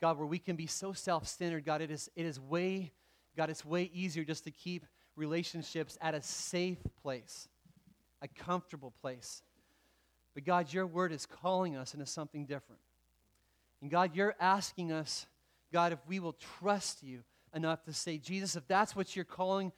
God, 0.00 0.18
where 0.18 0.26
we 0.26 0.38
can 0.38 0.56
be 0.56 0.66
so 0.66 0.92
self 0.92 1.26
centered, 1.28 1.64
God, 1.64 1.80
it 1.80 1.90
is, 1.90 2.10
it 2.16 2.26
is 2.26 2.40
way, 2.40 2.92
God, 3.36 3.50
it's 3.50 3.64
way 3.64 3.90
easier 3.94 4.24
just 4.24 4.44
to 4.44 4.50
keep 4.50 4.84
relationships 5.16 5.96
at 6.00 6.14
a 6.14 6.22
safe 6.22 6.78
place, 7.02 7.48
a 8.22 8.28
comfortable 8.28 8.92
place. 9.00 9.42
But 10.34 10.44
God, 10.44 10.72
your 10.72 10.86
word 10.86 11.12
is 11.12 11.26
calling 11.26 11.76
us 11.76 11.94
into 11.94 12.06
something 12.06 12.44
different. 12.46 12.80
And 13.80 13.90
God, 13.90 14.16
you're 14.16 14.34
asking 14.40 14.90
us, 14.90 15.26
God, 15.72 15.92
if 15.92 16.00
we 16.08 16.18
will 16.18 16.36
trust 16.58 17.02
you 17.04 17.22
enough 17.54 17.82
to 17.84 17.92
say, 17.92 18.18
Jesus, 18.18 18.56
if 18.56 18.66
that's 18.66 18.94
what 18.94 19.14
you're 19.14 19.24
calling 19.24 19.72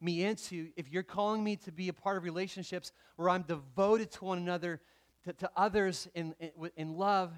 me 0.00 0.24
into, 0.24 0.68
if 0.76 0.90
you're 0.90 1.02
calling 1.02 1.42
me 1.42 1.56
to 1.56 1.72
be 1.72 1.88
a 1.88 1.92
part 1.92 2.16
of 2.16 2.24
relationships 2.24 2.92
where 3.16 3.30
I'm 3.30 3.42
devoted 3.42 4.10
to 4.12 4.24
one 4.24 4.38
another, 4.38 4.80
to, 5.24 5.32
to 5.34 5.50
others 5.56 6.08
in, 6.14 6.34
in, 6.40 6.50
in 6.76 6.96
love, 6.96 7.32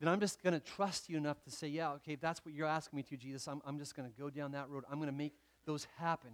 then 0.00 0.08
I'm 0.08 0.20
just 0.20 0.42
going 0.42 0.54
to 0.54 0.60
trust 0.60 1.08
you 1.08 1.16
enough 1.16 1.42
to 1.44 1.50
say, 1.50 1.68
yeah, 1.68 1.92
okay, 1.92 2.16
that's 2.16 2.44
what 2.44 2.54
you're 2.54 2.66
asking 2.66 2.98
me 2.98 3.02
to, 3.04 3.16
Jesus, 3.16 3.46
I'm, 3.46 3.62
I'm 3.66 3.78
just 3.78 3.96
going 3.96 4.10
to 4.10 4.20
go 4.20 4.28
down 4.28 4.52
that 4.52 4.68
road. 4.68 4.84
I'm 4.90 4.98
going 4.98 5.10
to 5.10 5.16
make 5.16 5.34
those 5.64 5.86
happen, 5.98 6.30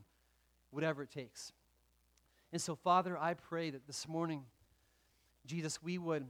whatever 0.70 1.02
it 1.02 1.10
takes. 1.10 1.52
And 2.52 2.60
so, 2.60 2.74
Father, 2.74 3.16
I 3.16 3.34
pray 3.34 3.70
that 3.70 3.86
this 3.86 4.06
morning, 4.08 4.44
Jesus, 5.46 5.82
we 5.82 5.96
would, 5.96 6.26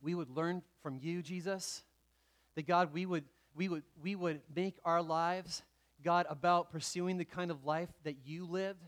we 0.00 0.14
would 0.14 0.30
learn 0.30 0.62
from 0.82 0.98
you, 1.00 1.22
Jesus. 1.22 1.82
That 2.54 2.66
God, 2.66 2.92
we 2.92 3.06
would, 3.06 3.24
we 3.60 3.68
would, 3.68 3.82
we 4.02 4.16
would 4.16 4.40
make 4.56 4.76
our 4.86 5.02
lives, 5.02 5.62
God, 6.02 6.24
about 6.30 6.72
pursuing 6.72 7.18
the 7.18 7.26
kind 7.26 7.50
of 7.50 7.66
life 7.66 7.90
that 8.04 8.16
you 8.24 8.46
lived. 8.46 8.80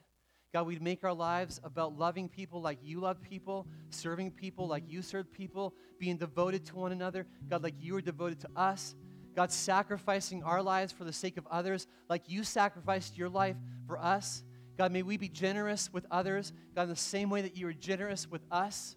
God, 0.54 0.66
we'd 0.66 0.80
make 0.80 1.04
our 1.04 1.12
lives 1.12 1.60
about 1.62 1.98
loving 1.98 2.26
people 2.26 2.62
like 2.62 2.78
you 2.82 2.98
love 2.98 3.20
people, 3.20 3.66
serving 3.90 4.30
people 4.30 4.66
like 4.66 4.84
you 4.88 5.02
serve 5.02 5.30
people, 5.30 5.74
being 5.98 6.16
devoted 6.16 6.64
to 6.64 6.76
one 6.76 6.90
another, 6.90 7.26
God, 7.50 7.62
like 7.62 7.74
you 7.82 7.94
are 7.96 8.00
devoted 8.00 8.40
to 8.40 8.48
us. 8.56 8.94
God, 9.36 9.52
sacrificing 9.52 10.42
our 10.42 10.62
lives 10.62 10.90
for 10.90 11.04
the 11.04 11.12
sake 11.12 11.36
of 11.36 11.46
others, 11.48 11.86
like 12.08 12.30
you 12.30 12.42
sacrificed 12.42 13.18
your 13.18 13.28
life 13.28 13.56
for 13.86 13.98
us. 13.98 14.42
God, 14.78 14.90
may 14.90 15.02
we 15.02 15.18
be 15.18 15.28
generous 15.28 15.92
with 15.92 16.06
others, 16.10 16.54
God, 16.74 16.84
in 16.84 16.88
the 16.88 16.96
same 16.96 17.28
way 17.28 17.42
that 17.42 17.58
you 17.58 17.66
were 17.66 17.74
generous 17.74 18.26
with 18.26 18.40
us. 18.50 18.96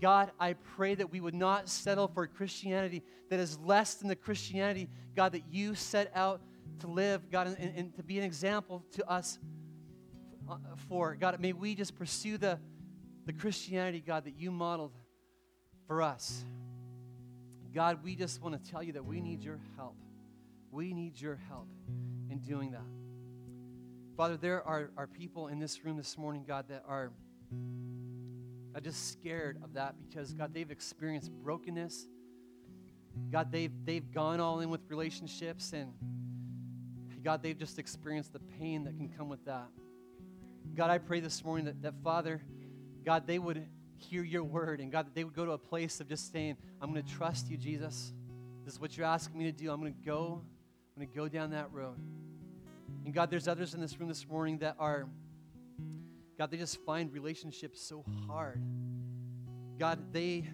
God, 0.00 0.30
I 0.38 0.52
pray 0.52 0.94
that 0.94 1.10
we 1.10 1.20
would 1.20 1.34
not 1.34 1.68
settle 1.68 2.08
for 2.08 2.22
a 2.22 2.28
Christianity 2.28 3.02
that 3.30 3.40
is 3.40 3.58
less 3.58 3.94
than 3.94 4.08
the 4.08 4.16
Christianity, 4.16 4.88
God, 5.16 5.32
that 5.32 5.42
you 5.50 5.74
set 5.74 6.10
out 6.14 6.40
to 6.80 6.86
live, 6.86 7.30
God, 7.30 7.48
and, 7.58 7.76
and 7.76 7.96
to 7.96 8.02
be 8.02 8.18
an 8.18 8.24
example 8.24 8.84
to 8.92 9.08
us 9.10 9.38
uh, 10.48 10.56
for. 10.88 11.16
God, 11.16 11.38
may 11.40 11.52
we 11.52 11.74
just 11.74 11.96
pursue 11.96 12.38
the, 12.38 12.58
the 13.26 13.32
Christianity, 13.32 14.02
God, 14.04 14.24
that 14.24 14.34
you 14.38 14.50
modeled 14.50 14.92
for 15.86 16.02
us. 16.02 16.44
God, 17.74 18.02
we 18.02 18.14
just 18.14 18.40
want 18.40 18.62
to 18.62 18.70
tell 18.70 18.82
you 18.82 18.92
that 18.92 19.04
we 19.04 19.20
need 19.20 19.42
your 19.42 19.58
help. 19.76 19.96
We 20.70 20.92
need 20.92 21.20
your 21.20 21.38
help 21.48 21.68
in 22.30 22.38
doing 22.38 22.70
that. 22.72 22.80
Father, 24.16 24.36
there 24.36 24.62
are, 24.66 24.90
are 24.96 25.06
people 25.06 25.48
in 25.48 25.58
this 25.58 25.84
room 25.84 25.96
this 25.96 26.16
morning, 26.18 26.44
God, 26.46 26.66
that 26.68 26.84
are 26.88 27.12
I'm 28.78 28.84
just 28.84 29.10
scared 29.10 29.58
of 29.64 29.72
that 29.72 29.96
because, 30.08 30.32
God, 30.32 30.54
they've 30.54 30.70
experienced 30.70 31.32
brokenness. 31.32 32.06
God, 33.32 33.50
they've, 33.50 33.72
they've 33.84 34.08
gone 34.12 34.38
all 34.38 34.60
in 34.60 34.70
with 34.70 34.82
relationships, 34.88 35.72
and 35.72 35.92
God, 37.24 37.42
they've 37.42 37.58
just 37.58 37.80
experienced 37.80 38.32
the 38.32 38.38
pain 38.38 38.84
that 38.84 38.96
can 38.96 39.08
come 39.08 39.28
with 39.28 39.44
that. 39.46 39.66
God, 40.76 40.90
I 40.90 40.98
pray 40.98 41.18
this 41.18 41.44
morning 41.44 41.64
that, 41.64 41.82
that 41.82 41.94
Father, 42.04 42.40
God, 43.04 43.26
they 43.26 43.40
would 43.40 43.66
hear 43.96 44.22
your 44.22 44.44
word, 44.44 44.78
and 44.78 44.92
God, 44.92 45.06
that 45.06 45.14
they 45.16 45.24
would 45.24 45.34
go 45.34 45.44
to 45.44 45.52
a 45.52 45.58
place 45.58 45.98
of 45.98 46.08
just 46.08 46.30
saying, 46.30 46.56
I'm 46.80 46.92
going 46.92 47.04
to 47.04 47.12
trust 47.12 47.50
you, 47.50 47.56
Jesus. 47.56 48.12
This 48.64 48.74
is 48.74 48.80
what 48.80 48.96
you're 48.96 49.06
asking 49.06 49.40
me 49.40 49.46
to 49.46 49.52
do. 49.52 49.72
I'm 49.72 49.80
going 49.80 49.92
to 49.92 50.06
go. 50.06 50.40
I'm 50.96 51.02
going 51.02 51.12
to 51.12 51.16
go 51.16 51.26
down 51.26 51.50
that 51.50 51.72
road. 51.72 51.96
And 53.04 53.12
God, 53.12 53.28
there's 53.28 53.48
others 53.48 53.74
in 53.74 53.80
this 53.80 53.98
room 53.98 54.08
this 54.08 54.24
morning 54.28 54.58
that 54.58 54.76
are 54.78 55.08
God, 56.38 56.50
they 56.50 56.56
just 56.56 56.78
find 56.84 57.12
relationships 57.12 57.82
so 57.82 58.04
hard. 58.26 58.62
God, 59.78 60.12
they 60.12 60.48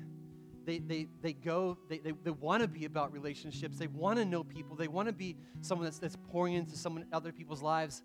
they, 0.65 0.79
they, 0.79 1.07
they 1.21 1.35
go, 1.35 1.77
they, 1.91 1.99
they, 1.99 2.13
they 2.23 2.31
want 2.31 2.63
to 2.63 2.69
be 2.69 2.87
about 2.87 3.13
relationships. 3.13 3.77
They 3.77 3.87
want 3.87 4.19
to 4.19 4.25
know 4.25 4.43
people. 4.43 4.77
They 4.77 4.89
want 4.89 5.09
to 5.09 5.13
be 5.13 5.37
someone 5.61 5.85
that's, 5.85 5.99
that's 5.99 6.17
pouring 6.31 6.55
into 6.55 6.77
someone 6.77 7.05
other 7.13 7.33
people's 7.33 7.63
lives. 7.63 8.03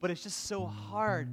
But 0.00 0.10
it's 0.10 0.22
just 0.22 0.46
so 0.46 0.66
hard. 0.66 1.28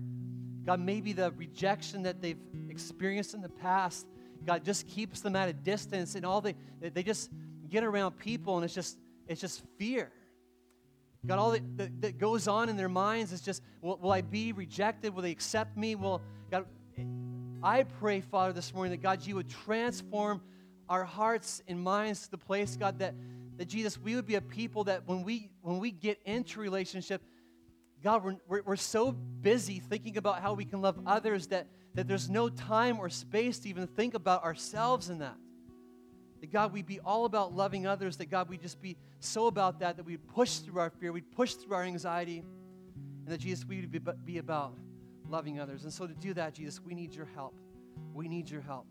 God, 0.65 0.79
maybe 0.79 1.13
the 1.13 1.31
rejection 1.31 2.03
that 2.03 2.21
they've 2.21 2.37
experienced 2.69 3.33
in 3.33 3.41
the 3.41 3.49
past, 3.49 4.05
God 4.45 4.63
just 4.63 4.87
keeps 4.87 5.21
them 5.21 5.35
at 5.35 5.49
a 5.49 5.53
distance 5.53 6.15
and 6.15 6.25
all 6.25 6.41
they 6.41 6.55
they 6.79 7.01
just 7.01 7.31
get 7.69 7.83
around 7.83 8.11
people 8.19 8.55
and 8.57 8.65
it's 8.65 8.75
just 8.75 8.97
it's 9.27 9.41
just 9.41 9.63
fear. 9.77 10.11
God, 11.27 11.39
all 11.39 11.51
that, 11.51 11.77
that, 11.77 12.01
that, 12.01 12.17
goes 12.17 12.47
on 12.47 12.69
in 12.69 12.77
their 12.77 12.87
minds 12.87 13.33
is 13.33 13.41
just, 13.41 13.61
will, 13.81 13.97
will 13.97 14.11
I 14.11 14.21
be 14.21 14.53
rejected? 14.53 15.13
Will 15.13 15.23
they 15.23 15.31
accept 15.31 15.75
me? 15.75 15.93
Will, 15.95 16.21
God, 16.49 16.65
I 17.61 17.83
pray, 17.83 18.21
Father, 18.21 18.53
this 18.53 18.73
morning 18.73 18.91
that, 18.91 19.01
God, 19.01 19.25
you 19.25 19.35
would 19.35 19.49
transform 19.49 20.41
our 20.87 21.03
hearts 21.03 21.61
and 21.67 21.81
minds 21.81 22.23
to 22.23 22.31
the 22.31 22.37
place, 22.37 22.77
God, 22.77 22.99
that, 22.99 23.13
that 23.57 23.65
Jesus, 23.65 23.99
we 23.99 24.15
would 24.15 24.25
be 24.25 24.35
a 24.35 24.41
people 24.41 24.85
that 24.85 25.05
when 25.05 25.23
we, 25.23 25.49
when 25.61 25.79
we 25.79 25.91
get 25.91 26.17
into 26.23 26.61
relationship, 26.61 27.21
God, 28.01 28.23
we're, 28.23 28.35
we're, 28.47 28.61
we're 28.63 28.75
so 28.77 29.11
busy 29.11 29.79
thinking 29.79 30.15
about 30.15 30.41
how 30.41 30.53
we 30.53 30.63
can 30.63 30.81
love 30.81 30.97
others 31.05 31.47
that, 31.47 31.67
that 31.95 32.07
there's 32.07 32.29
no 32.29 32.47
time 32.47 32.99
or 32.99 33.09
space 33.09 33.59
to 33.59 33.69
even 33.69 33.87
think 33.87 34.13
about 34.13 34.45
ourselves 34.45 35.09
in 35.09 35.19
that. 35.19 35.35
That 36.41 36.51
God, 36.51 36.71
we'd 36.71 36.85
be 36.85 36.99
all 36.99 37.25
about 37.25 37.55
loving 37.55 37.87
others. 37.87 38.17
That 38.17 38.29
God, 38.29 38.49
we'd 38.49 38.61
just 38.61 38.81
be 38.81 38.95
so 39.19 39.47
about 39.47 39.79
that 39.79 39.97
that 39.97 40.05
we'd 40.05 40.27
push 40.27 40.57
through 40.57 40.79
our 40.79 40.89
fear, 40.89 41.11
we'd 41.11 41.31
push 41.31 41.53
through 41.53 41.75
our 41.75 41.83
anxiety, 41.83 42.39
and 42.39 43.27
that 43.27 43.39
Jesus, 43.39 43.65
we 43.65 43.81
would 43.81 44.25
be 44.25 44.37
about 44.37 44.77
loving 45.27 45.59
others. 45.59 45.83
And 45.83 45.91
so 45.91 46.07
to 46.07 46.13
do 46.13 46.33
that, 46.35 46.53
Jesus, 46.53 46.79
we 46.81 46.93
need 46.93 47.13
your 47.13 47.27
help. 47.35 47.55
We 48.13 48.27
need 48.27 48.49
your 48.49 48.61
help. 48.61 48.85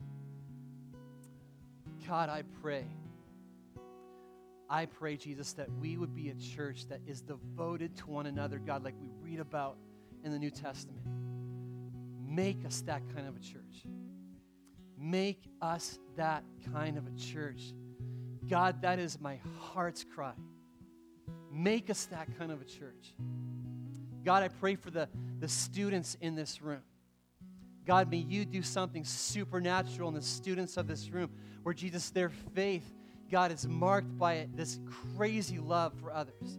God, 2.07 2.29
I 2.29 2.43
pray. 2.61 2.85
I 4.69 4.87
pray, 4.87 5.17
Jesus, 5.17 5.53
that 5.55 5.69
we 5.81 5.97
would 5.97 6.15
be 6.15 6.31
a 6.31 6.35
church 6.35 6.87
that 6.89 7.01
is 7.07 7.21
devoted 7.21 7.97
to 7.99 8.11
one 8.11 8.27
another, 8.27 8.59
God, 8.59 8.85
like 8.85 8.95
we 9.01 9.09
read 9.23 9.41
about 9.41 9.77
in 10.25 10.33
the 10.33 10.39
New 10.39 10.51
Testament. 10.51 11.07
Make 12.29 12.65
us 12.67 12.81
that 12.83 13.03
kind 13.15 13.29
of 13.29 13.37
a 13.37 13.41
church. 13.41 13.87
Make 14.99 15.43
us 15.61 15.99
that 16.17 16.45
kind 16.73 16.97
of 16.97 17.07
a 17.07 17.11
church. 17.19 17.73
God, 18.49 18.83
that 18.83 18.99
is 18.99 19.21
my 19.21 19.41
heart's 19.59 20.05
cry. 20.05 20.33
Make 21.53 21.91
us 21.91 22.07
that 22.07 22.29
kind 22.39 22.53
of 22.53 22.61
a 22.61 22.65
church. 22.65 23.15
God, 24.25 24.43
I 24.43 24.49
pray 24.49 24.75
for 24.75 24.91
the, 24.91 25.09
the 25.39 25.49
students 25.49 26.17
in 26.21 26.35
this 26.35 26.61
room. 26.61 26.83
God, 27.87 28.11
may 28.11 28.19
you 28.19 28.45
do 28.45 28.63
something 28.63 29.05
supernatural 29.05 30.09
in 30.09 30.15
the 30.15 30.23
students 30.23 30.77
of 30.77 30.89
this 30.89 31.09
room 31.11 31.31
where 31.63 31.75
Jesus, 31.75 32.11
their 32.11 32.31
faith, 32.55 32.85
God, 33.31 33.53
is 33.53 33.67
marked 33.67 34.19
by 34.19 34.49
this 34.55 34.81
crazy 35.17 35.59
love 35.59 35.93
for 36.01 36.13
others. 36.13 36.59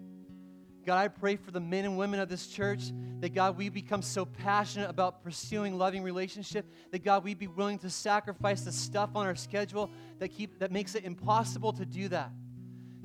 God, 0.88 1.00
I 1.00 1.10
pray 1.10 1.36
for 1.36 1.52
the 1.52 1.60
men 1.60 1.84
and 1.84 1.98
women 1.98 2.22
of 2.22 2.30
this 2.30 2.48
church 2.48 2.94
that, 3.20 3.34
God, 3.34 3.58
we 3.58 3.68
become 3.68 4.02
so 4.02 4.24
passionate 4.24 4.90
about 4.90 5.22
pursuing 5.22 5.78
loving 5.78 6.02
relationship 6.02 6.66
that, 6.92 7.04
God, 7.04 7.26
we 7.26 7.34
be 7.34 7.48
willing 7.48 7.78
to 7.80 7.90
sacrifice 7.90 8.62
the 8.62 8.72
stuff 8.72 9.10
on 9.14 9.26
our 9.26 9.36
schedule 9.36 9.90
that, 10.20 10.30
keep, 10.30 10.60
that 10.60 10.72
makes 10.72 10.96
it 10.96 11.04
impossible 11.04 11.74
to 11.74 11.86
do 11.86 12.08
that. 12.08 12.32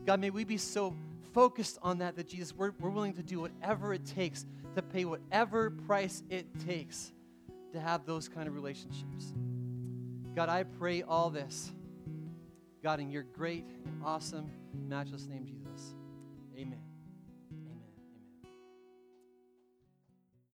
God, 0.07 0.21
may 0.21 0.31
we 0.31 0.45
be 0.45 0.59
so 0.59 0.95
focused 1.35 1.77
on 1.83 1.99
that 1.99 2.15
that, 2.15 2.29
Jesus, 2.29 2.55
we're, 2.55 2.71
we're 2.79 2.89
willing 2.89 3.15
to 3.15 3.23
do 3.25 3.41
whatever 3.41 3.93
it 3.93 4.07
takes 4.07 4.47
to 4.77 4.83
pay 4.83 5.05
whatever 5.05 5.71
price 5.71 6.23
it 6.31 6.47
takes 6.65 7.13
to 7.73 7.81
have 7.81 8.07
those 8.07 8.29
kind 8.29 8.47
of 8.47 8.55
relationships. 8.55 9.35
God, 10.37 10.49
I 10.49 10.63
pray 10.63 11.03
all 11.03 11.31
this, 11.31 11.73
God, 12.81 13.01
in 13.01 13.11
your 13.11 13.25
great 13.25 13.67
and 13.85 14.03
awesome, 14.05 14.49
matchless 14.89 15.27
name, 15.27 15.45
Jesus. 15.45 15.97
Amen. 16.57 16.92